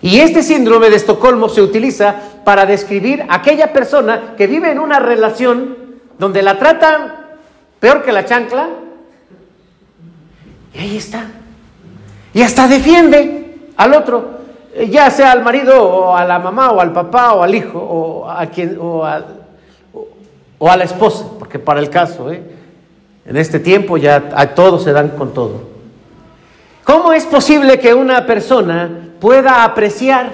Y 0.05 0.19
este 0.19 0.43
síndrome 0.43 0.91
de 0.91 0.97
Estocolmo 0.97 1.49
se 1.49 1.63
utiliza 1.63 2.15
para 2.43 2.67
describir 2.67 3.23
a 3.23 3.37
aquella 3.37 3.73
persona 3.73 4.35
que 4.37 4.45
vive 4.45 4.71
en 4.71 4.77
una 4.77 4.99
relación 4.99 5.75
donde 6.19 6.43
la 6.43 6.59
tratan 6.59 7.11
peor 7.79 8.03
que 8.03 8.11
la 8.11 8.23
chancla. 8.23 8.69
Y 10.75 10.77
ahí 10.77 10.97
está. 10.97 11.25
Y 12.35 12.43
hasta 12.43 12.67
defiende 12.67 13.71
al 13.77 13.95
otro, 13.95 14.41
ya 14.91 15.09
sea 15.09 15.31
al 15.31 15.43
marido 15.43 15.83
o 15.83 16.15
a 16.15 16.23
la 16.23 16.37
mamá 16.37 16.69
o 16.69 16.81
al 16.81 16.93
papá 16.93 17.33
o 17.33 17.41
al 17.41 17.55
hijo 17.55 17.79
o 17.79 18.29
a 18.29 18.45
quien 18.45 18.77
o 18.79 19.03
a, 19.03 19.25
o 20.59 20.69
a 20.69 20.77
la 20.77 20.83
esposa, 20.83 21.25
porque 21.39 21.57
para 21.57 21.79
el 21.79 21.89
caso, 21.89 22.31
¿eh? 22.31 22.43
en 23.25 23.37
este 23.37 23.59
tiempo 23.59 23.97
ya 23.97 24.29
a 24.35 24.53
todos 24.53 24.83
se 24.83 24.91
dan 24.91 25.09
con 25.17 25.33
todo. 25.33 25.74
¿Cómo 26.85 27.13
es 27.13 27.25
posible 27.25 27.79
que 27.79 27.95
una 27.95 28.27
persona 28.27 29.09
pueda 29.19 29.63
apreciar? 29.63 30.31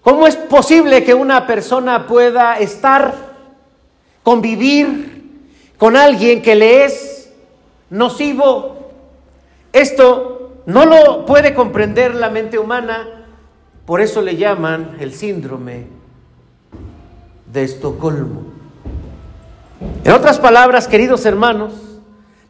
¿Cómo 0.00 0.28
es 0.28 0.36
posible 0.36 1.02
que 1.02 1.12
una 1.12 1.44
persona 1.48 2.06
pueda 2.06 2.56
estar, 2.60 3.12
convivir 4.22 5.50
con 5.76 5.96
alguien 5.96 6.40
que 6.40 6.54
le 6.54 6.84
es 6.84 7.32
nocivo? 7.90 8.92
Esto 9.72 10.62
no 10.66 10.86
lo 10.86 11.26
puede 11.26 11.52
comprender 11.52 12.14
la 12.14 12.30
mente 12.30 12.56
humana, 12.56 13.24
por 13.86 14.00
eso 14.00 14.22
le 14.22 14.36
llaman 14.36 14.98
el 15.00 15.12
síndrome 15.12 15.86
de 17.52 17.64
Estocolmo. 17.64 18.44
En 20.04 20.12
otras 20.12 20.38
palabras, 20.38 20.86
queridos 20.86 21.26
hermanos, 21.26 21.72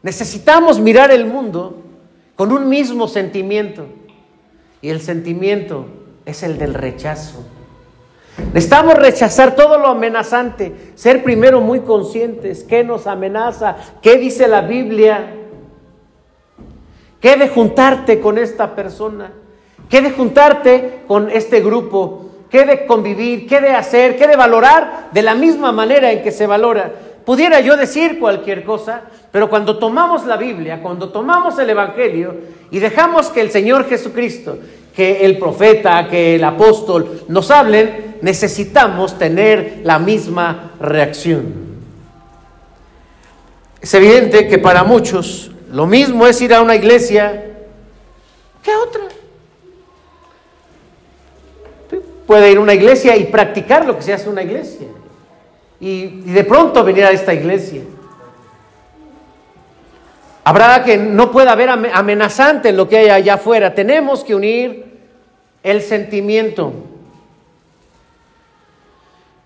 necesitamos 0.03 0.79
mirar 0.79 1.09
el 1.09 1.25
mundo 1.25 1.81
con 2.35 2.51
un 2.51 2.69
mismo 2.69 3.07
sentimiento. 3.07 3.85
Y 4.81 4.89
el 4.89 5.01
sentimiento 5.01 5.85
es 6.25 6.43
el 6.43 6.57
del 6.57 6.73
rechazo. 6.73 7.45
Necesitamos 8.53 8.95
rechazar 8.95 9.55
todo 9.55 9.77
lo 9.77 9.87
amenazante, 9.87 10.73
ser 10.95 11.23
primero 11.23 11.61
muy 11.61 11.81
conscientes, 11.81 12.63
qué 12.63 12.83
nos 12.83 13.07
amenaza, 13.07 13.75
qué 14.01 14.17
dice 14.17 14.47
la 14.47 14.61
Biblia, 14.61 15.35
qué 17.19 17.37
de 17.37 17.49
juntarte 17.49 18.19
con 18.19 18.37
esta 18.37 18.75
persona, 18.75 19.31
qué 19.89 20.01
de 20.01 20.11
juntarte 20.11 21.03
con 21.07 21.29
este 21.29 21.61
grupo, 21.61 22.31
qué 22.49 22.65
de 22.65 22.85
convivir, 22.85 23.47
qué 23.47 23.61
de 23.61 23.69
hacer, 23.69 24.17
qué 24.17 24.27
de 24.27 24.35
valorar 24.35 25.09
de 25.13 25.21
la 25.21 25.35
misma 25.35 25.71
manera 25.71 26.11
en 26.11 26.23
que 26.23 26.31
se 26.31 26.47
valora. 26.47 26.91
Pudiera 27.25 27.59
yo 27.59 27.77
decir 27.77 28.19
cualquier 28.19 28.63
cosa, 28.63 29.01
pero 29.31 29.49
cuando 29.49 29.77
tomamos 29.77 30.25
la 30.25 30.37
Biblia, 30.37 30.81
cuando 30.81 31.09
tomamos 31.09 31.57
el 31.59 31.69
Evangelio 31.69 32.35
y 32.71 32.79
dejamos 32.79 33.27
que 33.29 33.41
el 33.41 33.51
Señor 33.51 33.87
Jesucristo, 33.87 34.57
que 34.95 35.23
el 35.25 35.37
profeta, 35.37 36.07
que 36.09 36.35
el 36.35 36.43
apóstol 36.43 37.23
nos 37.27 37.51
hablen, 37.51 38.17
necesitamos 38.21 39.17
tener 39.17 39.81
la 39.83 39.99
misma 39.99 40.71
reacción. 40.79 41.53
Es 43.79 43.93
evidente 43.93 44.47
que 44.47 44.57
para 44.57 44.83
muchos 44.83 45.51
lo 45.71 45.85
mismo 45.85 46.25
es 46.25 46.41
ir 46.41 46.53
a 46.53 46.61
una 46.61 46.75
iglesia 46.75 47.45
que 48.63 48.71
a 48.71 48.79
otra. 48.79 49.01
Puede 52.25 52.51
ir 52.51 52.57
a 52.57 52.61
una 52.61 52.73
iglesia 52.73 53.15
y 53.15 53.25
practicar 53.25 53.85
lo 53.85 53.95
que 53.95 54.01
se 54.01 54.13
hace 54.13 54.25
en 54.25 54.31
una 54.31 54.43
iglesia 54.43 54.87
y, 55.81 56.21
de 56.31 56.43
pronto 56.43 56.83
venir 56.83 57.03
a 57.03 57.11
esta 57.11 57.33
iglesia. 57.33 57.81
Habrá 60.43 60.83
que 60.83 60.95
no 60.95 61.31
pueda 61.31 61.51
haber 61.51 61.69
amenazante 61.69 62.69
en 62.69 62.77
lo 62.77 62.87
que 62.87 62.97
hay 62.97 63.09
allá 63.09 63.33
afuera. 63.35 63.73
Tenemos 63.73 64.23
que 64.23 64.35
unir 64.35 64.99
el 65.63 65.81
sentimiento. 65.81 66.71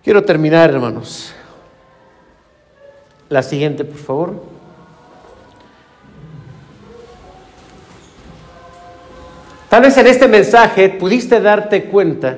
Quiero 0.03 0.23
terminar, 0.23 0.69
hermanos. 0.69 1.33
La 3.29 3.41
siguiente, 3.41 3.83
por 3.83 3.97
favor. 3.97 4.43
Tal 9.69 9.81
vez 9.81 9.97
en 9.97 10.07
este 10.07 10.27
mensaje 10.27 10.89
pudiste 10.89 11.41
darte 11.41 11.85
cuenta 11.85 12.37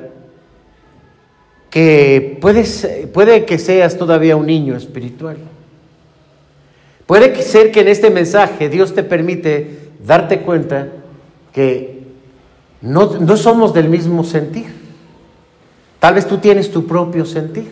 que 1.78 2.40
puedes, 2.42 2.90
puede 3.14 3.46
que 3.46 3.60
seas 3.60 4.00
todavía 4.00 4.36
un 4.36 4.48
niño 4.48 4.76
espiritual. 4.76 5.38
Puede 7.06 7.40
ser 7.44 7.72
que 7.72 7.82
en 7.82 7.88
este 7.88 8.10
mensaje 8.10 8.68
Dios 8.68 8.96
te 8.96 9.04
permite 9.04 9.92
darte 10.04 10.40
cuenta 10.40 10.88
que 11.54 12.02
no, 12.82 13.20
no 13.20 13.38
somos 13.38 13.76
del 13.76 13.90
mismo 13.90 14.24
sentir. 14.24 14.66
Tal 16.00 16.16
vez 16.16 16.28
tú 16.28 16.40
tienes 16.40 16.72
tu 16.72 16.88
propio 16.88 17.26
sentir. 17.26 17.72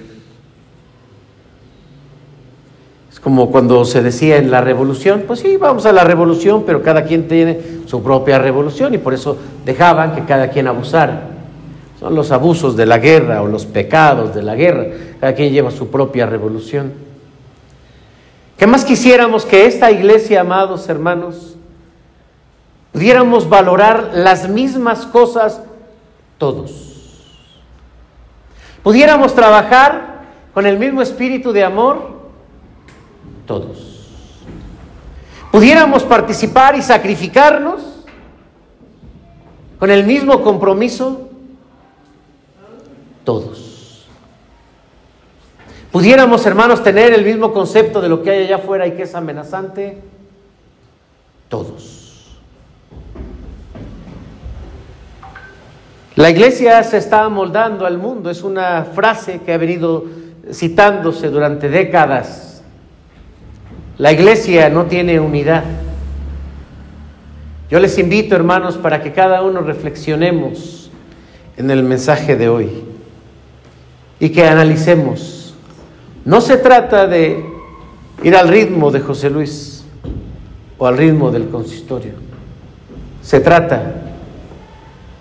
Es 3.12 3.20
como 3.20 3.50
cuando 3.50 3.86
se 3.86 4.04
decía 4.04 4.38
en 4.38 4.52
la 4.52 4.62
revolución, 4.62 5.24
pues 5.26 5.40
sí, 5.40 5.58
vamos 5.58 5.88
a 5.88 5.92
la 5.92 6.04
revolución, 6.04 6.62
pero 6.64 6.84
cada 6.84 7.06
quien 7.06 7.28
tiene 7.28 7.60
su 7.88 8.04
propia 8.04 8.38
revolución 8.38 8.94
y 8.94 9.00
por 9.00 9.16
eso 9.16 9.36
dejaban 9.66 10.14
que 10.14 10.26
cada 10.26 10.52
quien 10.52 10.68
abusara. 10.68 11.35
Los 12.10 12.32
abusos 12.32 12.76
de 12.76 12.86
la 12.86 13.00
guerra 13.00 13.42
o 13.42 13.48
los 13.48 13.66
pecados 13.66 14.36
de 14.36 14.44
la 14.44 14.56
guerra. 14.56 14.86
Cada 15.20 15.34
quien 15.34 15.52
lleva 15.52 15.72
su 15.72 15.90
propia 15.90 16.26
revolución. 16.26 16.94
¿Qué 18.58 18.68
más 18.68 18.86
quisiéramos 18.86 19.46
que 19.46 19.66
esta 19.66 19.92
iglesia, 19.92 20.42
amados 20.42 20.88
hermanos, 20.88 21.56
pudiéramos 22.94 23.50
valorar 23.50 24.12
las 24.14 24.48
mismas 24.48 25.06
cosas 25.06 25.62
todos? 26.38 26.86
Pudiéramos 28.82 29.34
trabajar 29.34 30.22
con 30.54 30.66
el 30.66 30.78
mismo 30.78 31.02
espíritu 31.02 31.52
de 31.52 31.64
amor 31.64 32.16
todos. 33.46 33.96
Pudiéramos 35.52 36.04
participar 36.04 36.76
y 36.76 36.82
sacrificarnos 36.82 37.82
con 39.80 39.90
el 39.92 40.06
mismo 40.06 40.42
compromiso 40.42 41.25
todos. 43.26 44.06
¿Pudiéramos, 45.92 46.46
hermanos, 46.46 46.84
tener 46.84 47.14
el 47.14 47.26
mismo 47.26 47.52
concepto 47.52 48.02
de 48.02 48.10
lo 48.10 48.22
que 48.22 48.30
hay 48.30 48.44
allá 48.46 48.58
afuera 48.58 48.88
y 48.88 48.92
que 48.92 49.04
es 49.04 49.16
amenazante? 49.16 50.02
Todos. 51.50 52.38
La 56.16 56.30
iglesia 56.30 56.82
se 56.84 56.98
está 56.98 57.24
amoldando 57.24 57.86
al 57.86 57.98
mundo, 57.98 58.30
es 58.30 58.44
una 58.44 58.86
frase 58.86 59.42
que 59.46 59.54
ha 59.54 59.58
venido 59.58 60.06
citándose 60.54 61.30
durante 61.30 61.68
décadas. 61.70 62.62
La 63.98 64.12
iglesia 64.12 64.70
no 64.70 64.86
tiene 64.86 65.20
unidad. 65.20 65.64
Yo 67.70 67.80
les 67.80 67.98
invito, 67.98 68.36
hermanos, 68.36 68.78
para 68.78 69.02
que 69.02 69.12
cada 69.12 69.42
uno 69.42 69.62
reflexionemos 69.62 70.92
en 71.58 71.72
el 71.72 71.84
mensaje 71.84 72.36
de 72.36 72.50
hoy 72.50 72.95
y 74.20 74.30
que 74.30 74.46
analicemos. 74.48 75.54
No 76.24 76.42
se 76.42 76.58
trata 76.58 77.08
de 77.08 77.46
ir 78.24 78.36
al 78.36 78.48
ritmo 78.48 78.92
de 78.92 79.00
José 79.00 79.30
Luis 79.30 79.86
o 80.78 80.88
al 80.88 80.98
ritmo 80.98 81.32
del 81.32 81.50
consistorio. 81.50 82.14
Se 83.22 83.40
trata 83.40 83.96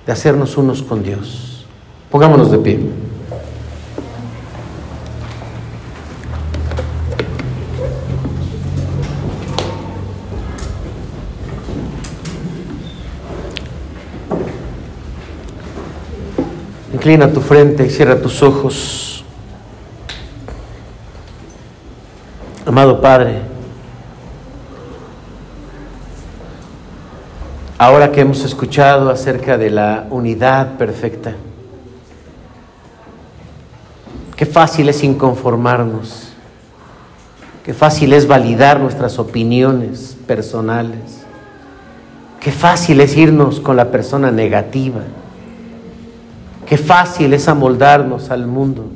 de 0.07 0.13
hacernos 0.13 0.57
unos 0.57 0.83
con 0.83 1.03
Dios. 1.03 1.67
Pongámonos 2.11 2.51
de 2.51 2.59
pie. 2.59 2.79
Inclina 17.05 17.31
tu 17.31 17.43
frente 17.43 17.85
y 17.85 17.91
cierra 17.91 18.19
tus 18.19 18.43
ojos. 18.43 19.23
Amado 22.65 22.99
Padre, 23.03 23.43
ahora 27.77 28.11
que 28.11 28.23
hemos 28.23 28.43
escuchado 28.43 29.11
acerca 29.11 29.59
de 29.59 29.69
la 29.69 30.07
unidad 30.09 30.79
perfecta, 30.79 31.35
qué 34.35 34.47
fácil 34.47 34.89
es 34.89 35.05
inconformarnos, 35.05 36.33
qué 37.67 37.75
fácil 37.75 38.15
es 38.15 38.27
validar 38.27 38.81
nuestras 38.81 39.19
opiniones 39.19 40.17
personales, 40.27 41.27
qué 42.41 42.51
fácil 42.51 43.03
es 43.03 43.15
irnos 43.15 43.61
con 43.61 43.77
la 43.77 43.91
persona 43.91 44.31
negativa. 44.31 45.03
Qué 46.67 46.79
fácil 46.79 47.33
es 47.35 47.47
amoldarnos 47.49 48.31
al 48.31 48.47
mundo. 48.47 48.87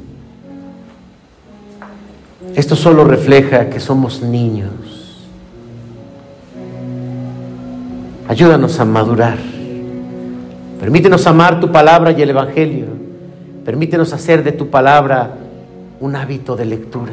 Esto 2.54 2.76
solo 2.76 3.04
refleja 3.04 3.68
que 3.68 3.78
somos 3.78 4.22
niños. 4.22 4.70
Ayúdanos 8.26 8.78
a 8.80 8.84
madurar. 8.84 9.38
Permítenos 10.80 11.26
amar 11.26 11.60
tu 11.60 11.70
palabra 11.70 12.12
y 12.12 12.22
el 12.22 12.30
Evangelio. 12.30 12.86
Permítenos 13.64 14.12
hacer 14.12 14.42
de 14.44 14.52
tu 14.52 14.68
palabra 14.70 15.32
un 16.00 16.16
hábito 16.16 16.56
de 16.56 16.64
lectura. 16.64 17.12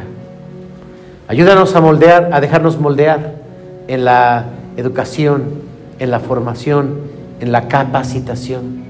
Ayúdanos 1.27 1.75
a 1.75 1.81
moldear, 1.81 2.29
a 2.31 2.39
dejarnos 2.39 2.79
moldear 2.79 3.35
en 3.87 4.05
la 4.05 4.45
educación, 4.77 5.43
en 5.99 6.11
la 6.11 6.19
formación, 6.19 6.99
en 7.39 7.51
la 7.51 7.67
capacitación. 7.67 8.84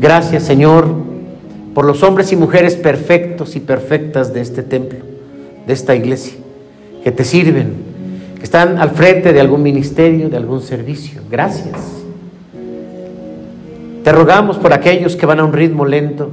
Gracias, 0.00 0.44
Señor, 0.44 0.86
por 1.74 1.84
los 1.84 2.04
hombres 2.04 2.30
y 2.30 2.36
mujeres 2.36 2.76
perfectos 2.76 3.56
y 3.56 3.60
perfectas 3.60 4.32
de 4.32 4.40
este 4.40 4.62
templo, 4.62 5.00
de 5.66 5.72
esta 5.72 5.96
iglesia, 5.96 6.34
que 7.02 7.10
te 7.10 7.24
sirven, 7.24 7.72
que 8.36 8.44
están 8.44 8.78
al 8.78 8.90
frente 8.90 9.32
de 9.32 9.40
algún 9.40 9.60
ministerio, 9.60 10.28
de 10.28 10.36
algún 10.36 10.60
servicio. 10.60 11.20
Gracias. 11.28 11.76
Te 14.04 14.12
rogamos 14.12 14.56
por 14.58 14.72
aquellos 14.72 15.16
que 15.16 15.26
van 15.26 15.40
a 15.40 15.44
un 15.44 15.52
ritmo 15.52 15.84
lento, 15.84 16.30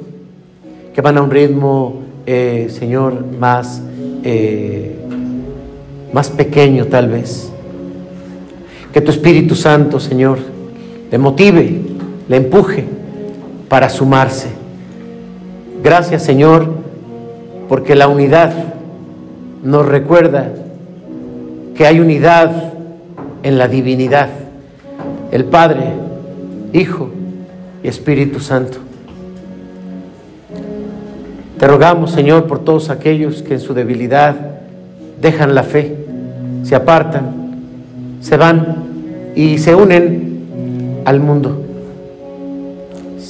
que 0.94 1.02
van 1.02 1.18
a 1.18 1.24
un 1.24 1.32
ritmo, 1.32 2.04
eh, 2.28 2.68
Señor, 2.70 3.26
más, 3.40 3.82
eh, 4.24 4.96
más 6.14 6.30
pequeño 6.30 6.86
tal 6.86 7.10
vez. 7.10 7.50
Que 8.94 9.02
tu 9.02 9.10
Espíritu 9.10 9.56
Santo, 9.56 10.00
Señor, 10.00 10.38
le 11.10 11.18
motive, 11.18 11.82
le 12.30 12.38
empuje 12.38 13.05
para 13.70 13.90
sumarse. 13.90 14.50
Gracias 15.84 16.24
Señor, 16.24 16.68
porque 17.68 17.96
la 17.96 18.08
unidad 18.08 18.54
nos 19.64 19.86
recuerda 19.86 20.50
que 21.76 21.86
hay 21.86 22.00
unidad 22.00 22.74
en 23.44 23.58
la 23.58 23.68
divinidad, 23.68 24.30
el 25.32 25.46
Padre, 25.46 25.84
Hijo 26.74 27.10
y 27.84 27.88
Espíritu 27.88 28.40
Santo. 28.40 28.78
Te 31.60 31.68
rogamos, 31.68 32.12
Señor, 32.12 32.48
por 32.48 32.60
todos 32.60 32.90
aquellos 32.90 33.42
que 33.42 33.56
en 33.56 33.60
su 33.60 33.74
debilidad 33.74 34.36
dejan 35.22 35.56
la 35.56 35.64
fe, 35.64 36.06
se 36.64 36.76
apartan, 36.76 37.56
se 38.22 38.38
van 38.38 38.76
y 39.36 39.58
se 39.58 39.74
unen 39.74 41.04
al 41.06 41.20
mundo 41.20 41.65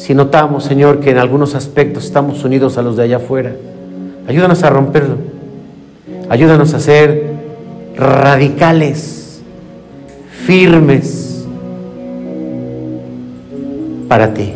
si 0.06 0.14
notamos, 0.14 0.64
Señor, 0.64 1.00
que 1.00 1.10
en 1.10 1.18
algunos 1.18 1.56
aspectos 1.56 2.06
estamos 2.06 2.44
unidos 2.44 2.78
a 2.78 2.84
los 2.84 2.96
de 2.96 3.02
allá 3.02 3.18
afuera, 3.18 3.56
ayúdanos 4.28 4.62
a 4.62 4.70
romperlo. 4.70 5.18
Ayúdanos 6.30 6.76
a 6.76 6.80
ser 6.80 7.34
radicales, 7.96 9.42
firmes 10.46 11.48
para 14.08 14.32
ti. 14.32 14.54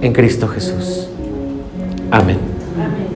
En 0.00 0.12
Cristo 0.12 0.46
Jesús. 0.46 1.08
Amén. 2.12 2.55